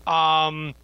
um 0.07 0.75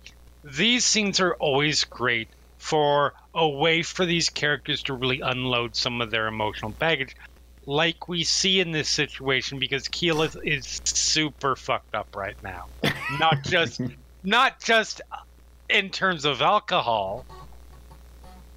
these 0.45 0.85
scenes 0.85 1.21
are 1.21 1.35
always 1.35 1.85
great 1.85 2.29
for 2.59 3.13
a 3.35 3.49
way 3.49 3.83
for 3.83 4.07
these 4.07 4.29
characters 4.29 4.83
to 4.83 4.95
really 4.95 5.21
unload 5.21 5.75
some 5.75 6.01
of 6.01 6.11
their 6.11 6.27
emotional 6.27 6.71
baggage 6.73 7.15
like 7.67 8.09
we 8.09 8.25
see 8.25 8.61
in 8.61 8.71
this 8.73 8.89
situation 8.89 9.59
because 9.59 9.89
Keyleth 9.89 10.37
is 10.45 10.81
super 10.85 11.57
fucked 11.57 11.95
up 11.95 12.09
right 12.15 12.37
now. 12.43 12.67
Not 13.19 13.43
just 13.45 13.81
not 14.25 14.63
just 14.63 15.01
in 15.69 15.91
terms 15.91 16.25
of 16.25 16.43
alcohol, 16.43 17.25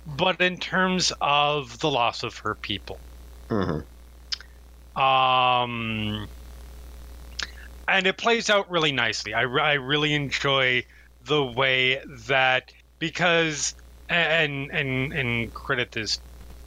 but 0.07 0.41
in 0.41 0.59
terms 0.59 1.13
of 1.21 1.79
the 1.79 1.91
loss 1.91 2.23
of 2.23 2.37
her 2.43 2.55
people. 2.63 3.01
Mhm. 3.51 3.85
Um, 4.95 6.27
and 7.87 8.07
it 8.07 8.17
plays 8.17 8.49
out 8.49 8.69
really 8.69 8.91
nicely. 8.91 9.33
I, 9.33 9.41
I 9.43 9.73
really 9.73 10.13
enjoy 10.13 10.83
the 11.21 11.43
way 11.43 12.01
that 12.27 12.63
because 12.99 13.73
and 14.09 14.71
and 14.71 15.13
and 15.13 15.53
credit 15.53 15.89
this 15.93 16.19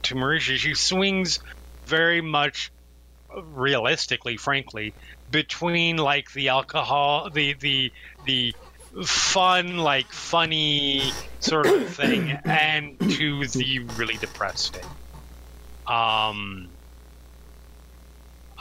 to 0.03 0.15
Marisha, 0.15 0.57
she 0.57 0.75
swings 0.75 1.39
very 1.87 2.21
much 2.21 2.71
realistically, 3.43 4.37
frankly, 4.37 4.95
between 5.29 5.97
like 5.97 6.25
the 6.35 6.49
alcohol, 6.49 7.29
the 7.33 7.55
the 7.61 7.91
the 8.25 8.53
fun, 9.03 9.77
like 9.77 10.11
funny 10.11 11.11
sort 11.39 11.67
of 11.67 11.89
thing, 11.93 12.31
and 12.45 12.99
to 12.99 13.47
the 13.47 13.79
really 13.95 14.17
depressed 14.17 14.65
state. 14.65 14.85
Um. 15.87 16.69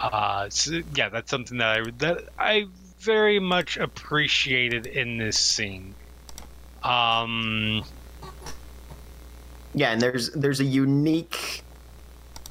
Uh, 0.02 0.48
so, 0.48 0.80
yeah, 0.94 1.10
that's 1.10 1.30
something 1.30 1.58
that 1.58 1.78
I 1.78 1.90
that 1.98 2.24
I 2.38 2.66
very 3.00 3.38
much 3.38 3.76
appreciated 3.76 4.86
in 4.86 5.18
this 5.18 5.38
scene. 5.38 5.94
Um, 6.82 7.84
Yeah, 9.74 9.92
and 9.92 10.00
there's 10.00 10.30
there's 10.30 10.60
a 10.60 10.64
unique 10.64 11.62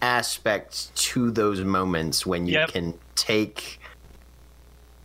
aspect 0.01 0.95
to 0.95 1.31
those 1.31 1.61
moments 1.61 2.25
when 2.25 2.45
you 2.45 2.53
Yep. 2.53 2.69
can 2.69 2.93
take 3.15 3.78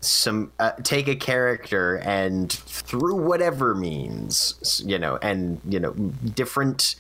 some 0.07 0.53
uh, 0.59 0.73
take 0.83 1.09
a 1.09 1.17
character 1.17 1.97
and 1.97 2.53
through 2.53 3.17
whatever 3.17 3.75
means, 3.75 4.83
you 4.85 4.99
know, 4.99 5.19
and 5.23 5.61
you 5.69 5.81
know, 5.81 5.93
different 5.93 6.97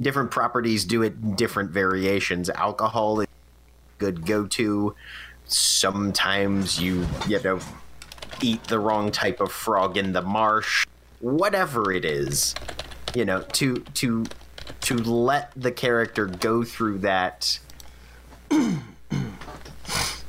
different 0.00 0.30
properties 0.30 0.84
do 0.84 1.02
it 1.02 1.14
in 1.22 1.34
different 1.34 1.70
variations. 1.70 2.48
Alcohol 2.50 3.20
is 3.20 3.26
a 3.26 3.98
good 3.98 4.26
go 4.26 4.46
to. 4.46 4.94
Sometimes 5.46 6.80
you 6.80 7.06
you 7.26 7.42
know 7.42 7.60
eat 8.42 8.64
the 8.64 8.78
wrong 8.78 9.10
type 9.10 9.40
of 9.40 9.50
frog 9.50 9.96
in 9.96 10.12
the 10.12 10.22
marsh. 10.22 10.86
Whatever 11.20 11.90
it 11.92 12.04
is, 12.04 12.54
you 13.14 13.24
know, 13.24 13.42
to 13.52 13.78
to 13.94 14.24
to 14.82 14.94
let 14.94 15.50
the 15.56 15.72
character 15.72 16.26
go 16.26 16.62
through 16.62 16.98
that 16.98 17.58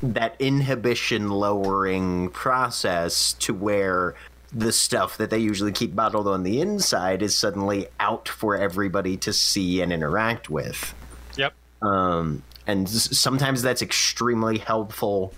that 0.01 0.35
inhibition 0.39 1.29
lowering 1.29 2.29
process 2.29 3.33
to 3.33 3.53
where 3.53 4.15
the 4.51 4.71
stuff 4.71 5.17
that 5.17 5.29
they 5.29 5.37
usually 5.37 5.71
keep 5.71 5.95
bottled 5.95 6.27
on 6.27 6.43
the 6.43 6.61
inside 6.61 7.21
is 7.21 7.37
suddenly 7.37 7.87
out 7.99 8.27
for 8.27 8.55
everybody 8.55 9.15
to 9.17 9.31
see 9.31 9.81
and 9.81 9.93
interact 9.93 10.49
with. 10.49 10.93
yep. 11.37 11.53
Um, 11.81 12.43
and 12.65 12.89
sometimes 12.89 13.61
that's 13.61 13.81
extremely 13.81 14.57
helpful. 14.57 15.33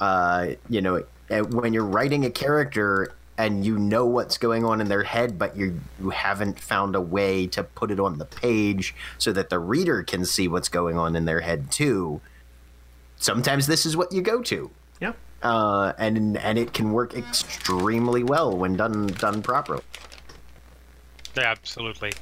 Uh, 0.00 0.50
you 0.68 0.80
know, 0.80 1.04
uh, 1.30 1.40
when 1.40 1.72
you're 1.72 1.84
writing 1.84 2.24
a 2.24 2.30
character 2.30 3.14
and 3.36 3.64
you 3.64 3.78
know 3.78 4.06
what's 4.06 4.38
going 4.38 4.64
on 4.64 4.80
in 4.80 4.88
their 4.88 5.02
head, 5.02 5.38
but 5.38 5.56
you 5.56 5.80
you 6.00 6.10
haven't 6.10 6.60
found 6.60 6.94
a 6.94 7.00
way 7.00 7.46
to 7.48 7.62
put 7.62 7.90
it 7.90 7.98
on 7.98 8.18
the 8.18 8.24
page 8.24 8.94
so 9.18 9.32
that 9.32 9.50
the 9.50 9.58
reader 9.58 10.02
can 10.02 10.24
see 10.24 10.48
what's 10.48 10.68
going 10.68 10.96
on 10.96 11.16
in 11.16 11.24
their 11.24 11.40
head 11.40 11.70
too. 11.70 12.20
Sometimes 13.28 13.66
this 13.66 13.86
is 13.86 13.96
what 13.96 14.12
you 14.12 14.20
go 14.20 14.42
to, 14.42 14.70
Yeah. 15.00 15.12
uh, 15.42 15.94
and 15.96 16.36
and 16.36 16.58
it 16.58 16.74
can 16.74 16.92
work 16.92 17.14
extremely 17.14 18.22
well 18.22 18.54
when 18.54 18.76
done 18.76 19.06
done 19.06 19.40
properly. 19.40 19.82
Yeah, 21.34 21.44
absolutely. 21.50 22.12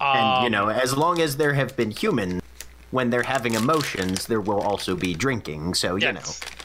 And 0.00 0.42
you 0.42 0.46
Um, 0.46 0.52
know, 0.52 0.68
as 0.68 0.96
long 0.96 1.20
as 1.20 1.38
there 1.38 1.54
have 1.54 1.76
been 1.76 1.90
humans, 1.90 2.40
when 2.92 3.10
they're 3.10 3.24
having 3.24 3.54
emotions, 3.54 4.26
there 4.26 4.40
will 4.40 4.60
also 4.60 4.94
be 4.94 5.12
drinking. 5.12 5.74
So 5.74 5.96
you 5.96 6.06
yes. 6.06 6.14
know, 6.14 6.57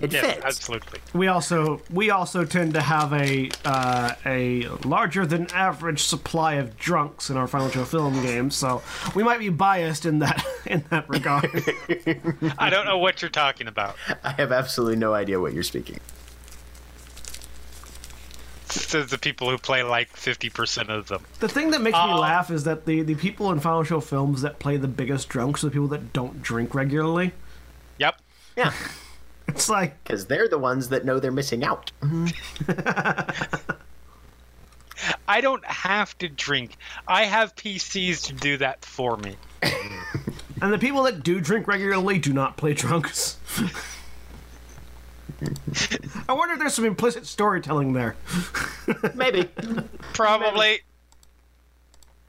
it 0.00 0.12
Yes, 0.12 0.24
fits. 0.24 0.44
absolutely. 0.44 1.00
We 1.12 1.26
also 1.26 1.80
we 1.90 2.10
also 2.10 2.44
tend 2.44 2.74
to 2.74 2.80
have 2.80 3.12
a 3.12 3.50
uh, 3.64 4.12
a 4.24 4.66
larger 4.84 5.26
than 5.26 5.50
average 5.52 6.02
supply 6.04 6.54
of 6.54 6.76
drunks 6.78 7.30
in 7.30 7.36
our 7.36 7.46
Final 7.48 7.68
Show 7.70 7.84
film 7.84 8.14
games, 8.22 8.54
so 8.54 8.82
we 9.14 9.22
might 9.24 9.40
be 9.40 9.48
biased 9.48 10.06
in 10.06 10.20
that 10.20 10.44
in 10.66 10.84
that 10.90 11.08
regard. 11.08 11.50
I 12.58 12.70
don't 12.70 12.86
know 12.86 12.98
what 12.98 13.20
you're 13.22 13.28
talking 13.30 13.66
about. 13.66 13.96
I 14.22 14.32
have 14.32 14.52
absolutely 14.52 14.96
no 14.96 15.14
idea 15.14 15.40
what 15.40 15.52
you're 15.52 15.62
speaking. 15.64 15.98
Says 18.70 19.06
the 19.08 19.18
people 19.18 19.48
who 19.50 19.56
play 19.56 19.82
like 19.82 20.12
50% 20.14 20.90
of 20.90 21.08
them. 21.08 21.24
the 21.40 21.48
thing 21.48 21.70
that 21.70 21.80
makes 21.80 21.94
me 21.96 22.00
Uh, 22.00 22.18
laugh 22.18 22.50
is 22.50 22.64
that 22.64 22.84
the 22.84 23.00
the 23.02 23.14
people 23.14 23.50
in 23.50 23.60
Final 23.60 23.82
Show 23.82 23.98
films 24.00 24.42
that 24.42 24.58
play 24.58 24.76
the 24.76 24.86
biggest 24.88 25.28
drunks 25.30 25.64
are 25.64 25.68
the 25.68 25.72
people 25.72 25.88
that 25.88 26.12
don't 26.12 26.42
drink 26.42 26.74
regularly. 26.74 27.32
Yep. 27.98 28.20
Yeah, 28.56 28.72
It's 29.58 29.68
like 29.70 30.02
because 30.04 30.26
they're 30.26 30.46
the 30.48 30.58
ones 30.58 30.90
that 30.90 31.04
know 31.06 31.18
they're 31.18 31.32
missing 31.32 31.64
out. 31.64 31.90
I 35.26 35.40
don't 35.40 35.64
have 35.64 36.16
to 36.18 36.28
drink. 36.28 36.76
I 37.06 37.24
have 37.24 37.56
PCs 37.56 38.26
to 38.26 38.34
do 38.34 38.58
that 38.58 38.84
for 38.84 39.16
me. 39.16 39.36
And 40.60 40.72
the 40.72 40.78
people 40.78 41.04
that 41.04 41.22
do 41.22 41.40
drink 41.40 41.68
regularly 41.68 42.18
do 42.18 42.32
not 42.32 42.56
play 42.56 42.74
drunks. 42.74 43.36
I 46.28 46.32
wonder 46.32 46.54
if 46.54 46.58
there's 46.58 46.74
some 46.74 46.84
implicit 46.84 47.26
storytelling 47.26 47.92
there. 47.92 48.16
Maybe. 49.14 49.48
Probably. 50.14 50.80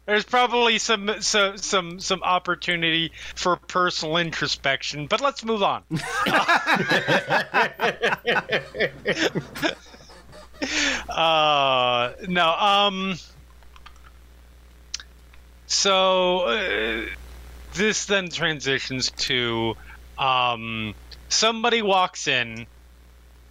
There's 0.10 0.26
probably 0.26 0.80
some 0.80 1.22
so, 1.22 1.56
some 1.56 2.00
some 2.00 2.24
opportunity 2.24 3.12
for 3.36 3.58
personal 3.58 4.18
introspection, 4.18 5.06
but 5.06 5.22
let's 5.22 5.46
move 5.46 5.62
on. 5.62 5.84
uh, 11.10 12.14
no, 12.28 12.50
um, 12.50 13.18
so 15.68 16.40
uh, 16.40 17.06
this 17.76 18.08
then 18.08 18.30
transitions 18.30 19.12
to 19.12 19.76
um, 20.18 20.96
somebody 21.28 21.84
walks 21.84 22.28
in 22.28 22.66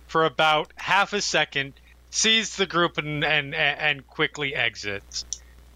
for 0.08 0.24
about 0.24 0.72
half 0.74 1.12
a 1.12 1.20
second, 1.20 1.74
sees 2.10 2.56
the 2.56 2.66
group 2.66 2.98
and 2.98 3.22
and 3.22 3.54
and 3.54 4.04
quickly 4.08 4.56
exits. 4.56 5.24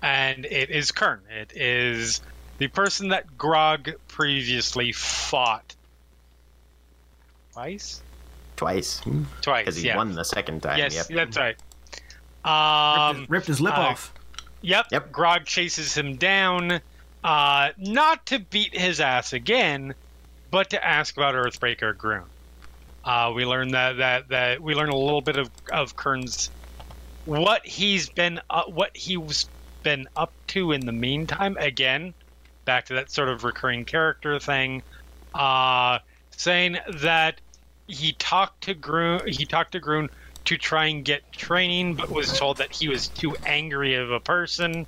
And 0.03 0.45
it 0.47 0.71
is 0.71 0.91
Kern. 0.93 1.21
It 1.31 1.53
is 1.55 2.21
the 2.59 2.67
person 2.69 3.09
that 3.09 3.39
Grog 3.39 3.91
previously 4.09 4.93
fought 4.93 5.75
twice. 7.53 8.03
Twice. 8.57 9.01
Twice, 9.41 9.65
Because 9.65 9.77
he 9.77 9.87
yeah. 9.87 9.97
won 9.97 10.15
the 10.15 10.25
second 10.25 10.63
time. 10.63 10.79
yes, 10.79 10.95
Yep. 10.95 11.33
that's 11.35 11.37
right. 11.37 11.57
Um, 12.45 13.27
ripped 13.29 13.47
his 13.47 13.61
lip 13.61 13.77
uh, 13.77 13.81
off. 13.83 14.13
Yep. 14.63 14.87
Yep. 14.91 15.13
Grog 15.13 15.45
chases 15.45 15.97
him 15.97 16.17
down, 16.17 16.81
uh, 17.25 17.71
not 17.77 18.27
to 18.27 18.39
beat 18.39 18.77
his 18.77 19.01
ass 19.01 19.33
again, 19.33 19.95
but 20.51 20.71
to 20.71 20.85
ask 20.85 21.17
about 21.17 21.35
Earthbreaker 21.35 21.97
Groon. 21.97 22.25
Uh, 23.05 23.33
we 23.35 23.45
learn 23.45 23.73
that, 23.73 23.97
that 23.99 24.29
that 24.29 24.61
we 24.63 24.75
learn 24.75 24.89
a 24.89 24.97
little 24.97 25.21
bit 25.21 25.37
of 25.37 25.51
of 25.73 25.97
Kern's 25.97 26.51
what 27.25 27.67
he's 27.67 28.09
been 28.09 28.41
uh, 28.49 28.63
what 28.65 28.97
he's 28.97 29.49
been 29.83 30.07
up 30.17 30.33
to 30.49 30.73
in 30.73 30.87
the 30.87 30.93
meantime. 30.93 31.57
Again, 31.59 32.15
back 32.65 32.87
to 32.87 32.95
that 32.95 33.11
sort 33.11 33.29
of 33.29 33.45
recurring 33.45 33.85
character 33.85 34.39
thing, 34.39 34.83
uh, 35.35 35.99
saying 36.31 36.79
that 37.01 37.41
he 37.87 38.13
talked 38.13 38.65
to 38.65 38.75
Groon. 38.75 39.27
He 39.27 39.45
talked 39.45 39.73
to 39.73 39.81
Groon 39.81 40.11
to 40.45 40.57
try 40.57 40.87
and 40.87 41.05
get 41.05 41.33
training, 41.33 41.95
but 41.95 42.11
was 42.11 42.37
told 42.39 42.59
that 42.59 42.73
he 42.73 42.89
was 42.89 43.09
too 43.09 43.37
angry 43.47 43.95
of 43.95 44.11
a 44.11 44.21
person. 44.21 44.87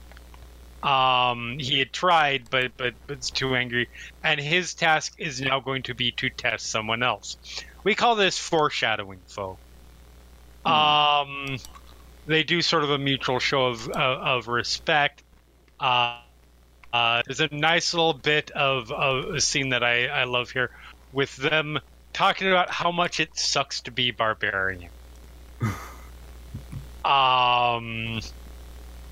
Um, 0.83 1.59
he 1.59 1.79
had 1.79 1.93
tried, 1.93 2.51
but 2.51 2.77
but 2.77 2.95
but 3.07 3.17
it's 3.17 3.31
too 3.31 3.55
angry, 3.55 3.89
and 4.23 4.39
his 4.39 4.75
task 4.75 5.15
is 5.19 5.41
now 5.41 5.61
going 5.61 5.83
to 5.85 5.95
be 5.95 6.11
to 6.13 6.29
test 6.29 6.71
someone 6.71 7.03
else. 7.03 7.39
We 7.85 7.95
call 7.95 8.17
this 8.17 8.39
foreshadowing, 8.39 9.21
foe. 9.27 9.59
Um, 10.65 11.59
they 12.27 12.43
do 12.43 12.63
sort 12.63 12.85
of 12.85 12.91
a 12.91 12.99
mutual 12.99 13.39
show 13.39 13.67
of 13.67 13.89
of, 13.89 13.97
of 13.97 14.49
respect. 14.49 15.23
Uh, 15.81 16.19
uh, 16.93 17.23
there's 17.27 17.41
a 17.41 17.49
nice 17.51 17.93
little 17.93 18.15
bit 18.15 18.53
of, 18.53 18.93
of 18.93 19.35
a 19.35 19.41
scene 19.41 19.71
that 19.71 19.83
I, 19.83 20.07
I 20.07 20.25
love 20.25 20.51
here 20.53 20.71
with 21.13 21.35
them 21.37 21.81
talking 22.13 22.47
about 22.47 22.71
how 22.71 22.93
much 22.93 23.19
it 23.19 23.37
sucks 23.37 23.81
to 23.83 23.91
be 23.91 24.13
barbarian. 24.13 24.91
um, 27.05 28.21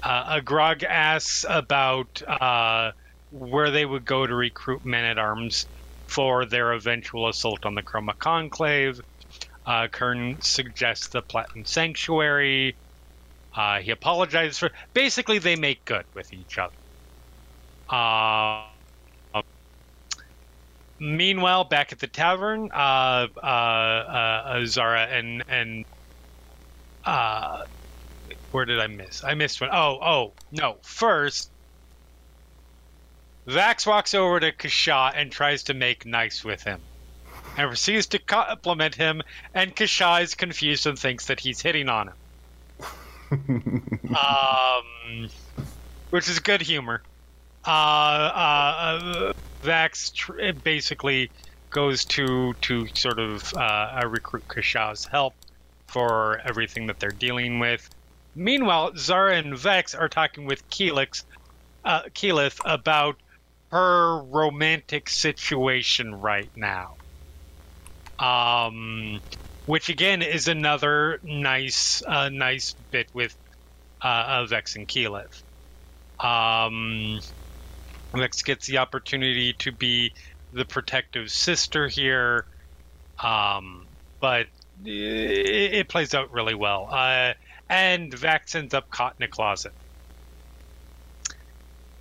uh, 0.01 0.25
a 0.29 0.41
Grog 0.45 0.85
asks 0.85 1.45
about 1.49 2.23
uh, 2.27 2.93
where 3.33 3.73
they 3.73 3.85
would 3.85 4.05
go 4.05 4.27
to 4.27 4.35
recruit 4.35 4.85
men 4.85 5.05
at 5.05 5.19
arms 5.19 5.67
for 6.07 6.45
their 6.45 6.73
eventual 6.73 7.29
assault 7.29 7.67
on 7.67 7.75
the 7.75 7.83
Chroma 7.83 8.17
Conclave. 8.17 9.01
Uh, 9.67 9.89
Kern 9.89 10.41
suggests 10.41 11.09
the 11.09 11.23
Platinum 11.23 11.65
Sanctuary. 11.65 12.77
Uh, 13.55 13.81
he 13.81 13.91
apologizes 13.91 14.59
for. 14.59 14.71
Basically, 14.95 15.39
they 15.39 15.57
make 15.57 15.85
good 15.85 16.05
with 16.15 16.33
each 16.33 16.59
other. 16.59 16.73
Uh, 17.89 18.65
meanwhile, 20.99 21.65
back 21.65 21.93
at 21.93 21.99
the 21.99 22.07
tavern, 22.07 22.71
uh, 22.73 23.27
uh, 23.37 23.47
uh, 23.47 24.65
Zahra 24.65 25.05
and 25.05 25.45
and 25.49 25.85
where 28.53 28.65
did 28.65 28.81
I 28.81 28.87
miss? 28.87 29.23
I 29.25 29.35
missed 29.35 29.61
one. 29.61 29.71
Oh, 29.73 29.99
oh 30.01 30.33
no! 30.51 30.77
First, 30.83 31.51
Vax 33.47 33.87
walks 33.87 34.15
over 34.15 34.41
to 34.41 34.53
Kashaw 34.53 35.13
and 35.15 35.31
tries 35.31 35.65
to 35.65 35.75
make 35.75 36.07
nice 36.07 36.43
with 36.43 36.63
him, 36.63 36.81
and 37.59 37.69
proceeds 37.69 38.07
to 38.09 38.19
compliment 38.19 38.95
him. 38.95 39.23
And 39.53 39.77
Kashaw 39.77 40.23
is 40.23 40.35
confused 40.35 40.87
and 40.87 40.99
thinks 40.99 41.27
that 41.27 41.41
he's 41.41 41.61
hitting 41.61 41.91
on 41.91 42.09
him. 42.09 42.15
Um, 43.33 45.31
which 46.11 46.29
is 46.29 46.39
good 46.39 46.61
humor. 46.61 47.03
Uh, 47.67 47.71
uh, 47.71 49.33
Vax 49.63 50.13
tr- 50.13 50.53
basically 50.63 51.31
goes 51.71 52.05
to 52.05 52.55
to 52.61 52.87
sort 52.95 53.19
of 53.19 53.55
uh, 53.55 54.03
recruit 54.07 54.47
Kashaw's 54.49 55.07
help 55.07 55.35
for 55.87 56.41
everything 56.45 56.87
that 56.89 57.01
they're 57.01 57.11
dealing 57.11 57.59
with. 57.59 57.89
Meanwhile, 58.35 58.93
Zahra 58.97 59.37
and 59.37 59.57
Vex 59.57 59.95
are 59.95 60.09
talking 60.09 60.47
with 60.47 60.69
Keelix, 60.71 61.25
uh, 61.85 62.03
Keyleth 62.15 62.61
about 62.65 63.17
her 63.71 64.19
romantic 64.19 65.09
situation 65.09 66.15
right 66.15 66.51
now. 66.57 66.97
Um, 68.19 69.21
which 69.67 69.89
again 69.89 70.23
is 70.23 70.49
another 70.49 71.21
nice, 71.23 72.03
uh, 72.07 72.29
nice 72.29 72.75
bit 72.91 73.09
with 73.13 73.37
uh, 74.01 74.45
Vex 74.47 74.77
and 74.77 74.89
Keyleth. 74.89 75.43
Um, 76.19 77.21
Vex 78.15 78.43
gets 78.43 78.67
the 78.67 78.79
opportunity 78.79 79.55
to 79.55 79.73
be 79.73 80.13
the 80.53 80.65
protective 80.65 81.31
sister 81.31 81.89
here, 81.89 82.45
um, 83.19 83.87
but 84.21 84.47
it, 84.85 85.75
it, 85.75 85.89
plays 85.89 86.15
out 86.15 86.33
really 86.33 86.55
well. 86.55 86.89
Uh, 86.91 87.35
and 87.69 88.13
Vax 88.13 88.55
ends 88.55 88.75
up 88.75 88.91
caught 88.91 89.15
in 89.19 89.25
a 89.25 89.29
closet, 89.29 89.73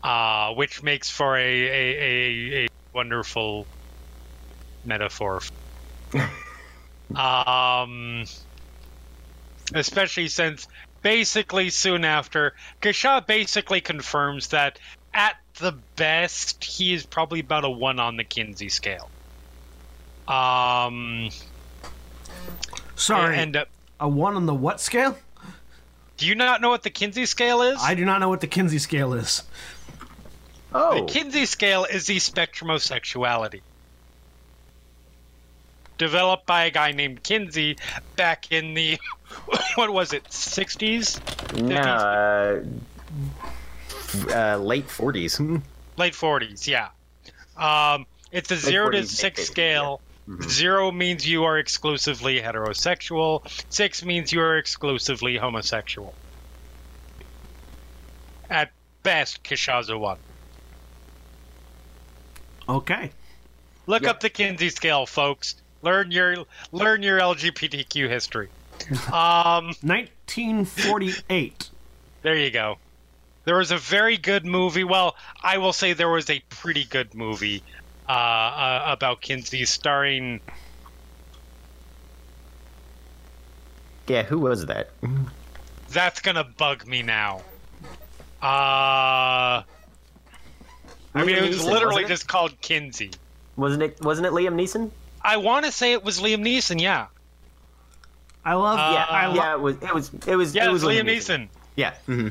uh, 0.03 0.53
which 0.53 0.83
makes 0.83 1.09
for 1.09 1.37
a, 1.37 1.41
a, 1.41 2.63
a, 2.63 2.65
a 2.65 2.67
wonderful 2.93 3.65
metaphor. 4.83 5.41
um, 7.15 8.25
especially 9.73 10.27
since 10.27 10.67
basically 11.01 11.69
soon 11.69 12.05
after, 12.05 12.53
Kashaw 12.81 13.25
basically 13.25 13.81
confirms 13.81 14.47
that 14.49 14.79
at 15.13 15.35
the 15.59 15.73
best, 15.95 16.63
he 16.63 16.93
is 16.93 17.05
probably 17.05 17.39
about 17.41 17.65
a 17.65 17.69
one 17.69 17.99
on 17.99 18.17
the 18.17 18.23
Kinsey 18.23 18.69
scale. 18.69 19.09
Um, 20.27 21.29
Sorry, 22.95 23.37
and 23.37 23.55
uh, 23.55 23.65
a 23.99 24.07
one 24.07 24.35
on 24.35 24.45
the 24.45 24.53
what 24.53 24.79
scale? 24.79 25.17
do 26.17 26.27
you 26.27 26.35
not 26.35 26.61
know 26.61 26.69
what 26.69 26.83
the 26.83 26.89
Kinsey 26.89 27.25
scale 27.25 27.63
is? 27.63 27.79
I 27.81 27.95
do 27.95 28.05
not 28.05 28.19
know 28.19 28.29
what 28.29 28.41
the 28.41 28.47
Kinsey 28.47 28.77
scale 28.77 29.13
is. 29.13 29.43
Oh, 30.73 31.01
The 31.05 31.11
Kinsey 31.11 31.45
scale 31.45 31.85
is 31.85 32.05
the 32.05 32.19
spectrum 32.19 32.69
of 32.69 32.81
sexuality. 32.81 33.61
Developed 36.05 36.47
by 36.47 36.63
a 36.63 36.71
guy 36.71 36.93
named 36.93 37.21
Kinsey 37.21 37.77
back 38.15 38.51
in 38.51 38.73
the, 38.73 38.97
what 39.75 39.93
was 39.93 40.13
it, 40.13 40.23
60s? 40.23 41.21
no, 41.61 41.75
uh, 41.79 42.63
uh, 44.35 44.57
late 44.57 44.87
40s. 44.87 45.61
Late 45.97 46.13
40s, 46.13 46.65
yeah. 46.65 46.87
Um, 47.55 48.07
it's 48.31 48.49
a 48.49 48.55
0 48.55 48.89
to 48.89 48.97
40s, 49.01 49.07
6 49.09 49.37
maybe, 49.37 49.45
scale. 49.45 50.01
Mhm. 50.27 50.49
0 50.49 50.91
means 50.91 51.27
you 51.27 51.43
are 51.43 51.59
exclusively 51.59 52.39
heterosexual, 52.41 53.47
6 53.69 54.03
means 54.03 54.33
you 54.33 54.41
are 54.41 54.57
exclusively 54.57 55.37
homosexual. 55.37 56.15
At 58.49 58.71
best, 59.03 59.43
Kishaza 59.43 59.99
1. 59.99 60.17
Okay. 62.67 63.11
Look 63.85 64.01
Yep. 64.01 64.09
up 64.09 64.19
the 64.21 64.29
Kinsey 64.31 64.69
scale, 64.69 65.05
folks. 65.05 65.60
Learn 65.81 66.11
your 66.11 66.45
learn 66.71 67.01
your 67.03 67.19
LGBTQ 67.19 68.07
history. 68.09 68.49
um, 69.07 69.73
1948. 69.81 71.69
there 72.21 72.35
you 72.37 72.51
go. 72.51 72.77
There 73.45 73.55
was 73.57 73.71
a 73.71 73.77
very 73.77 74.17
good 74.17 74.45
movie. 74.45 74.83
Well, 74.83 75.15
I 75.41 75.57
will 75.57 75.73
say 75.73 75.93
there 75.93 76.09
was 76.09 76.29
a 76.29 76.39
pretty 76.49 76.83
good 76.85 77.15
movie 77.15 77.63
uh, 78.07 78.11
uh, 78.11 78.83
about 78.87 79.21
Kinsey, 79.21 79.65
starring 79.65 80.39
Yeah, 84.07 84.23
who 84.23 84.39
was 84.39 84.65
that? 84.65 84.89
that's 85.89 86.19
gonna 86.21 86.43
bug 86.43 86.85
me 86.85 87.01
now. 87.01 87.41
Uh, 88.41 89.63
I 89.63 89.63
mean, 91.15 91.29
it 91.37 91.47
was 91.47 91.59
Neeson, 91.61 91.71
literally 91.71 92.03
it? 92.03 92.07
just 92.07 92.27
called 92.27 92.59
Kinsey. 92.61 93.11
Wasn't 93.55 93.81
it? 93.83 93.99
Wasn't 94.01 94.25
it 94.25 94.33
Liam 94.33 94.55
Neeson? 94.55 94.91
I 95.23 95.37
want 95.37 95.65
to 95.65 95.71
say 95.71 95.93
it 95.93 96.03
was 96.03 96.19
Liam 96.19 96.41
Neeson. 96.45 96.81
Yeah, 96.81 97.07
I 98.45 98.53
love. 98.55 98.79
Uh, 98.79 98.91
Yeah, 98.93 99.05
I 99.09 99.27
lo- 99.27 99.35
yeah. 99.35 99.53
It 99.53 99.59
was. 99.61 99.75
It 99.81 99.93
was. 99.93 100.11
It 100.27 100.35
was. 100.35 100.55
yeah, 100.55 100.63
it 100.65 100.67
it 100.67 100.71
was 100.71 100.83
was 100.83 100.95
Liam 100.95 101.05
Neeson. 101.07 101.47
Yeah. 101.75 101.93
hmm 102.05 102.29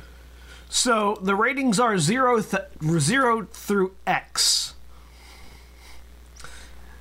So 0.69 1.19
the 1.23 1.35
ratings 1.35 1.81
are 1.81 1.99
zero, 1.99 2.41
th- 2.41 2.63
zero 2.99 3.47
through 3.51 3.95
X. 4.07 4.75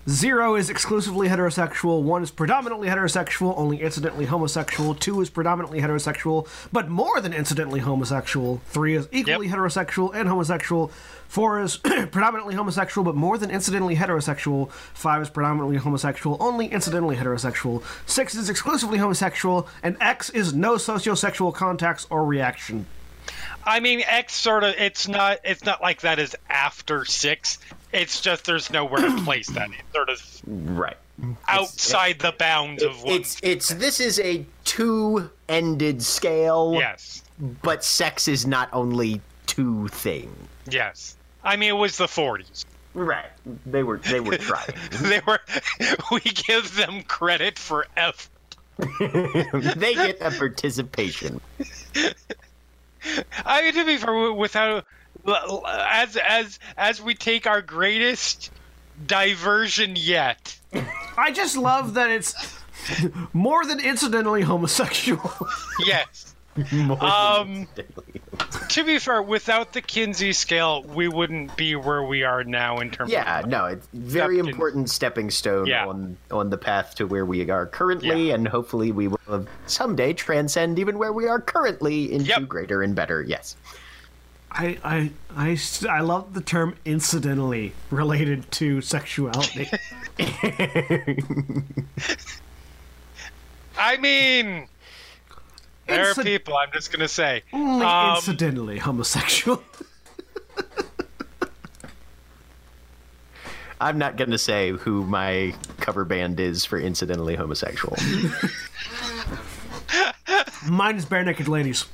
Zero 0.09 0.55
is 0.55 0.71
exclusively 0.71 1.27
heterosexual. 1.27 2.01
One 2.01 2.23
is 2.23 2.31
predominantly 2.31 2.87
heterosexual, 2.87 3.53
only 3.55 3.79
incidentally 3.83 4.25
homosexual. 4.25 4.95
Two 4.95 5.21
is 5.21 5.29
predominantly 5.29 5.81
heterosexual, 5.81 6.47
but 6.71 6.89
more 6.89 7.21
than 7.21 7.31
incidentally 7.31 7.81
homosexual. 7.81 8.59
Three 8.69 8.95
is 8.95 9.07
equally 9.11 9.45
Yep. 9.47 9.55
heterosexual 9.57 10.15
and 10.15 10.27
homosexual. 10.27 10.91
Four 11.27 11.61
is 11.61 11.77
predominantly 12.11 12.55
homosexual, 12.55 13.05
but 13.05 13.13
more 13.13 13.37
than 13.37 13.51
incidentally 13.51 13.95
heterosexual. 13.97 14.71
Five 14.71 15.21
is 15.21 15.29
predominantly 15.29 15.77
homosexual, 15.77 16.37
only 16.39 16.65
incidentally 16.65 17.15
heterosexual. 17.15 17.83
Six 18.07 18.33
is 18.33 18.49
exclusively 18.49 18.97
homosexual, 18.97 19.67
and 19.83 19.95
X 20.01 20.31
is 20.31 20.55
no 20.55 20.75
sociosexual 20.77 21.53
contacts 21.53 22.07
or 22.09 22.25
reaction. 22.25 22.87
I 23.63 23.79
mean, 23.79 24.01
X 24.07 24.33
sort 24.33 24.63
of. 24.63 24.73
It's 24.79 25.07
not. 25.07 25.37
It's 25.43 25.63
not 25.63 25.83
like 25.83 26.01
that 26.01 26.17
is 26.17 26.35
after 26.49 27.05
six. 27.05 27.59
It's 27.91 28.21
just 28.21 28.45
there's 28.45 28.69
nowhere 28.69 29.01
to 29.01 29.21
place 29.23 29.47
that. 29.51 29.69
It's 29.71 29.93
sort 29.93 30.09
of. 30.09 30.41
Right. 30.47 30.97
outside 31.47 32.19
the 32.19 32.31
bounds 32.37 32.81
of 32.83 33.03
what 33.03 33.13
It's 33.21 33.37
it's 33.43 33.69
this 33.69 33.99
is 33.99 34.19
a 34.19 34.45
two-ended 34.63 36.01
scale. 36.01 36.73
yes, 36.75 37.23
But 37.61 37.83
sex 37.83 38.27
is 38.27 38.45
not 38.47 38.69
only 38.73 39.21
two 39.47 39.87
things. 39.89 40.35
yes. 40.69 41.15
I 41.43 41.55
mean, 41.55 41.69
it 41.69 41.77
was 41.77 41.97
the 41.97 42.05
40s. 42.05 42.65
Right. 42.93 43.25
They 43.65 43.83
were 43.83 43.97
they 43.97 44.19
were 44.19 44.37
trying. 44.37 44.73
They 45.01 45.21
were. 45.25 45.39
We 46.11 46.19
give 46.21 46.75
them 46.75 47.01
credit 47.03 47.57
for 47.59 47.85
F. 47.95 48.29
they 48.99 49.93
get 49.93 50.17
a 50.21 50.31
participation. 50.31 51.39
I 53.45 53.61
mean, 53.63 53.73
to 53.73 53.85
be 53.85 53.97
fair, 53.97 54.33
without 54.33 54.85
as 55.33 56.15
as 56.17 56.59
as 56.77 57.01
we 57.01 57.15
take 57.15 57.47
our 57.47 57.61
greatest 57.61 58.51
diversion 59.05 59.93
yet. 59.95 60.57
I 61.17 61.31
just 61.31 61.57
love 61.57 61.93
that 61.95 62.09
it's 62.09 62.33
more 63.33 63.65
than 63.65 63.79
incidentally 63.79 64.41
homosexual. 64.41 65.31
Yes. 65.85 66.35
Um, 66.99 67.67
to 68.69 68.83
be 68.83 68.99
fair, 68.99 69.21
without 69.21 69.71
the 69.71 69.81
Kinsey 69.81 70.33
scale, 70.33 70.83
we 70.83 71.07
wouldn't 71.07 71.55
be 71.55 71.75
where 71.77 72.03
we 72.03 72.23
are 72.23 72.43
now 72.43 72.79
in 72.79 72.89
terms. 72.91 73.09
Of 73.09 73.13
Yeah, 73.13 73.39
of 73.39 73.45
no, 73.47 73.65
it's 73.65 73.87
very 73.93 74.35
Stepped 74.35 74.47
in- 74.47 74.53
important 74.53 74.89
stepping 74.89 75.29
stone 75.29 75.67
Yeah. 75.67 75.87
on 75.87 76.17
on 76.31 76.49
the 76.49 76.57
path 76.57 76.95
to 76.95 77.07
where 77.07 77.25
we 77.25 77.49
are 77.49 77.65
currently, 77.65 78.27
Yeah. 78.29 78.35
and 78.35 78.47
hopefully 78.47 78.91
we 78.91 79.07
will 79.07 79.19
uh, 79.29 79.41
someday 79.67 80.11
transcend 80.11 80.79
even 80.79 80.97
where 80.97 81.13
we 81.13 81.27
are 81.27 81.39
currently 81.39 82.11
into 82.11 82.25
Yep. 82.27 82.47
greater 82.49 82.81
and 82.83 82.93
better. 82.93 83.21
Yes. 83.21 83.55
I, 84.51 84.77
I, 84.83 85.11
I, 85.35 85.51
s- 85.51 85.85
I 85.85 85.99
love 86.01 86.33
the 86.33 86.41
term 86.41 86.75
incidentally 86.83 87.73
related 87.91 88.51
to 88.53 88.81
sexuality. 88.81 89.69
I 93.77 93.97
mean, 93.97 94.67
there 95.87 96.09
are 96.09 96.15
people. 96.15 96.57
I'm 96.57 96.71
just 96.73 96.91
gonna 96.91 97.07
say. 97.07 97.43
Only 97.53 97.85
Um, 97.85 98.15
incidentally 98.17 98.79
homosexual. 98.79 99.63
I'm 103.81 103.97
not 103.97 104.17
going 104.17 104.29
to 104.31 104.37
say 104.37 104.71
who 104.71 105.05
my 105.05 105.55
cover 105.79 106.03
band 106.03 106.37
is 106.41 106.65
for 106.65 106.77
incidentally 106.77 107.37
homosexual. 107.37 107.95
Mine 110.69 110.97
is 110.97 111.05
Barenaked 111.05 111.47
Ladies. 111.47 111.85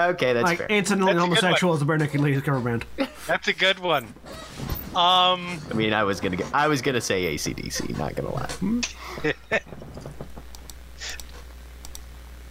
Okay, 0.00 0.32
that's 0.32 0.44
Like, 0.44 0.58
fair. 0.58 0.66
incidentally 0.68 1.12
That's 1.14 1.22
a 1.22 1.26
homosexual 1.26 1.74
is 1.74 1.82
a 1.82 1.84
Barenaked 1.84 2.18
Ladies 2.20 2.42
cover 2.42 2.60
band. 2.60 2.84
That's 3.26 3.48
a 3.48 3.52
good 3.52 3.78
one. 3.78 4.04
Um, 4.94 5.60
I 5.70 5.74
mean, 5.74 5.92
I 5.92 6.02
was 6.04 6.20
gonna 6.20 6.36
get, 6.36 6.46
I 6.52 6.66
was 6.68 6.82
gonna 6.82 7.00
say 7.00 7.34
ACDC. 7.34 7.96
Not 7.96 8.16
gonna 8.16 8.34
lie. 8.34 9.60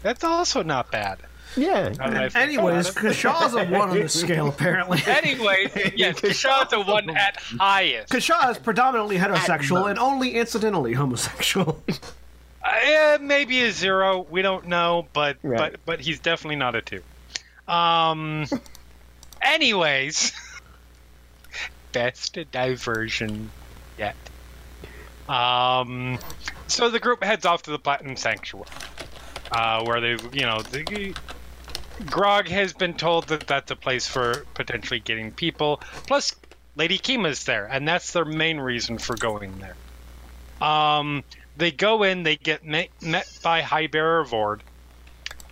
that's 0.04 0.24
also 0.24 0.64
not 0.64 0.92
bad. 0.92 1.20
Yeah. 1.58 1.90
Now 1.90 2.10
that 2.12 2.24
I 2.24 2.30
think 2.30 2.36
Anyways, 2.36 2.90
about. 2.92 3.04
Kashaw's 3.04 3.54
a 3.56 3.66
one 3.66 3.90
on 3.90 4.00
the 4.00 4.08
scale, 4.08 4.48
apparently. 4.50 5.00
Anyway, 5.08 5.70
yes, 5.96 6.20
Kashaw's 6.22 6.72
a 6.74 6.80
one 6.80 7.10
at 7.10 7.38
highest. 7.38 8.14
Kashaw 8.14 8.52
is 8.52 8.58
predominantly 8.58 9.18
heterosexual 9.18 9.90
and 9.90 9.98
only 10.00 10.36
incidentally 10.36 10.94
homosexual. 10.94 11.84
Uh, 12.64 13.18
maybe 13.20 13.62
a 13.64 13.72
zero. 13.72 14.26
We 14.30 14.42
don't 14.44 14.68
know, 14.68 15.08
but 15.14 15.38
Right. 15.42 15.72
but 15.74 15.80
but 15.86 16.00
he's 16.02 16.20
definitely 16.20 16.58
not 16.58 16.76
a 16.76 16.82
two. 16.82 17.02
Um. 17.70 18.46
anyways, 19.42 20.34
best 21.92 22.38
diversion 22.52 23.52
yet. 23.98 24.16
Um. 25.28 26.18
So 26.68 26.90
the 26.90 27.00
group 27.00 27.24
heads 27.24 27.46
off 27.46 27.64
to 27.64 27.72
the 27.72 27.80
Platinum 27.80 28.16
Sanctuary, 28.16 28.70
uh, 29.52 29.84
where 29.84 30.02
they, 30.02 30.12
you 30.34 30.46
know, 30.46 30.62
the, 30.62 31.14
Grog 32.06 32.48
has 32.48 32.74
been 32.74 32.94
told 32.94 33.28
that 33.28 33.46
that's 33.48 33.72
a 33.72 33.76
place 33.76 34.08
for 34.08 34.46
potentially 34.54 35.00
getting 35.00 35.32
people. 35.32 35.82
Plus, 36.08 36.34
Lady 36.76 36.98
Kima's 36.98 37.44
there, 37.44 37.66
and 37.66 37.88
that's 37.88 38.14
their 38.14 38.26
main 38.26 38.60
reason 38.60 38.98
for 38.98 39.16
going 39.18 39.60
there. 39.60 39.76
Um, 40.66 41.24
they 41.58 41.72
go 41.72 42.04
in, 42.04 42.24
they 42.24 42.38
get 42.38 42.64
met, 42.66 42.90
met 43.02 43.28
by 43.44 43.62
High 43.62 43.88
Bearer 43.88 44.24
Vord. 44.24 44.62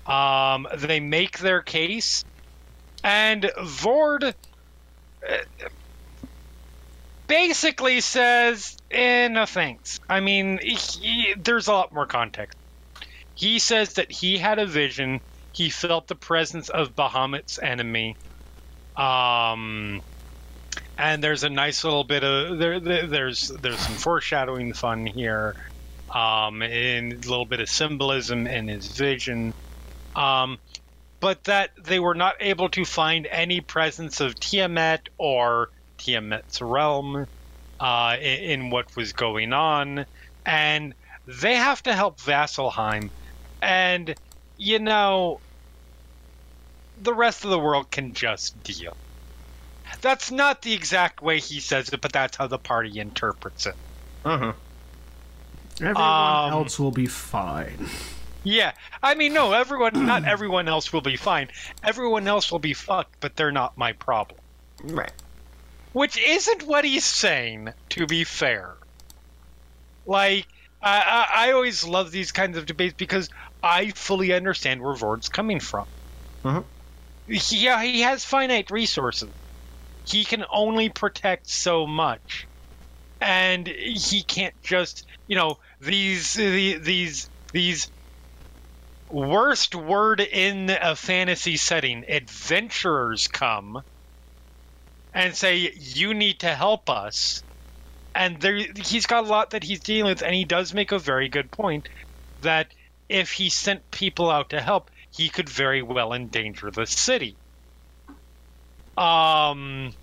Um, 0.07 0.67
they 0.77 0.99
make 0.99 1.39
their 1.39 1.61
case, 1.61 2.23
and 3.03 3.43
Vord 3.59 4.23
uh, 4.23 5.37
basically 7.27 7.99
says, 8.01 8.77
eh, 8.89 9.27
no 9.27 9.45
thanks. 9.45 9.99
I 10.07 10.21
mean, 10.21 10.59
he, 10.61 11.35
there's 11.37 11.67
a 11.67 11.73
lot 11.73 11.93
more 11.93 12.05
context. 12.05 12.57
He 13.35 13.59
says 13.59 13.93
that 13.93 14.11
he 14.11 14.37
had 14.37 14.59
a 14.59 14.65
vision. 14.65 15.19
He 15.53 15.69
felt 15.69 16.07
the 16.07 16.15
presence 16.15 16.69
of 16.69 16.95
Bahamut's 16.95 17.59
enemy. 17.61 18.15
Um, 18.95 20.01
and 20.97 21.23
there's 21.23 21.43
a 21.43 21.49
nice 21.49 21.83
little 21.83 22.03
bit 22.03 22.23
of 22.23 22.57
there, 22.57 22.79
there 22.79 23.07
there's 23.07 23.51
there's 23.61 23.79
some 23.79 23.95
foreshadowing 23.95 24.73
fun 24.73 25.05
here 25.05 25.55
um 26.13 26.61
and 26.61 27.13
a 27.13 27.29
little 27.29 27.45
bit 27.45 27.59
of 27.59 27.69
symbolism 27.69 28.47
in 28.47 28.67
his 28.67 28.87
vision 28.87 29.53
um 30.17 30.57
but 31.19 31.43
that 31.45 31.71
they 31.83 31.99
were 31.99 32.13
not 32.15 32.35
able 32.41 32.69
to 32.69 32.85
find 32.85 33.25
any 33.31 33.59
presence 33.61 34.19
of 34.19 34.39
Tiamat 34.39 35.09
or 35.17 35.69
Tiamat's 35.97 36.61
realm 36.61 37.25
uh, 37.79 38.17
in, 38.19 38.39
in 38.51 38.69
what 38.69 38.95
was 38.95 39.13
going 39.13 39.51
on, 39.51 40.05
and 40.45 40.93
they 41.25 41.55
have 41.55 41.81
to 41.83 41.93
help 41.93 42.19
Vasselheim. 42.19 43.09
And 43.63 44.13
you 44.57 44.77
know, 44.77 45.39
the 47.01 47.13
rest 47.15 47.43
of 47.45 47.49
the 47.49 47.59
world 47.59 47.89
can 47.89 48.13
just 48.13 48.61
deal. 48.63 48.95
That's 50.01 50.29
not 50.29 50.61
the 50.61 50.73
exact 50.73 51.23
way 51.23 51.39
he 51.39 51.59
says 51.59 51.89
it, 51.89 51.99
but 52.01 52.11
that's 52.13 52.37
how 52.37 52.45
the 52.45 52.59
party 52.59 52.99
interprets 52.99 53.65
it. 53.65 53.75
Uh-huh. 54.23 54.53
Everyone 55.79 56.01
Um, 56.03 56.51
else 56.53 56.79
will 56.79 56.91
be 56.91 57.07
fine. 57.07 57.89
Yeah, 58.47 58.71
I 59.03 59.15
mean, 59.15 59.33
no, 59.33 59.51
everyone, 59.51 60.05
not 60.05 60.23
everyone 60.23 60.69
else 60.69 60.93
will 60.93 61.01
be 61.01 61.17
fine. 61.17 61.49
Everyone 61.83 62.27
else 62.29 62.49
will 62.49 62.59
be 62.59 62.73
fucked, 62.73 63.19
but 63.19 63.35
they're 63.35 63.51
not 63.51 63.77
my 63.77 63.91
problem. 63.91 64.39
Right. 64.83 65.11
Which 65.91 66.17
isn't 66.17 66.63
what 66.63 66.85
he's 66.85 67.03
saying, 67.03 67.73
to 67.89 68.07
be 68.07 68.23
fair. 68.23 68.75
Like, 70.05 70.47
I, 70.81 70.99
I, 71.33 71.47
I 71.47 71.51
always 71.51 71.83
love 71.83 72.11
these 72.11 72.31
kinds 72.31 72.57
of 72.57 72.65
debates 72.65 72.93
because 72.97 73.29
I 73.61 73.89
fully 73.91 74.31
understand 74.31 74.81
where 74.81 74.95
Vord's 74.95 75.27
coming 75.27 75.59
from. 75.59 75.85
Mhm. 76.45 76.63
Yeah, 77.27 77.83
he 77.83 78.01
has 78.01 78.23
finite 78.23 78.71
resources. 78.71 79.29
He 80.05 80.23
can 80.23 80.45
only 80.53 80.87
protect 80.87 81.49
so 81.49 81.85
much. 81.85 82.47
And 83.19 83.67
he 83.67 84.23
can't 84.23 84.53
just, 84.63 85.05
you 85.27 85.35
know, 85.35 85.57
these 85.81 86.33
the- 86.35 86.77
these 86.77 87.29
these 87.51 87.89
worst 89.09 89.75
word 89.75 90.19
in 90.19 90.69
a 90.69 90.95
fantasy 90.95 91.57
setting, 91.57 92.05
adventurers 92.07 93.27
come 93.27 93.81
and 95.13 95.35
say, 95.35 95.71
"You 95.75 96.13
need 96.13 96.39
to 96.41 96.53
help 96.53 96.89
us." 96.89 97.43
And 98.13 98.41
there, 98.41 98.55
he's 98.55 99.05
got 99.05 99.25
a 99.25 99.27
lot 99.27 99.51
that 99.51 99.63
he's 99.63 99.79
dealing 99.79 100.05
with, 100.11 100.23
and 100.23 100.33
he 100.33 100.43
does 100.43 100.73
make 100.73 100.91
a 100.91 100.99
very 100.99 101.29
good 101.29 101.51
point 101.51 101.87
that 102.41 102.71
if 103.09 103.31
he 103.31 103.49
sent 103.49 103.89
people 103.91 104.29
out 104.29 104.49
to 104.49 104.61
help, 104.61 104.89
he 105.11 105.29
could 105.29 105.49
very 105.49 105.81
well 105.81 106.13
endanger 106.13 106.71
the 106.71 106.85
city. 106.85 107.35
Um, 108.97 109.93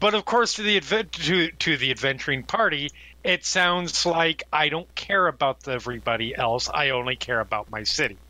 but 0.00 0.14
of 0.14 0.24
course, 0.24 0.54
to 0.54 0.62
the 0.62 0.80
to 0.80 1.50
to 1.50 1.76
the 1.76 1.90
adventuring 1.90 2.42
party, 2.42 2.90
it 3.24 3.44
sounds 3.46 4.06
like 4.06 4.44
I 4.52 4.68
don't 4.68 4.94
care 4.94 5.26
about 5.26 5.66
everybody 5.66 6.36
else. 6.36 6.68
I 6.72 6.90
only 6.90 7.16
care 7.16 7.40
about 7.40 7.70
my 7.70 7.82
city. 7.84 8.20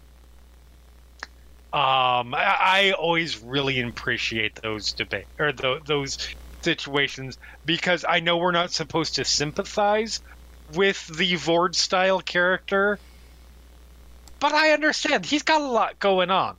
Um, 1.73 2.35
I, 2.35 2.57
I 2.61 2.93
always 2.93 3.43
really 3.43 3.81
appreciate 3.81 4.53
those 4.63 4.93
debate 4.93 5.27
or 5.41 5.53
tho- 5.53 5.81
those 5.85 6.19
situations 6.63 7.37
because 7.65 8.05
I 8.09 8.21
know 8.21 8.37
we're 8.39 8.53
not 8.53 8.73
supposed 8.73 9.17
to 9.17 9.25
sympathize 9.25 10.21
with 10.69 11.05
the 11.07 11.35
Vord 11.35 11.75
style 11.75 12.21
character, 12.21 13.01
but 14.41 14.53
I 14.53 14.71
understand 14.71 15.27
he's 15.27 15.43
got 15.43 15.61
a 15.61 15.67
lot 15.67 15.99
going 15.99 16.31
on. 16.31 16.57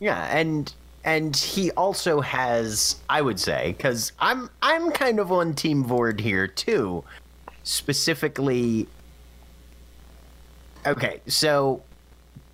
Yeah, 0.00 0.22
and 0.22 0.72
and 1.06 1.36
he 1.36 1.70
also 1.72 2.20
has, 2.20 2.96
I 3.08 3.22
would 3.22 3.38
say, 3.38 3.72
because 3.76 4.12
I'm 4.18 4.50
I'm 4.60 4.90
kind 4.90 5.20
of 5.20 5.30
on 5.32 5.54
Team 5.54 5.84
Vord 5.84 6.20
here 6.20 6.48
too. 6.48 7.04
Specifically, 7.62 8.88
okay, 10.84 11.20
so 11.26 11.82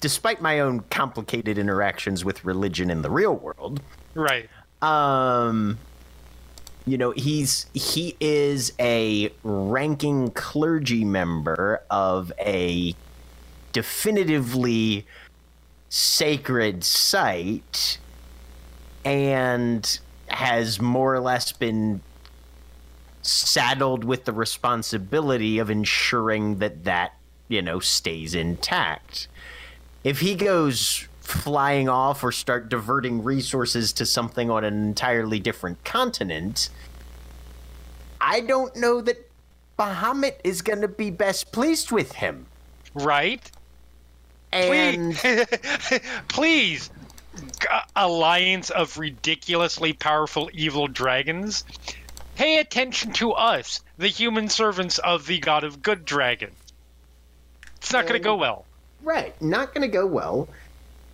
despite 0.00 0.40
my 0.42 0.60
own 0.60 0.80
complicated 0.90 1.58
interactions 1.58 2.24
with 2.24 2.44
religion 2.44 2.90
in 2.90 3.02
the 3.02 3.10
real 3.10 3.34
world, 3.34 3.80
Right. 4.14 4.48
um, 4.82 5.78
you 6.86 6.98
know, 6.98 7.12
he's 7.12 7.66
he 7.72 8.16
is 8.20 8.72
a 8.78 9.32
ranking 9.44 10.30
clergy 10.32 11.04
member 11.06 11.80
of 11.90 12.32
a 12.38 12.94
definitively 13.72 15.06
sacred 15.88 16.84
site 16.84 17.98
and 19.04 19.98
has 20.28 20.80
more 20.80 21.14
or 21.14 21.20
less 21.20 21.52
been 21.52 22.00
saddled 23.22 24.04
with 24.04 24.24
the 24.24 24.32
responsibility 24.32 25.58
of 25.58 25.70
ensuring 25.70 26.58
that 26.58 26.84
that 26.84 27.14
you 27.48 27.62
know 27.62 27.78
stays 27.80 28.34
intact. 28.34 29.28
If 30.04 30.20
he 30.20 30.34
goes 30.34 31.06
flying 31.20 31.88
off 31.88 32.24
or 32.24 32.32
start 32.32 32.68
diverting 32.68 33.22
resources 33.22 33.92
to 33.92 34.04
something 34.04 34.50
on 34.50 34.64
an 34.64 34.74
entirely 34.82 35.38
different 35.38 35.82
continent 35.84 36.68
i 38.20 38.40
don't 38.40 38.74
know 38.74 39.00
that 39.00 39.30
bahamut 39.78 40.36
is 40.44 40.62
going 40.62 40.80
to 40.80 40.88
be 40.88 41.10
best 41.10 41.52
pleased 41.52 41.90
with 41.90 42.12
him. 42.12 42.46
Right? 42.94 43.50
and 44.52 45.14
Please, 45.16 46.00
please, 46.28 46.90
alliance 47.96 48.70
of 48.70 48.98
ridiculously 48.98 49.92
powerful 49.92 50.50
evil 50.52 50.86
dragons, 50.88 51.64
pay 52.36 52.58
attention 52.58 53.12
to 53.12 53.32
us, 53.32 53.80
the 53.98 54.08
human 54.08 54.48
servants 54.48 54.98
of 54.98 55.26
the 55.26 55.38
god 55.38 55.64
of 55.64 55.82
good 55.82 56.04
dragon. 56.04 56.50
It's 57.76 57.92
not 57.92 58.06
going 58.06 58.20
to 58.20 58.24
go 58.24 58.34
oh. 58.34 58.36
well. 58.36 58.64
Right, 59.02 59.40
not 59.42 59.74
going 59.74 59.82
to 59.82 59.92
go 59.92 60.06
well. 60.06 60.48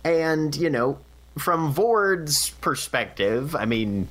And, 0.03 0.55
you 0.55 0.69
know, 0.69 0.99
from 1.37 1.73
Vord's 1.73 2.51
perspective, 2.51 3.55
I 3.55 3.65
mean, 3.65 4.09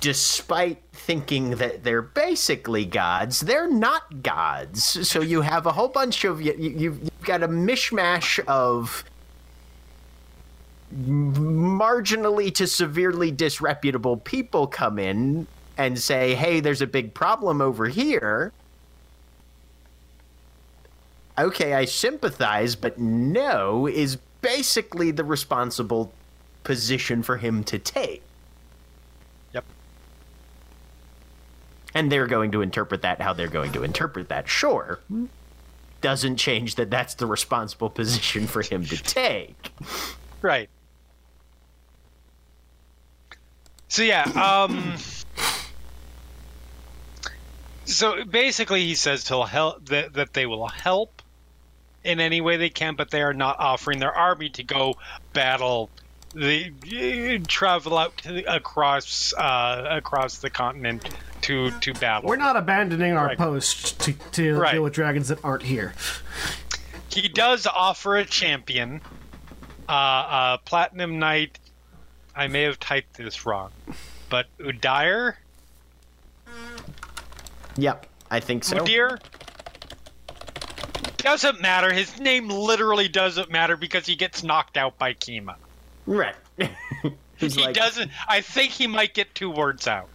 despite 0.00 0.82
thinking 0.92 1.50
that 1.56 1.82
they're 1.82 2.02
basically 2.02 2.84
gods, 2.84 3.40
they're 3.40 3.70
not 3.70 4.22
gods. 4.22 5.08
So 5.08 5.20
you 5.20 5.40
have 5.40 5.66
a 5.66 5.72
whole 5.72 5.88
bunch 5.88 6.24
of, 6.24 6.40
you, 6.40 6.54
you've 6.58 7.10
got 7.22 7.42
a 7.42 7.48
mishmash 7.48 8.38
of 8.46 9.04
marginally 10.96 12.54
to 12.54 12.66
severely 12.66 13.30
disreputable 13.30 14.16
people 14.16 14.66
come 14.66 14.98
in 14.98 15.46
and 15.76 15.98
say, 15.98 16.34
hey, 16.34 16.60
there's 16.60 16.82
a 16.82 16.86
big 16.86 17.14
problem 17.14 17.60
over 17.60 17.88
here 17.88 18.52
okay, 21.38 21.74
I 21.74 21.84
sympathize, 21.84 22.76
but 22.76 22.98
no 22.98 23.86
is 23.86 24.16
basically 24.40 25.10
the 25.10 25.24
responsible 25.24 26.12
position 26.62 27.22
for 27.22 27.36
him 27.36 27.64
to 27.64 27.78
take. 27.78 28.22
Yep. 29.52 29.64
And 31.94 32.10
they're 32.10 32.26
going 32.26 32.52
to 32.52 32.62
interpret 32.62 33.02
that 33.02 33.20
how 33.20 33.32
they're 33.32 33.48
going 33.48 33.72
to 33.72 33.82
interpret 33.82 34.28
that, 34.28 34.48
sure. 34.48 35.00
Doesn't 36.00 36.36
change 36.36 36.74
that 36.76 36.90
that's 36.90 37.14
the 37.14 37.26
responsible 37.26 37.90
position 37.90 38.46
for 38.46 38.62
him 38.62 38.84
to 38.86 39.02
take. 39.02 39.72
Right. 40.42 40.68
So 43.94 44.02
yeah, 44.02 44.24
um 44.34 44.96
So 47.84 48.24
basically 48.24 48.82
he 48.84 48.96
says 48.96 49.28
he'll 49.28 49.44
help 49.44 49.88
that, 49.90 50.14
that 50.14 50.32
they 50.32 50.46
will 50.46 50.66
help 50.66 51.22
in 52.02 52.18
any 52.18 52.40
way 52.40 52.56
they 52.56 52.70
can, 52.70 52.96
but 52.96 53.12
they 53.12 53.22
are 53.22 53.32
not 53.32 53.60
offering 53.60 54.00
their 54.00 54.12
army 54.12 54.48
to 54.50 54.64
go 54.64 54.94
battle 55.32 55.90
the 56.32 57.40
travel 57.46 57.96
out 57.96 58.16
to 58.16 58.32
the, 58.32 58.52
across 58.52 59.32
uh, 59.34 59.86
across 59.88 60.38
the 60.38 60.50
continent 60.50 61.08
to 61.42 61.70
to 61.78 61.94
battle. 61.94 62.28
We're 62.28 62.34
not 62.34 62.56
abandoning 62.56 63.16
our 63.16 63.28
Right. 63.28 63.38
post 63.38 64.00
to, 64.00 64.12
to 64.32 64.56
Right. 64.56 64.72
deal 64.72 64.82
with 64.82 64.92
dragons 64.92 65.28
that 65.28 65.38
aren't 65.44 65.62
here. 65.62 65.94
He 67.10 67.28
does 67.28 67.68
offer 67.68 68.16
a 68.16 68.24
champion, 68.24 69.02
uh, 69.88 69.92
uh, 69.92 70.56
Platinum 70.64 71.20
Knight. 71.20 71.60
I 72.36 72.48
may 72.48 72.62
have 72.62 72.80
typed 72.80 73.16
this 73.16 73.46
wrong, 73.46 73.70
but 74.28 74.46
Udyr, 74.58 75.34
Yep, 77.76 78.06
I 78.30 78.40
think 78.40 78.64
so. 78.64 78.78
Udyr. 78.78 79.18
Doesn't 81.18 81.60
matter. 81.60 81.92
His 81.92 82.20
name 82.20 82.48
literally 82.48 83.08
doesn't 83.08 83.50
matter 83.50 83.76
because 83.76 84.06
he 84.06 84.14
gets 84.14 84.42
knocked 84.42 84.76
out 84.76 84.98
by 84.98 85.14
Kima. 85.14 85.56
Right. 86.06 86.36
He 87.36 87.48
like, 87.48 87.74
doesn't. 87.74 88.10
I 88.28 88.40
think 88.40 88.70
he 88.70 88.86
might 88.86 89.12
get 89.12 89.34
two 89.34 89.50
words 89.50 89.88
out. 89.88 90.08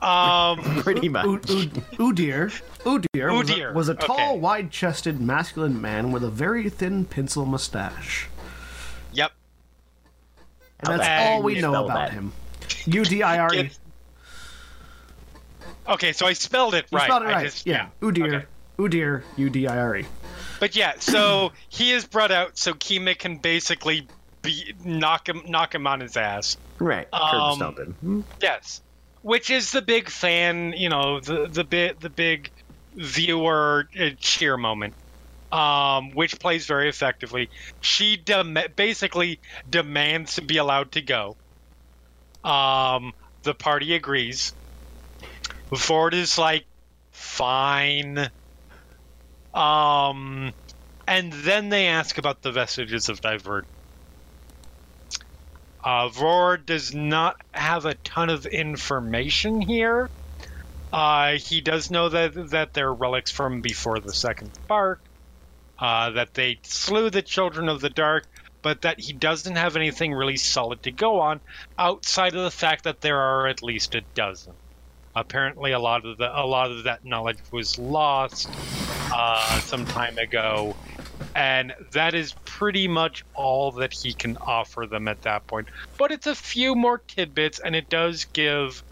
Um, 0.00 0.58
pretty 0.82 1.08
much. 1.08 1.26
U- 1.50 1.58
U- 1.58 1.68
Udir, 2.12 2.62
Udir, 2.84 3.36
was 3.36 3.50
a, 3.50 3.72
was 3.74 3.88
a 3.88 3.94
tall, 3.94 4.30
okay. 4.30 4.38
wide-chested, 4.38 5.20
masculine 5.20 5.80
man 5.80 6.10
with 6.10 6.24
a 6.24 6.30
very 6.30 6.70
thin 6.70 7.04
pencil 7.04 7.44
mustache. 7.44 8.28
Yep. 10.82 10.88
And 10.90 11.00
that's 11.00 11.08
Okay. 11.08 11.28
all 11.34 11.42
we 11.42 11.60
know 11.60 11.84
about 11.84 11.96
that. 11.96 12.12
him. 12.12 12.32
U 12.86 13.04
D 13.04 13.22
I 13.22 13.38
R 13.38 13.54
E. 13.54 13.70
Okay, 15.88 16.12
so 16.12 16.26
I 16.26 16.32
spelled 16.34 16.74
it 16.74 16.86
You 16.90 16.98
right. 16.98 17.04
spelled 17.06 17.22
it 17.22 17.26
right. 17.26 17.44
just- 17.46 17.66
yeah. 17.66 17.88
Udir. 18.02 18.26
Okay. 18.34 18.46
Udir. 18.78 19.22
U 19.36 19.50
D 19.50 19.66
I 19.66 19.78
R 19.78 19.96
E. 19.96 20.06
But 20.60 20.76
yeah, 20.76 20.94
so 20.98 21.52
he 21.68 21.92
is 21.92 22.04
brought 22.04 22.30
out 22.30 22.58
so 22.58 22.74
Kima 22.74 23.16
can 23.18 23.38
basically 23.38 24.06
be 24.42 24.74
knock 24.84 25.28
him 25.28 25.42
knock 25.46 25.74
him 25.74 25.86
on 25.86 26.00
his 26.00 26.16
ass. 26.16 26.56
right. 26.78 27.08
Curb 27.12 27.22
Um, 27.40 27.56
stomping. 27.56 28.24
Yes, 28.42 28.82
which 29.22 29.50
is 29.50 29.72
the 29.72 29.82
big 29.82 30.08
fan, 30.10 30.74
you 30.76 30.88
know, 30.88 31.20
the 31.20 31.46
the 31.48 31.64
bit 31.64 32.00
the 32.00 32.10
big 32.10 32.50
viewer 32.94 33.88
uh, 33.98 34.10
cheer 34.18 34.56
moment, 34.56 34.94
um, 35.52 36.10
which 36.12 36.38
plays 36.38 36.66
very 36.66 36.88
effectively. 36.88 37.50
She 37.80 38.16
dem- 38.16 38.58
basically 38.76 39.40
demands 39.68 40.34
to 40.34 40.42
be 40.42 40.58
allowed 40.58 40.92
to 40.92 41.02
go. 41.02 41.36
Um, 42.44 43.12
the 43.42 43.54
party 43.54 43.94
agrees. 43.94 44.52
Vord 45.74 46.14
is 46.14 46.38
like, 46.38 46.66
fine. 47.12 48.30
Um, 49.54 50.52
and 51.06 51.32
then 51.32 51.68
they 51.68 51.86
ask 51.86 52.18
about 52.18 52.42
the 52.42 52.52
vestiges 52.52 53.08
of 53.08 53.20
Divergence. 53.20 53.68
Uh, 55.82 56.56
does 56.66 56.94
not 56.94 57.36
have 57.54 57.86
a 57.86 57.94
ton 58.04 58.30
of 58.30 58.46
information 58.46 59.60
here. 59.60 60.10
Uh, 60.92 61.36
he 61.36 61.60
does 61.60 61.90
know 61.90 62.08
that 62.08 62.32
that 62.50 62.72
they're 62.74 62.92
relics 62.92 63.30
from 63.30 63.60
before 63.60 64.00
the 64.00 64.12
second 64.12 64.52
spark, 64.54 65.00
uh, 65.78 66.10
that 66.10 66.34
they 66.34 66.58
slew 66.62 67.10
the 67.10 67.22
children 67.22 67.68
of 67.68 67.80
the 67.80 67.90
dark, 67.90 68.26
but 68.62 68.82
that 68.82 68.98
he 68.98 69.12
doesn't 69.12 69.56
have 69.56 69.76
anything 69.76 70.12
really 70.12 70.36
solid 70.36 70.82
to 70.82 70.90
go 70.90 71.20
on 71.20 71.40
outside 71.78 72.34
of 72.34 72.42
the 72.42 72.50
fact 72.50 72.84
that 72.84 73.00
there 73.00 73.18
are 73.18 73.46
at 73.46 73.62
least 73.62 73.94
a 73.94 74.00
dozen. 74.14 74.52
Apparently, 75.14 75.72
a 75.72 75.78
lot 75.78 76.04
of 76.04 76.18
the 76.18 76.38
a 76.38 76.46
lot 76.46 76.70
of 76.70 76.84
that 76.84 77.04
knowledge 77.04 77.38
was 77.50 77.78
lost 77.78 78.48
uh, 79.12 79.60
some 79.60 79.84
time 79.86 80.18
ago, 80.18 80.76
and 81.34 81.74
that 81.92 82.14
is 82.14 82.34
pretty 82.44 82.86
much 82.86 83.24
all 83.34 83.72
that 83.72 83.92
he 83.92 84.12
can 84.12 84.36
offer 84.36 84.86
them 84.86 85.08
at 85.08 85.22
that 85.22 85.46
point. 85.46 85.68
But 85.96 86.12
it's 86.12 86.26
a 86.26 86.34
few 86.34 86.74
more 86.74 86.98
tidbits, 86.98 87.58
and 87.58 87.74
it 87.74 87.88
does 87.88 88.26
give 88.26 88.82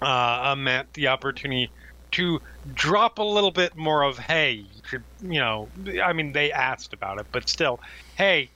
uh, 0.00 0.54
Matt 0.58 0.92
the 0.94 1.08
opportunity 1.08 1.70
to 2.12 2.40
drop 2.74 3.18
a 3.18 3.22
little 3.22 3.50
bit 3.50 3.76
more 3.76 4.02
of, 4.02 4.18
hey, 4.18 4.52
you 4.52 4.66
should, 4.88 5.02
you 5.22 5.40
know, 5.40 5.68
I 6.02 6.12
mean, 6.12 6.32
they 6.32 6.52
asked 6.52 6.92
about 6.92 7.18
it, 7.18 7.26
but 7.32 7.48
still, 7.48 7.80
hey, 8.16 8.48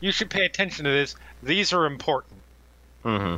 you 0.00 0.12
should 0.12 0.30
pay 0.30 0.44
attention 0.44 0.84
to 0.84 0.90
this. 0.90 1.16
These 1.42 1.72
are 1.72 1.86
important. 1.86 2.40
mm-hmm. 3.04 3.36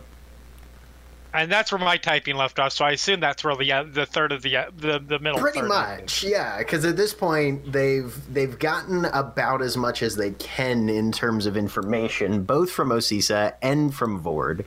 And 1.32 1.50
that's 1.50 1.70
where 1.70 1.78
my 1.78 1.96
typing 1.96 2.34
left 2.34 2.58
off. 2.58 2.72
So 2.72 2.84
I 2.84 2.90
assume 2.90 3.20
that's 3.20 3.44
where 3.44 3.54
the 3.54 3.70
uh, 3.70 3.84
the 3.84 4.04
third 4.04 4.32
of 4.32 4.42
the 4.42 4.56
uh, 4.56 4.70
the 4.76 4.98
the 4.98 5.20
middle. 5.20 5.38
Pretty 5.38 5.60
third 5.60 5.68
much, 5.68 6.24
yeah. 6.24 6.58
Because 6.58 6.84
at 6.84 6.96
this 6.96 7.14
point, 7.14 7.70
they've 7.70 8.12
they've 8.34 8.58
gotten 8.58 9.04
about 9.04 9.62
as 9.62 9.76
much 9.76 10.02
as 10.02 10.16
they 10.16 10.32
can 10.32 10.88
in 10.88 11.12
terms 11.12 11.46
of 11.46 11.56
information, 11.56 12.42
both 12.42 12.72
from 12.72 12.88
Osysa 12.88 13.54
and 13.62 13.94
from 13.94 14.20
Vord, 14.20 14.64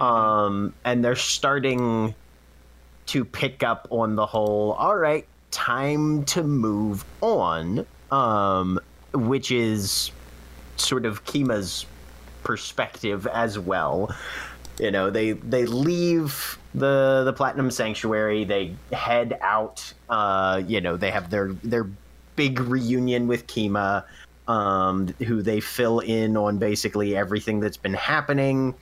um, 0.00 0.74
and 0.84 1.04
they're 1.04 1.16
starting 1.16 2.14
to 3.06 3.24
pick 3.24 3.62
up 3.62 3.88
on 3.90 4.16
the 4.16 4.26
whole. 4.26 4.72
All 4.72 4.96
right, 4.96 5.26
time 5.50 6.24
to 6.26 6.42
move 6.42 7.04
on, 7.20 7.86
um, 8.10 8.80
which 9.14 9.50
is 9.50 10.10
sort 10.76 11.06
of 11.06 11.24
Kima's 11.24 11.86
perspective 12.42 13.26
as 13.26 13.58
well. 13.58 14.14
You 14.78 14.90
know, 14.90 15.10
they 15.10 15.32
they 15.32 15.66
leave 15.66 16.58
the 16.74 17.22
the 17.24 17.32
Platinum 17.32 17.70
Sanctuary. 17.70 18.44
They 18.44 18.76
head 18.92 19.38
out. 19.40 19.92
Uh, 20.08 20.62
you 20.66 20.80
know, 20.80 20.96
they 20.96 21.10
have 21.10 21.30
their 21.30 21.52
their 21.64 21.88
big 22.36 22.60
reunion 22.60 23.26
with 23.26 23.46
Kima, 23.46 24.04
um, 24.46 25.08
who 25.26 25.42
they 25.42 25.60
fill 25.60 26.00
in 26.00 26.36
on 26.36 26.58
basically 26.58 27.16
everything 27.16 27.60
that's 27.60 27.78
been 27.78 27.94
happening. 27.94 28.74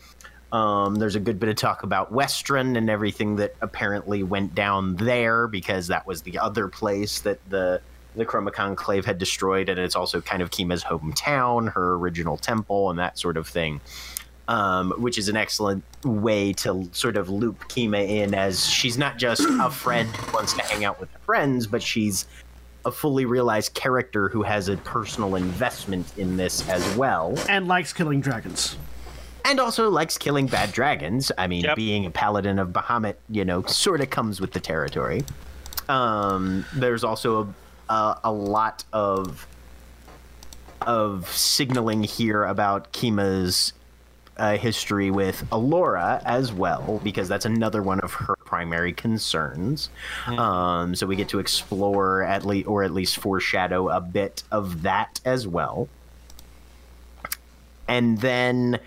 Um, 0.54 0.94
there's 0.94 1.16
a 1.16 1.20
good 1.20 1.40
bit 1.40 1.48
of 1.48 1.56
talk 1.56 1.82
about 1.82 2.12
Westruun 2.12 2.78
and 2.78 2.88
everything 2.88 3.34
that 3.36 3.56
apparently 3.60 4.22
went 4.22 4.54
down 4.54 4.94
there 4.94 5.48
because 5.48 5.88
that 5.88 6.06
was 6.06 6.22
the 6.22 6.38
other 6.38 6.68
place 6.68 7.20
that 7.22 7.40
the 7.50 7.80
the 8.14 8.24
Chroma 8.24 8.52
Conclave 8.52 9.04
had 9.04 9.18
destroyed, 9.18 9.68
and 9.68 9.80
it's 9.80 9.96
also 9.96 10.20
kind 10.20 10.40
of 10.40 10.52
Kima's 10.52 10.84
hometown, 10.84 11.72
her 11.72 11.94
original 11.94 12.36
temple, 12.36 12.88
and 12.90 13.00
that 13.00 13.18
sort 13.18 13.36
of 13.36 13.48
thing. 13.48 13.80
Um, 14.46 14.92
which 14.98 15.18
is 15.18 15.28
an 15.28 15.36
excellent 15.36 15.82
way 16.04 16.52
to 16.52 16.88
sort 16.92 17.16
of 17.16 17.30
loop 17.30 17.64
Kima 17.64 18.06
in 18.06 18.34
as 18.34 18.64
she's 18.68 18.96
not 18.96 19.16
just 19.16 19.40
a 19.40 19.70
friend 19.72 20.08
who 20.14 20.32
wants 20.34 20.52
to 20.52 20.62
hang 20.62 20.84
out 20.84 21.00
with 21.00 21.10
her 21.10 21.18
friends, 21.20 21.66
but 21.66 21.82
she's 21.82 22.26
a 22.84 22.92
fully 22.92 23.24
realized 23.24 23.74
character 23.74 24.28
who 24.28 24.42
has 24.42 24.68
a 24.68 24.76
personal 24.76 25.34
investment 25.34 26.06
in 26.16 26.36
this 26.36 26.68
as 26.68 26.96
well. 26.96 27.34
And 27.48 27.66
likes 27.66 27.92
killing 27.92 28.20
dragons. 28.20 28.76
And 29.44 29.60
also 29.60 29.90
likes 29.90 30.16
killing 30.16 30.46
bad 30.46 30.72
dragons. 30.72 31.30
I 31.36 31.46
mean, 31.46 31.64
Yep. 31.64 31.76
being 31.76 32.06
a 32.06 32.10
paladin 32.10 32.58
of 32.58 32.68
Bahamut, 32.68 33.16
you 33.28 33.44
know, 33.44 33.62
sort 33.64 34.00
of 34.00 34.08
comes 34.10 34.40
with 34.40 34.52
the 34.52 34.60
territory. 34.60 35.22
Um, 35.88 36.64
there's 36.74 37.04
also 37.04 37.54
a, 37.88 37.92
a, 37.92 38.20
a 38.24 38.32
lot 38.32 38.84
of 38.92 39.46
of 40.86 41.28
signaling 41.30 42.02
here 42.02 42.44
about 42.44 42.92
Kima's 42.92 43.72
uh, 44.36 44.56
history 44.56 45.10
with 45.10 45.44
Allura 45.50 46.20
as 46.24 46.52
well, 46.52 47.00
because 47.02 47.28
that's 47.28 47.44
another 47.46 47.82
one 47.82 48.00
of 48.00 48.12
her 48.14 48.34
primary 48.44 48.92
concerns. 48.92 49.88
Um, 50.26 50.94
so 50.94 51.06
we 51.06 51.16
get 51.16 51.28
to 51.30 51.38
explore 51.38 52.22
at 52.22 52.44
least, 52.44 52.68
or 52.68 52.82
at 52.82 52.92
least 52.92 53.16
foreshadow 53.16 53.88
a 53.88 54.00
bit 54.00 54.42
of 54.50 54.82
that 54.82 55.20
as 55.24 55.46
well. 55.46 55.88
And 57.88 58.18
then 58.18 58.80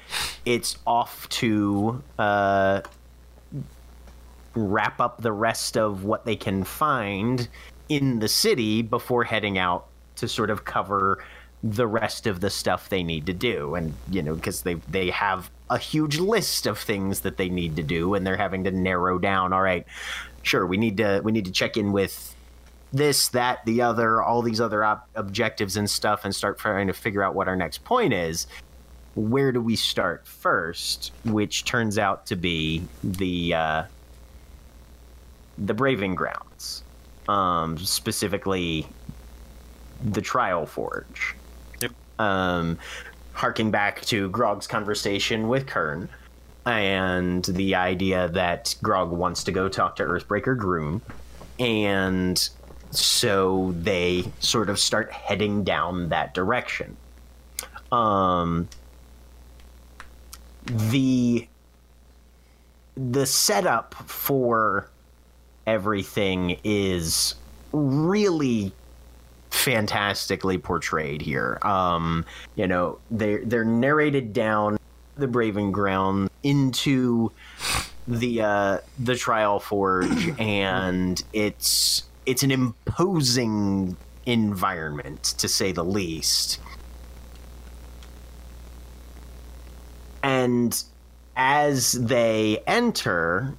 it's 0.45 0.78
off 0.86 1.30
to 1.30 2.02
uh, 2.18 2.82
wrap 4.56 5.00
up 5.00 5.22
the 5.22 5.32
rest 5.32 5.78
of 5.78 6.04
what 6.04 6.26
they 6.26 6.36
can 6.36 6.64
find 6.64 7.48
in 7.89 8.20
the 8.20 8.28
city 8.28 8.82
before 8.82 9.24
heading 9.24 9.58
out 9.58 9.88
to 10.16 10.28
sort 10.28 10.50
of 10.50 10.66
cover 10.66 11.24
the 11.64 11.88
rest 11.88 12.28
of 12.28 12.39
the 12.39 12.50
stuff 12.50 12.89
they 12.89 13.04
need 13.04 13.26
to 13.28 13.34
do. 13.34 13.76
And 13.76 13.93
you 14.10 14.22
know 14.22 14.36
because 14.36 14.62
they 14.62 14.76
they 14.89 15.10
have 15.12 15.50
a 15.70 15.78
huge 15.78 16.18
list 16.18 16.66
of 16.66 16.78
things 16.78 17.22
that 17.22 17.38
they 17.38 17.50
need 17.50 17.76
to 17.76 17.84
do 17.84 18.14
and 18.14 18.26
they're 18.26 18.38
having 18.38 18.64
to 18.64 18.72
narrow 18.72 19.20
down 19.20 19.52
all 19.52 19.62
right 19.62 19.86
sure 20.43 20.66
we 20.66 20.78
need 20.78 20.98
to 20.98 21.22
we 21.24 21.32
need 21.32 21.45
to 21.45 21.52
check 21.52 21.76
in 21.76 21.91
with 21.91 22.36
this 22.93 23.28
that 23.30 23.66
the 23.66 23.82
other 23.82 24.24
all 24.24 24.41
these 24.41 24.62
other 24.62 24.84
ob- 24.86 25.04
objectives 25.16 25.76
and 25.76 25.89
stuff 25.89 26.24
and 26.24 26.34
start 26.34 26.58
trying 26.58 26.88
to 26.88 26.93
figure 26.93 27.22
out 27.22 27.36
what 27.36 27.48
our 27.48 27.56
next 27.56 27.84
point 27.84 28.14
is 28.14 28.48
where 29.18 29.51
do 29.51 29.59
we 29.59 29.76
start 29.76 30.28
first 30.28 31.11
which 31.26 31.65
turns 31.65 31.97
out 31.97 32.28
to 32.28 32.36
be 32.36 32.84
the 33.03 33.51
uh 33.53 33.84
the 35.57 35.74
braving 35.74 36.13
grounds 36.13 36.84
um 37.28 37.78
specifically 37.80 38.88
the 40.05 40.22
trial 40.22 40.68
forge 40.68 41.36
Yep. 41.82 41.91
um 42.20 42.78
harking 43.34 43.72
back 43.72 44.01
to 44.01 44.30
grog's 44.30 44.68
conversation 44.68 45.47
with 45.47 45.65
kern 45.65 46.07
and 46.68 47.43
the 47.45 47.74
idea 47.74 48.28
that 48.30 48.76
grog 48.84 49.09
wants 49.09 49.43
to 49.45 49.51
go 49.51 49.68
talk 49.68 49.95
to 49.95 50.03
earthbreaker 50.03 50.55
groon 50.55 51.01
and 51.59 52.49
so 52.91 53.74
they 53.80 54.24
sort 54.39 54.70
of 54.70 54.78
start 54.78 55.11
heading 55.11 55.63
down 55.63 56.09
that 56.09 56.36
direction 56.36 56.95
um 57.91 58.70
the 60.68 61.47
the 62.95 63.26
setup 63.26 63.93
for 63.93 64.89
everything 65.65 66.59
is 66.63 67.36
really 67.72 68.72
fantastically 69.49 70.57
portrayed 70.57 71.22
here. 71.22 71.59
Um, 71.61 72.26
you 72.55 72.68
know, 72.68 72.99
they 73.11 73.38
they're 73.38 73.65
narrated 73.65 74.34
down 74.34 74.78
the 75.15 75.28
Braving 75.28 75.72
Ground 75.72 76.30
into 76.43 77.32
the 78.07 78.41
uh, 78.41 78.78
the 78.99 79.15
Trial 79.15 79.59
Forge, 79.59 80.34
and 80.39 81.22
it's 81.34 82.03
it's 82.26 82.43
an 82.43 82.51
imposing 82.51 83.97
environment 84.26 85.24
to 85.24 85.47
say 85.47 85.72
the 85.72 85.86
least. 85.86 86.59
And 90.28 90.84
as 91.38 91.93
they 91.93 92.61
enter, 92.67 93.53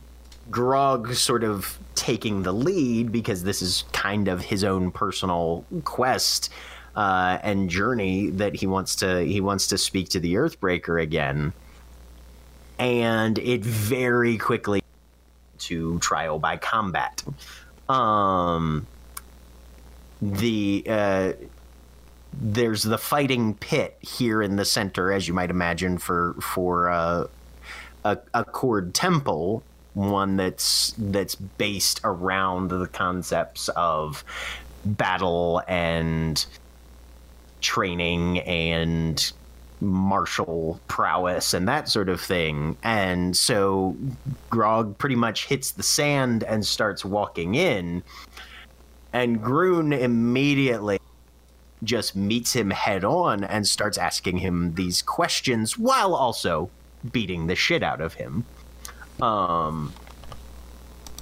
Grog 0.50 1.14
sort 1.14 1.42
of 1.42 1.78
taking 1.94 2.42
the 2.42 2.52
lead 2.52 3.10
because 3.10 3.42
this 3.42 3.62
is 3.62 3.84
kind 3.92 4.28
of 4.28 4.42
his 4.42 4.64
own 4.64 4.90
personal 4.90 5.64
quest 5.84 6.50
uh, 6.94 7.38
and 7.42 7.70
journey 7.70 8.28
that 8.28 8.54
he 8.54 8.66
wants 8.66 8.96
to 8.96 9.24
he 9.24 9.40
wants 9.40 9.68
to 9.68 9.78
speak 9.78 10.10
to 10.10 10.20
the 10.20 10.34
Earthbreaker 10.34 11.02
again, 11.02 11.54
and 12.78 13.38
it 13.38 13.64
very 13.64 14.36
quickly 14.36 14.82
to 15.60 15.98
trial 16.00 16.38
by 16.38 16.58
combat. 16.58 17.24
Um, 17.88 18.86
the 20.20 20.84
uh, 20.86 21.32
there's 22.32 22.82
the 22.82 22.98
fighting 22.98 23.54
pit 23.54 23.96
here 24.00 24.42
in 24.42 24.56
the 24.56 24.64
center, 24.64 25.12
as 25.12 25.26
you 25.26 25.34
might 25.34 25.50
imagine, 25.50 25.98
for 25.98 26.34
for 26.40 26.90
uh, 26.90 27.24
a, 28.04 28.18
a 28.34 28.44
Kord 28.44 28.92
temple, 28.92 29.62
one 29.94 30.36
that's 30.36 30.94
that's 30.98 31.34
based 31.34 32.00
around 32.04 32.68
the 32.68 32.86
concepts 32.86 33.68
of 33.70 34.24
battle 34.84 35.62
and 35.66 36.44
training 37.60 38.38
and 38.40 39.32
martial 39.80 40.80
prowess 40.88 41.54
and 41.54 41.68
that 41.68 41.88
sort 41.88 42.08
of 42.08 42.20
thing. 42.20 42.76
And 42.82 43.36
so 43.36 43.96
Grog 44.50 44.98
pretty 44.98 45.14
much 45.14 45.46
hits 45.46 45.72
the 45.72 45.82
sand 45.82 46.44
and 46.44 46.64
starts 46.66 47.04
walking 47.04 47.54
in. 47.54 48.02
And 49.12 49.42
Groon 49.42 49.92
immediately 49.92 50.98
just 51.82 52.16
meets 52.16 52.54
him 52.54 52.70
head 52.70 53.04
on 53.04 53.44
and 53.44 53.66
starts 53.66 53.98
asking 53.98 54.38
him 54.38 54.74
these 54.74 55.02
questions 55.02 55.78
while 55.78 56.14
also 56.14 56.70
beating 57.12 57.46
the 57.46 57.54
shit 57.54 57.82
out 57.82 58.00
of 58.00 58.14
him. 58.14 58.44
Um, 59.20 59.92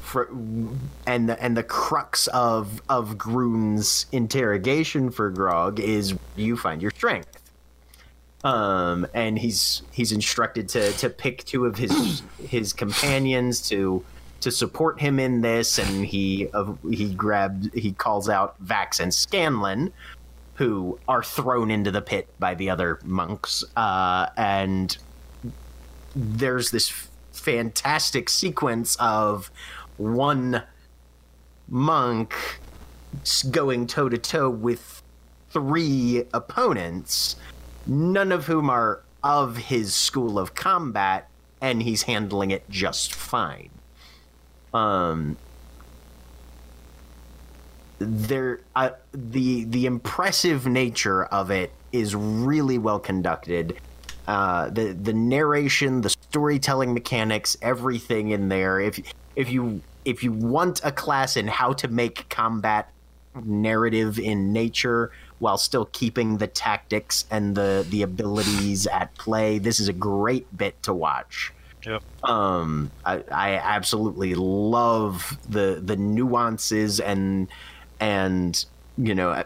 for, 0.00 0.28
and 1.06 1.28
the 1.28 1.42
and 1.42 1.56
the 1.56 1.62
crux 1.62 2.26
of 2.28 2.80
of 2.88 3.18
Groon's 3.18 4.06
interrogation 4.12 5.10
for 5.10 5.30
Grog 5.30 5.80
is 5.80 6.14
you 6.36 6.56
find 6.56 6.80
your 6.80 6.92
strength. 6.92 7.42
Um, 8.44 9.06
and 9.14 9.38
he's 9.38 9.82
he's 9.90 10.12
instructed 10.12 10.68
to 10.70 10.92
to 10.92 11.10
pick 11.10 11.44
two 11.44 11.66
of 11.66 11.76
his 11.76 12.22
his 12.48 12.72
companions 12.72 13.68
to 13.68 14.04
to 14.40 14.50
support 14.52 15.00
him 15.00 15.18
in 15.18 15.40
this, 15.40 15.78
and 15.78 16.06
he 16.06 16.48
uh, 16.54 16.72
he 16.88 17.12
grabs 17.12 17.68
he 17.74 17.92
calls 17.92 18.28
out 18.28 18.54
Vax 18.64 19.00
and 19.00 19.12
Scanlan, 19.12 19.92
who 20.56 20.98
are 21.06 21.22
thrown 21.22 21.70
into 21.70 21.90
the 21.90 22.02
pit 22.02 22.28
by 22.38 22.54
the 22.54 22.70
other 22.70 22.98
monks, 23.04 23.62
uh, 23.76 24.28
and 24.36 24.96
there's 26.14 26.70
this 26.70 26.90
f- 26.90 27.10
fantastic 27.32 28.28
sequence 28.28 28.96
of 28.96 29.50
one 29.98 30.62
monk 31.68 32.34
going 33.50 33.86
toe 33.86 34.08
to 34.08 34.18
toe 34.18 34.50
with 34.50 35.02
three 35.50 36.24
opponents, 36.32 37.36
none 37.86 38.32
of 38.32 38.46
whom 38.46 38.70
are 38.70 39.02
of 39.22 39.56
his 39.56 39.94
school 39.94 40.38
of 40.38 40.54
combat, 40.54 41.28
and 41.60 41.82
he's 41.82 42.04
handling 42.04 42.50
it 42.50 42.68
just 42.70 43.12
fine. 43.12 43.70
Um, 44.72 45.36
there, 47.98 48.60
uh, 48.74 48.90
the 49.12 49.64
the 49.64 49.86
impressive 49.86 50.66
nature 50.66 51.24
of 51.24 51.50
it 51.50 51.72
is 51.92 52.14
really 52.14 52.78
well 52.78 52.98
conducted. 52.98 53.78
Uh, 54.26 54.68
the 54.70 54.92
the 54.92 55.12
narration, 55.12 56.00
the 56.00 56.10
storytelling 56.10 56.92
mechanics, 56.92 57.56
everything 57.62 58.30
in 58.30 58.48
there. 58.48 58.80
If 58.80 59.00
if 59.34 59.50
you 59.50 59.80
if 60.04 60.22
you 60.22 60.32
want 60.32 60.80
a 60.84 60.92
class 60.92 61.36
in 61.36 61.46
how 61.46 61.72
to 61.74 61.88
make 61.88 62.28
combat 62.28 62.90
narrative 63.44 64.18
in 64.18 64.52
nature 64.52 65.10
while 65.38 65.58
still 65.58 65.84
keeping 65.86 66.38
the 66.38 66.46
tactics 66.46 67.24
and 67.30 67.54
the 67.54 67.86
the 67.90 68.02
abilities 68.02 68.86
at 68.86 69.14
play, 69.14 69.58
this 69.58 69.80
is 69.80 69.88
a 69.88 69.92
great 69.92 70.54
bit 70.56 70.82
to 70.82 70.92
watch. 70.92 71.52
Yep. 71.84 72.02
Um, 72.24 72.90
I, 73.04 73.22
I 73.30 73.50
absolutely 73.54 74.34
love 74.34 75.38
the 75.48 75.80
the 75.82 75.96
nuances 75.96 76.98
and 76.98 77.48
and 78.00 78.64
you 78.98 79.14
know 79.14 79.30
uh, 79.30 79.44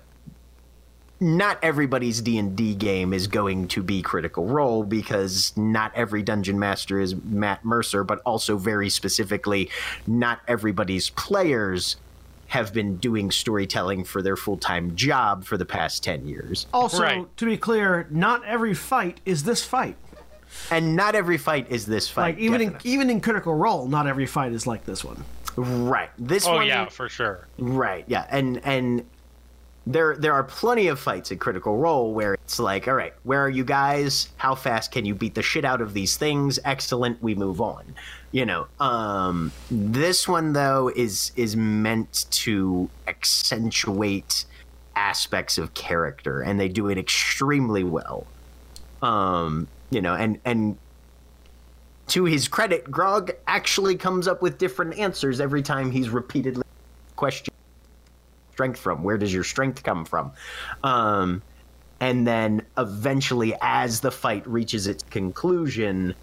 not 1.23 1.59
everybody's 1.63 2.23
D&D 2.23 2.75
game 2.77 3.13
is 3.13 3.27
going 3.27 3.69
to 3.69 3.83
be 3.83 4.01
Critical 4.01 4.47
Role 4.47 4.85
because 4.85 5.53
not 5.55 5.93
every 5.95 6.23
dungeon 6.23 6.59
master 6.59 6.99
is 6.99 7.15
Matt 7.15 7.63
Mercer, 7.63 8.05
but 8.05 8.21
also 8.25 8.57
very 8.57 8.89
specifically 8.89 9.69
not 10.07 10.41
everybody's 10.49 11.11
players 11.11 11.97
have 12.47 12.73
been 12.73 12.97
doing 12.97 13.31
storytelling 13.31 14.03
for 14.03 14.23
their 14.23 14.35
full-time 14.35 14.97
job 14.97 15.45
for 15.45 15.57
the 15.59 15.67
past 15.67 16.03
10 16.03 16.27
years. 16.27 16.67
Also, 16.73 17.03
Right. 17.03 17.37
to 17.37 17.45
be 17.45 17.57
clear, 17.59 18.07
not 18.11 18.43
every 18.45 18.75
fight 18.75 19.21
is 19.27 19.45
this 19.45 19.63
fight. 19.63 19.97
And 20.71 20.97
not 20.97 21.15
every 21.15 21.39
fight 21.39 21.67
is 21.71 21.87
this 21.87 22.09
fight. 22.09 22.35
Like 22.35 22.39
even 22.39 22.61
in, 22.61 22.77
even 22.83 23.09
in 23.11 23.21
Critical 23.21 23.55
Role, 23.55 23.87
not 23.87 24.07
every 24.09 24.27
fight 24.27 24.53
is 24.53 24.67
like 24.67 24.85
this 24.85 25.05
one. 25.05 25.23
Right. 25.61 26.11
This 26.19 26.47
Oh 26.47 26.55
one 26.55 26.67
yeah, 26.67 26.89
for 26.89 27.09
sure. 27.09 27.47
Right. 27.59 28.05
Yeah. 28.07 28.27
And 28.31 28.61
and 28.65 29.05
there 29.87 30.17
there 30.17 30.33
are 30.33 30.45
plenty 30.45 30.89
of 30.89 31.01
fights 31.01 31.33
at 31.33 31.41
Critical 31.41 31.77
Role 31.77 32.13
where 32.13 32.35
it's 32.35 32.59
like, 32.59 32.87
all 32.87 32.95
right, 32.95 33.15
where 33.25 33.41
are 33.43 33.49
you 33.51 33.65
guys? 33.65 34.29
How 34.37 34.55
fast 34.55 34.93
can 34.93 35.05
you 35.05 35.15
beat 35.15 35.35
the 35.35 35.43
shit 35.43 35.65
out 35.65 35.81
of 35.81 35.95
these 35.95 36.17
things? 36.17 36.59
Excellent. 36.65 37.23
We 37.23 37.35
move 37.35 37.61
on. 37.61 37.95
You 38.33 38.47
know. 38.47 38.67
Um. 38.79 39.53
This 39.71 40.29
one 40.29 40.53
though 40.53 40.93
is 40.95 41.33
is 41.37 41.57
meant 41.57 42.27
to 42.31 42.89
accentuate 43.09 44.45
aspects 44.97 45.59
of 45.59 45.75
character, 45.75 46.43
and 46.43 46.61
they 46.61 46.69
do 46.69 46.89
it 46.89 46.99
extremely 46.99 47.85
well. 47.85 48.27
Um. 49.03 49.67
You 49.91 50.01
know, 50.01 50.15
and 50.15 50.39
and 50.45 50.77
to 52.11 52.25
his 52.25 52.49
credit, 52.49 52.91
Grog 52.91 53.33
actually 53.47 53.97
comes 53.97 54.29
up 54.29 54.43
with 54.43 54.59
different 54.59 54.99
answers 54.99 55.41
every 55.41 55.63
time 55.63 55.91
he's 55.91 56.11
repeatedly 56.11 56.65
questioned 57.17 57.55
strength 58.53 58.79
from. 58.79 59.03
Where 59.03 59.17
does 59.17 59.33
your 59.33 59.45
strength 59.45 59.83
come 59.83 60.05
from? 60.05 60.33
Um, 60.85 61.43
and 62.01 62.27
then 62.27 62.63
eventually, 62.77 63.55
as 63.63 64.01
the 64.01 64.11
fight 64.11 64.47
reaches 64.47 64.87
its 64.87 65.03
conclusion, 65.05 66.15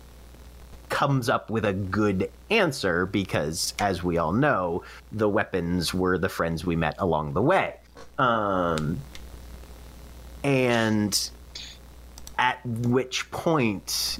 comes 0.89 1.29
up 1.29 1.49
with 1.49 1.65
a 1.65 1.73
good 1.73 2.31
answer 2.49 3.05
because, 3.05 3.73
as 3.79 4.03
we 4.03 4.17
all 4.17 4.33
know, 4.33 4.83
the 5.11 5.29
weapons 5.29 5.93
were 5.93 6.17
the 6.17 6.29
friends 6.29 6.65
we 6.65 6.75
met 6.75 6.95
along 6.99 7.33
the 7.33 7.41
way. 7.41 7.75
Um, 8.17 8.99
and 10.43 11.29
at 12.37 12.63
which 12.65 13.29
point 13.31 14.19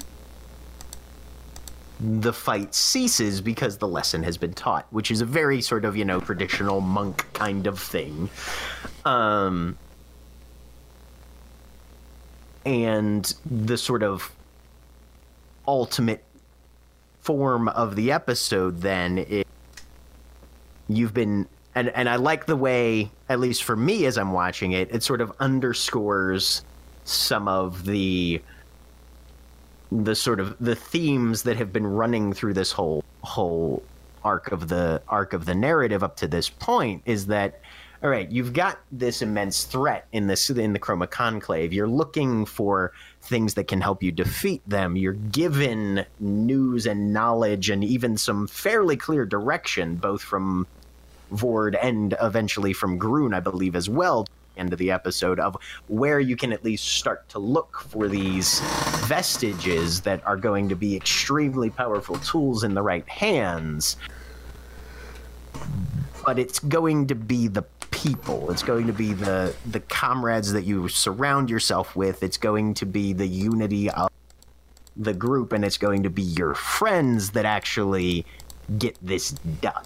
the 2.00 2.32
fight 2.32 2.74
ceases 2.74 3.40
because 3.40 3.78
the 3.78 3.88
lesson 3.88 4.22
has 4.22 4.36
been 4.36 4.54
taught, 4.54 4.86
which 4.90 5.10
is 5.10 5.20
a 5.20 5.24
very 5.24 5.60
sort 5.60 5.84
of, 5.84 5.96
you 5.96 6.04
know, 6.04 6.20
traditional 6.20 6.80
monk 6.80 7.26
kind 7.32 7.66
of 7.66 7.78
thing. 7.78 8.30
Um, 9.04 9.76
and 12.64 13.34
the 13.46 13.76
sort 13.76 14.02
of 14.02 14.30
ultimate 15.66 16.24
form 17.20 17.68
of 17.68 17.96
the 17.96 18.12
episode 18.12 18.80
then 18.80 19.18
is 19.18 19.44
you've 20.88 21.12
been 21.12 21.46
and 21.74 21.90
and 21.90 22.08
I 22.08 22.16
like 22.16 22.46
the 22.46 22.56
way 22.56 23.10
at 23.28 23.38
least 23.38 23.64
for 23.64 23.76
me 23.76 24.06
as 24.06 24.16
I'm 24.16 24.32
watching 24.32 24.72
it 24.72 24.88
it 24.94 25.02
sort 25.02 25.20
of 25.20 25.32
underscores 25.38 26.62
some 27.04 27.48
of 27.48 27.84
the 27.84 28.40
the 29.90 30.14
sort 30.14 30.40
of 30.40 30.56
the 30.58 30.74
themes 30.74 31.42
that 31.44 31.56
have 31.56 31.72
been 31.72 31.86
running 31.86 32.32
through 32.32 32.54
this 32.54 32.72
whole 32.72 33.04
whole 33.22 33.82
arc 34.24 34.52
of 34.52 34.68
the 34.68 35.00
arc 35.08 35.32
of 35.32 35.46
the 35.46 35.54
narrative 35.54 36.02
up 36.02 36.16
to 36.16 36.28
this 36.28 36.48
point 36.48 37.02
is 37.06 37.26
that 37.26 37.60
all 38.02 38.10
right 38.10 38.30
you've 38.30 38.52
got 38.52 38.78
this 38.92 39.22
immense 39.22 39.64
threat 39.64 40.06
in 40.12 40.26
this 40.26 40.50
in 40.50 40.72
the 40.72 40.78
chroma 40.78 41.10
conclave. 41.10 41.72
You're 41.72 41.88
looking 41.88 42.44
for 42.44 42.92
things 43.22 43.54
that 43.54 43.64
can 43.64 43.80
help 43.80 44.02
you 44.02 44.12
defeat 44.12 44.62
them. 44.66 44.96
You're 44.96 45.12
given 45.12 46.04
news 46.20 46.86
and 46.86 47.12
knowledge 47.12 47.70
and 47.70 47.82
even 47.82 48.16
some 48.16 48.46
fairly 48.46 48.96
clear 48.96 49.24
direction 49.24 49.96
both 49.96 50.22
from 50.22 50.66
Vord 51.32 51.78
and 51.80 52.16
eventually 52.22 52.72
from 52.72 52.98
Groon, 52.98 53.34
I 53.34 53.40
believe, 53.40 53.76
as 53.76 53.88
well, 53.88 54.26
end 54.58 54.72
of 54.72 54.78
the 54.78 54.90
episode, 54.90 55.40
of 55.40 55.56
where 55.88 56.20
you 56.20 56.36
can 56.36 56.52
at 56.52 56.64
least 56.64 56.86
start 56.86 57.28
to 57.30 57.38
look 57.38 57.80
for 57.88 58.08
these 58.08 58.60
vestiges 59.06 60.00
that 60.02 60.24
are 60.26 60.36
going 60.36 60.68
to 60.68 60.76
be 60.76 60.96
extremely 60.96 61.70
powerful 61.70 62.16
tools 62.18 62.64
in 62.64 62.74
the 62.74 62.82
right 62.82 63.08
hands. 63.08 63.96
But 66.24 66.38
it's 66.38 66.58
going 66.58 67.06
to 67.06 67.14
be 67.14 67.48
the 67.48 67.62
people. 67.90 68.50
It's 68.50 68.62
going 68.62 68.86
to 68.86 68.92
be 68.92 69.12
the 69.12 69.54
the 69.66 69.80
comrades 69.80 70.52
that 70.52 70.64
you 70.64 70.88
surround 70.88 71.50
yourself 71.50 71.96
with. 71.96 72.22
It's 72.22 72.36
going 72.36 72.74
to 72.74 72.86
be 72.86 73.12
the 73.12 73.26
unity 73.26 73.90
of 73.90 74.10
the 74.96 75.14
group, 75.14 75.52
and 75.52 75.64
it's 75.64 75.78
going 75.78 76.02
to 76.02 76.10
be 76.10 76.22
your 76.22 76.54
friends 76.54 77.30
that 77.30 77.44
actually 77.44 78.26
get 78.78 78.98
this 79.00 79.30
done 79.62 79.84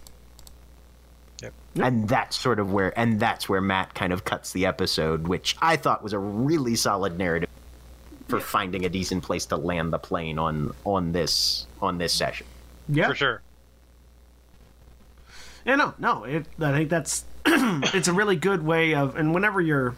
and 1.76 2.08
that's 2.08 2.36
sort 2.36 2.58
of 2.58 2.72
where 2.72 2.98
and 2.98 3.18
that's 3.18 3.48
where 3.48 3.60
Matt 3.60 3.94
kind 3.94 4.12
of 4.12 4.24
cuts 4.24 4.52
the 4.52 4.66
episode, 4.66 5.28
which 5.28 5.56
I 5.60 5.76
thought 5.76 6.02
was 6.02 6.12
a 6.12 6.18
really 6.18 6.76
solid 6.76 7.18
narrative 7.18 7.48
for 8.28 8.40
finding 8.40 8.84
a 8.84 8.88
decent 8.88 9.22
place 9.22 9.46
to 9.46 9.56
land 9.56 9.92
the 9.92 9.98
plane 9.98 10.38
on 10.38 10.74
on 10.84 11.12
this 11.12 11.66
on 11.80 11.98
this 11.98 12.12
session. 12.12 12.46
Yeah. 12.88 13.08
For 13.08 13.14
sure. 13.14 13.42
Yeah, 15.64 15.76
no, 15.76 15.94
no. 15.98 16.24
It, 16.24 16.46
I 16.60 16.72
think 16.72 16.90
that's 16.90 17.24
it's 17.46 18.08
a 18.08 18.12
really 18.12 18.36
good 18.36 18.64
way 18.64 18.94
of, 18.94 19.16
and 19.16 19.32
whenever 19.34 19.60
you're 19.60 19.94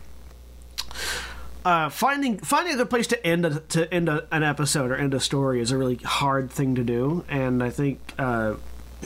uh, 1.65 1.89
finding 1.89 2.39
finding 2.39 2.75
a 2.75 2.77
good 2.77 2.91
place 2.91 3.07
to 3.09 3.27
end 3.27 3.47
a, 3.47 3.61
to 3.61 3.93
end 3.93 4.09
a, 4.09 4.27
an 4.31 4.43
episode 4.43 4.91
or 4.91 4.97
end 4.97 5.15
a 5.15 5.21
story 5.21 5.61
is 5.61 5.71
a 5.71 5.79
really 5.79 5.97
hard 5.97 6.51
thing 6.51 6.75
to 6.75 6.85
do, 6.85 7.25
and 7.29 7.63
I 7.63 7.71
think 7.71 8.01
uh, 8.19 8.55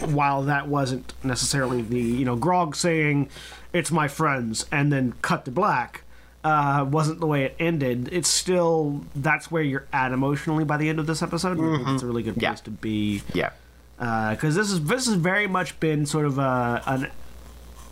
while 0.06 0.42
that 0.42 0.68
wasn't 0.68 1.12
necessarily 1.22 1.82
the 1.82 2.00
you 2.00 2.24
know 2.24 2.36
Grog 2.36 2.76
saying 2.76 3.28
it's 3.72 3.90
my 3.90 4.08
friends 4.08 4.66
and 4.72 4.92
then 4.92 5.14
cut 5.22 5.44
to 5.44 5.50
black. 5.50 6.02
Uh, 6.44 6.86
wasn't 6.88 7.18
the 7.20 7.26
way 7.26 7.44
it 7.44 7.56
ended. 7.58 8.08
It's 8.12 8.28
still 8.28 9.04
that's 9.14 9.50
where 9.50 9.62
you're 9.62 9.86
at 9.92 10.12
emotionally 10.12 10.64
by 10.64 10.76
the 10.76 10.88
end 10.88 10.98
of 10.98 11.06
this 11.06 11.22
episode. 11.22 11.56
think 11.56 11.66
mm-hmm. 11.66 11.94
it's 11.94 12.02
a 12.02 12.06
really 12.06 12.22
good 12.22 12.34
place 12.34 12.42
Yeah. 12.42 12.64
to 12.64 12.70
be 12.70 13.22
Yeah. 13.34 13.50
Uh, 13.98 14.30
because 14.30 14.54
this 14.54 14.70
is 14.70 14.84
this 14.84 15.06
has 15.06 15.16
very 15.16 15.48
much 15.48 15.78
been 15.80 16.06
sort 16.06 16.24
of 16.24 16.38
a, 16.38 16.82
an 16.86 17.10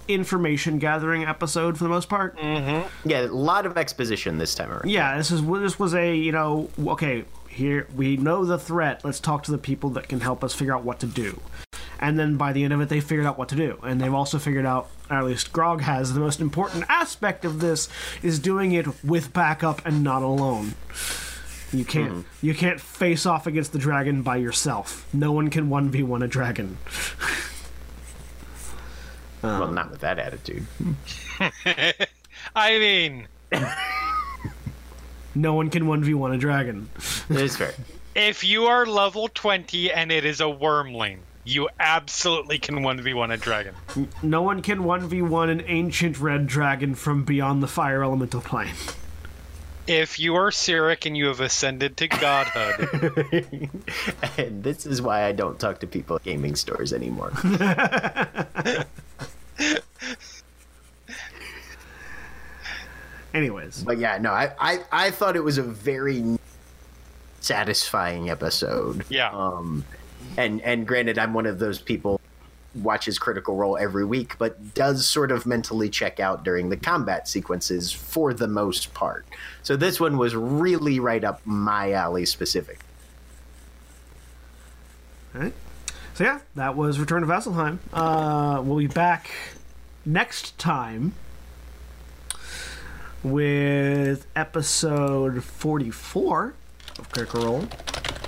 information 0.08 0.78
gathering 0.78 1.24
episode 1.24 1.76
for 1.76 1.84
the 1.84 1.90
most 1.90 2.08
part. 2.08 2.38
Mm-hmm. 2.38 3.08
Yeah, 3.08 3.22
a 3.22 3.26
lot 3.26 3.66
of 3.66 3.76
exposition 3.76 4.38
this 4.38 4.54
time 4.54 4.70
around. 4.70 4.88
Yeah, 4.88 5.16
this 5.16 5.32
is 5.32 5.44
this 5.44 5.78
was 5.78 5.94
a 5.94 6.14
you 6.14 6.32
know 6.32 6.70
okay 6.78 7.24
here 7.48 7.88
we 7.96 8.16
know 8.16 8.44
the 8.44 8.58
threat. 8.58 9.04
Let's 9.04 9.18
talk 9.18 9.42
to 9.44 9.50
the 9.50 9.58
people 9.58 9.90
that 9.90 10.08
can 10.08 10.20
help 10.20 10.44
us 10.44 10.54
figure 10.54 10.74
out 10.74 10.84
what 10.84 11.00
to 11.00 11.06
do. 11.06 11.40
And 11.98 12.18
then 12.18 12.36
by 12.36 12.52
the 12.52 12.64
end 12.64 12.72
of 12.72 12.80
it, 12.80 12.88
they 12.88 13.00
figured 13.00 13.26
out 13.26 13.38
what 13.38 13.48
to 13.50 13.56
do, 13.56 13.78
and 13.82 14.00
they've 14.00 14.12
also 14.12 14.38
figured 14.38 14.66
out, 14.66 14.88
or 15.10 15.16
at 15.16 15.24
least 15.24 15.52
Grog 15.52 15.80
has, 15.80 16.14
the 16.14 16.20
most 16.20 16.40
important 16.40 16.84
aspect 16.88 17.44
of 17.44 17.60
this 17.60 17.88
is 18.22 18.38
doing 18.38 18.72
it 18.72 19.04
with 19.04 19.32
backup 19.32 19.84
and 19.86 20.04
not 20.04 20.22
alone. 20.22 20.74
You 21.72 21.84
can't 21.84 22.12
mm-hmm. 22.12 22.46
you 22.46 22.54
can't 22.54 22.80
face 22.80 23.26
off 23.26 23.46
against 23.46 23.72
the 23.72 23.78
dragon 23.78 24.22
by 24.22 24.36
yourself. 24.36 25.06
No 25.12 25.32
one 25.32 25.50
can 25.50 25.68
one 25.68 25.90
v 25.90 26.02
one 26.02 26.22
a 26.22 26.28
dragon. 26.28 26.78
well, 29.42 29.62
uh-huh. 29.64 29.72
not 29.72 29.90
with 29.90 30.00
that 30.00 30.18
attitude. 30.18 30.66
I 32.54 32.78
mean, 32.78 33.26
No 35.36 35.52
one 35.52 35.68
can 35.68 35.86
one 35.86 36.02
v 36.02 36.14
one 36.14 36.32
a 36.32 36.38
dragon. 36.38 36.88
It 37.28 37.36
is 37.36 37.56
fair. 37.56 37.74
if 38.14 38.42
you 38.42 38.64
are 38.64 38.86
level 38.86 39.28
20 39.28 39.92
and 39.92 40.10
it 40.10 40.24
is 40.24 40.40
a 40.40 40.44
wyrmling, 40.44 41.18
you 41.46 41.68
absolutely 41.78 42.58
can 42.58 42.80
1v1 42.80 43.32
a 43.32 43.36
dragon. 43.36 43.74
No 44.22 44.42
one 44.42 44.60
can 44.62 44.80
1v1 44.80 45.48
an 45.50 45.62
ancient 45.66 46.18
red 46.18 46.48
dragon 46.48 46.96
from 46.96 47.24
beyond 47.24 47.62
the 47.62 47.68
fire 47.68 48.02
elemental 48.02 48.40
plane. 48.40 48.74
If 49.86 50.18
you 50.18 50.34
are 50.34 50.50
Cyric 50.50 51.06
and 51.06 51.16
you 51.16 51.26
have 51.26 51.40
ascended 51.40 51.96
to 51.98 52.08
godhood, 52.08 53.70
and 54.36 54.64
this 54.64 54.84
is 54.84 55.00
why 55.00 55.24
I 55.24 55.30
don't 55.30 55.60
talk 55.60 55.78
to 55.80 55.86
people 55.86 56.16
at 56.16 56.24
gaming 56.24 56.56
stores 56.56 56.92
anymore. 56.92 57.30
Anyways, 63.32 63.84
but 63.84 63.98
yeah, 63.98 64.18
no, 64.18 64.32
I, 64.32 64.50
I, 64.58 64.80
I 64.90 65.10
thought 65.12 65.36
it 65.36 65.44
was 65.44 65.58
a 65.58 65.62
very 65.62 66.38
satisfying 67.40 68.30
episode. 68.30 69.04
Yeah. 69.08 69.30
Um, 69.30 69.84
and 70.36 70.60
and 70.62 70.86
granted, 70.86 71.18
I'm 71.18 71.34
one 71.34 71.46
of 71.46 71.58
those 71.58 71.78
people 71.78 72.20
watches 72.82 73.18
Critical 73.18 73.56
Role 73.56 73.76
every 73.76 74.04
week, 74.04 74.36
but 74.38 74.74
does 74.74 75.08
sort 75.08 75.30
of 75.30 75.46
mentally 75.46 75.88
check 75.88 76.20
out 76.20 76.44
during 76.44 76.68
the 76.68 76.76
combat 76.76 77.28
sequences 77.28 77.90
for 77.92 78.34
the 78.34 78.46
most 78.46 78.94
part. 78.94 79.26
So 79.62 79.76
this 79.76 79.98
one 79.98 80.18
was 80.18 80.34
really 80.34 81.00
right 81.00 81.24
up 81.24 81.40
my 81.44 81.92
alley 81.92 82.26
specific. 82.26 82.80
alright. 85.34 85.54
So 86.14 86.24
yeah, 86.24 86.40
that 86.54 86.76
was 86.76 86.98
Return 86.98 87.20
to 87.22 87.26
Vasselheim. 87.26 87.78
Uh, 87.92 88.62
we'll 88.62 88.78
be 88.78 88.86
back 88.86 89.30
next 90.04 90.58
time 90.58 91.14
with 93.22 94.26
episode 94.34 95.44
44 95.44 96.54
of 96.98 97.10
Critical 97.10 97.44
Role, 97.44 97.68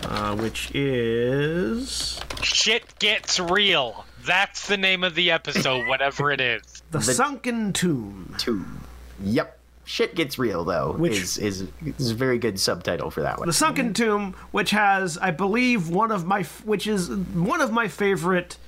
uh, 0.04 0.36
which 0.36 0.70
is 0.74 2.20
Shit 2.42 2.98
gets 2.98 3.40
real. 3.40 4.04
That's 4.24 4.66
the 4.66 4.76
name 4.76 5.04
of 5.04 5.14
the 5.14 5.30
episode, 5.30 5.86
whatever 5.88 6.30
it 6.30 6.40
is. 6.40 6.82
The, 6.90 7.00
Sunken 7.00 7.72
Tomb. 7.72 8.34
Tomb. 8.38 8.84
Yep. 9.22 9.58
Shit 9.84 10.14
gets 10.14 10.38
real 10.38 10.64
though. 10.64 10.92
Which- 10.92 11.18
is, 11.18 11.38
is 11.38 11.66
is 11.98 12.10
a 12.10 12.14
very 12.14 12.38
good 12.38 12.60
subtitle 12.60 13.10
for 13.10 13.22
that 13.22 13.38
one. 13.38 13.46
The 13.48 13.54
Sunken 13.54 13.94
Tomb, 13.94 14.34
which 14.50 14.70
has, 14.70 15.16
I 15.16 15.30
believe, 15.30 15.88
one 15.88 16.10
of 16.12 16.26
my, 16.26 16.42
which 16.64 16.86
is 16.86 17.08
one 17.10 17.62
of 17.62 17.72
my 17.72 17.88
favorite, 17.88 18.58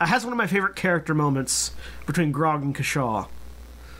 uh, 0.00 0.06
has 0.06 0.24
one 0.24 0.32
of 0.32 0.36
my 0.36 0.46
favorite 0.46 0.76
character 0.76 1.14
moments 1.14 1.72
between 2.06 2.30
Grog 2.30 2.62
and 2.62 2.76
Kashaw. 2.76 3.26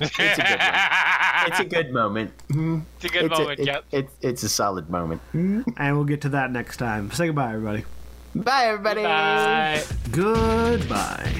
It's 0.01 0.19
a 0.19 0.43
good 0.43 0.59
one. 0.61 1.47
It's 1.47 1.61
a 1.61 1.65
good 1.75 1.93
moment. 1.93 2.31
It's 2.49 3.05
a 3.05 3.09
good 3.09 3.25
It's 3.31 3.39
moment, 3.39 3.61
a, 3.61 3.65
yep. 3.65 3.85
it- 3.93 4.11
it's 4.21 4.43
a 4.43 4.49
solid 4.49 4.91
moment. 4.91 5.21
And 5.33 5.65
we'll 5.97 6.05
get 6.05 6.21
to 6.23 6.29
that 6.31 6.51
next 6.53 6.77
time. 6.79 7.11
Say 7.11 7.27
goodbye, 7.27 7.55
everybody. 7.55 7.85
Bye, 8.35 8.65
everybody. 8.67 9.03
Bye. 9.03 9.83
Goodbye. 10.11 11.33